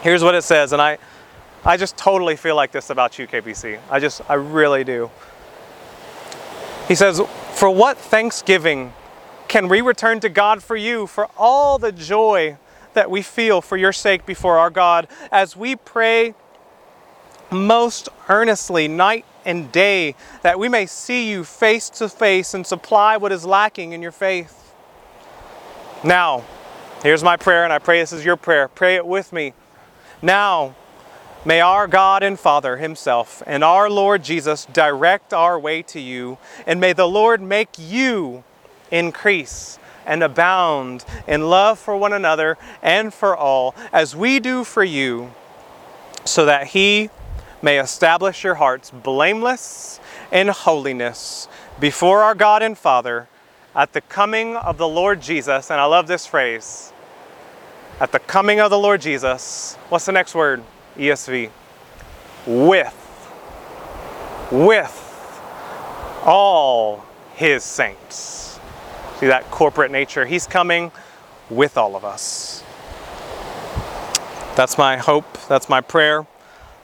Here's 0.01 0.23
what 0.23 0.35
it 0.35 0.43
says, 0.43 0.73
and 0.73 0.81
I 0.81 0.99
I 1.65 1.75
just 1.75 1.97
totally 1.97 2.35
feel 2.35 2.55
like 2.55 2.71
this 2.71 2.89
about 2.91 3.19
you, 3.19 3.27
KBC. 3.27 3.79
I 3.89 3.99
just 3.99 4.21
I 4.29 4.35
really 4.35 4.83
do. 4.83 5.09
He 6.87 6.95
says, 6.95 7.19
"For 7.55 7.69
what 7.69 7.97
thanksgiving 7.97 8.93
can 9.47 9.67
we 9.67 9.81
return 9.81 10.19
to 10.21 10.29
God 10.29 10.63
for 10.63 10.75
you 10.75 11.07
for 11.07 11.29
all 11.37 11.77
the 11.77 11.91
joy 11.91 12.57
that 12.93 13.09
we 13.09 13.21
feel 13.21 13.61
for 13.61 13.77
your 13.77 13.93
sake 13.93 14.25
before 14.25 14.57
our 14.57 14.69
God 14.69 15.07
as 15.31 15.55
we 15.55 15.75
pray 15.75 16.33
most 17.51 18.09
earnestly 18.29 18.87
night 18.87 19.25
and 19.45 19.71
day, 19.71 20.15
that 20.41 20.59
we 20.59 20.67
may 20.67 20.85
see 20.85 21.29
you 21.29 21.43
face 21.43 21.89
to 21.89 22.09
face 22.09 22.53
and 22.53 22.67
supply 22.67 23.15
what 23.15 23.31
is 23.31 23.45
lacking 23.45 23.93
in 23.93 24.01
your 24.01 24.11
faith. 24.11 24.73
Now, 26.03 26.43
here's 27.01 27.23
my 27.23 27.37
prayer, 27.37 27.63
and 27.63 27.71
I 27.71 27.79
pray 27.79 28.01
this 28.01 28.11
is 28.11 28.25
your 28.25 28.35
prayer. 28.35 28.67
Pray 28.67 28.95
it 28.95 29.05
with 29.05 29.31
me. 29.31 29.53
Now, 30.21 30.75
may 31.45 31.61
our 31.61 31.87
God 31.87 32.23
and 32.23 32.37
Father 32.37 32.77
Himself 32.77 33.41
and 33.47 33.63
our 33.63 33.89
Lord 33.89 34.23
Jesus 34.23 34.65
direct 34.65 35.33
our 35.33 35.57
way 35.57 35.81
to 35.83 35.99
you, 35.99 36.37
and 36.65 36.81
may 36.81 36.91
the 36.91 37.07
Lord 37.07 37.41
make 37.41 37.69
you 37.77 38.43
increase 38.91 39.79
and 40.05 40.23
abound 40.23 41.03
in 41.27 41.49
love 41.49 41.77
for 41.77 41.97
one 41.97 42.13
another 42.13 42.57
and 42.81 43.13
for 43.13 43.35
all, 43.35 43.75
as 43.91 44.15
we 44.15 44.39
do 44.39 44.63
for 44.63 44.83
you, 44.83 45.31
so 46.25 46.45
that 46.45 46.67
He 46.67 47.09
may 47.61 47.79
establish 47.79 48.43
your 48.43 48.55
hearts 48.55 48.91
blameless 48.91 49.99
in 50.31 50.47
holiness 50.47 51.47
before 51.79 52.21
our 52.23 52.35
God 52.35 52.61
and 52.61 52.77
Father 52.77 53.27
at 53.75 53.93
the 53.93 54.01
coming 54.01 54.55
of 54.55 54.77
the 54.77 54.87
Lord 54.87 55.21
Jesus. 55.21 55.69
And 55.69 55.79
I 55.79 55.85
love 55.85 56.07
this 56.07 56.25
phrase 56.25 56.91
at 57.99 58.11
the 58.11 58.19
coming 58.19 58.59
of 58.59 58.69
the 58.69 58.79
Lord 58.79 59.01
Jesus. 59.01 59.75
What's 59.89 60.05
the 60.05 60.11
next 60.11 60.35
word? 60.35 60.63
ESV. 60.97 61.49
With. 62.45 62.93
With 64.51 65.03
all 66.23 67.05
his 67.35 67.63
saints. 67.63 68.46
See 69.19 69.27
that 69.27 69.49
corporate 69.49 69.91
nature? 69.91 70.25
He's 70.25 70.45
coming 70.45 70.91
with 71.49 71.77
all 71.77 71.95
of 71.95 72.05
us. 72.05 72.63
That's 74.55 74.77
my 74.77 74.97
hope. 74.97 75.39
That's 75.47 75.69
my 75.69 75.81
prayer 75.81 76.27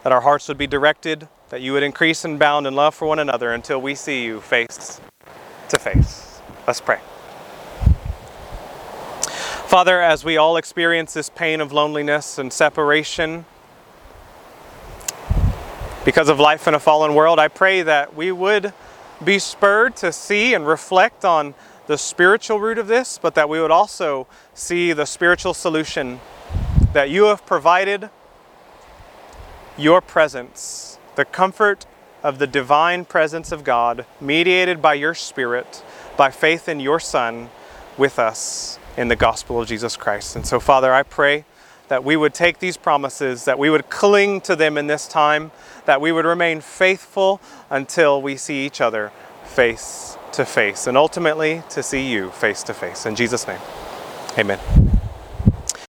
that 0.03 0.11
our 0.11 0.21
hearts 0.21 0.47
would 0.47 0.57
be 0.57 0.67
directed, 0.67 1.27
that 1.49 1.61
you 1.61 1.73
would 1.73 1.83
increase 1.83 2.25
and 2.25 2.39
bound 2.39 2.65
in 2.65 2.73
love 2.73 2.95
for 2.95 3.07
one 3.07 3.19
another 3.19 3.53
until 3.53 3.79
we 3.79 3.95
see 3.95 4.23
you 4.23 4.41
face 4.41 4.99
to 5.69 5.77
face. 5.77 6.41
Let's 6.67 6.81
pray. 6.81 6.99
Father, 9.67 10.01
as 10.01 10.25
we 10.25 10.37
all 10.37 10.57
experience 10.57 11.13
this 11.13 11.29
pain 11.29 11.61
of 11.61 11.71
loneliness 11.71 12.37
and 12.37 12.51
separation 12.51 13.45
because 16.03 16.29
of 16.29 16.39
life 16.39 16.67
in 16.67 16.73
a 16.73 16.79
fallen 16.79 17.13
world, 17.15 17.39
I 17.39 17.47
pray 17.47 17.81
that 17.83 18.15
we 18.15 18.31
would 18.31 18.73
be 19.23 19.39
spurred 19.39 19.95
to 19.97 20.11
see 20.11 20.53
and 20.53 20.67
reflect 20.67 21.23
on 21.25 21.53
the 21.87 21.97
spiritual 21.97 22.59
root 22.59 22.77
of 22.77 22.87
this, 22.87 23.17
but 23.17 23.35
that 23.35 23.49
we 23.49 23.59
would 23.59 23.71
also 23.71 24.27
see 24.53 24.93
the 24.93 25.05
spiritual 25.05 25.53
solution 25.53 26.19
that 26.93 27.09
you 27.09 27.25
have 27.25 27.45
provided 27.45 28.09
your 29.77 30.01
presence, 30.01 30.97
the 31.15 31.25
comfort 31.25 31.85
of 32.21 32.39
the 32.39 32.47
divine 32.47 33.03
presence 33.03 33.51
of 33.51 33.63
God, 33.63 34.05
mediated 34.21 34.81
by 34.81 34.93
your 34.93 35.13
Spirit, 35.13 35.83
by 36.15 36.31
faith 36.31 36.69
in 36.69 36.79
your 36.79 36.99
Son, 36.99 37.49
with 37.97 38.17
us 38.17 38.79
in 38.95 39.07
the 39.07 39.15
gospel 39.15 39.61
of 39.61 39.67
Jesus 39.67 39.97
Christ. 39.97 40.35
And 40.35 40.47
so, 40.47 40.59
Father, 40.59 40.93
I 40.93 41.03
pray 41.03 41.45
that 41.89 42.03
we 42.03 42.15
would 42.15 42.33
take 42.33 42.59
these 42.59 42.77
promises, 42.77 43.45
that 43.45 43.59
we 43.59 43.69
would 43.69 43.89
cling 43.89 44.39
to 44.41 44.55
them 44.55 44.77
in 44.77 44.87
this 44.87 45.07
time, 45.07 45.51
that 45.85 45.99
we 45.99 46.11
would 46.11 46.25
remain 46.25 46.61
faithful 46.61 47.41
until 47.69 48.21
we 48.21 48.37
see 48.37 48.65
each 48.65 48.79
other 48.79 49.11
face 49.43 50.17
to 50.33 50.45
face, 50.45 50.87
and 50.87 50.97
ultimately 50.97 51.63
to 51.69 51.81
see 51.81 52.11
you 52.11 52.29
face 52.31 52.63
to 52.63 52.73
face. 52.73 53.05
In 53.05 53.15
Jesus' 53.15 53.47
name, 53.47 53.61
amen. 54.37 54.92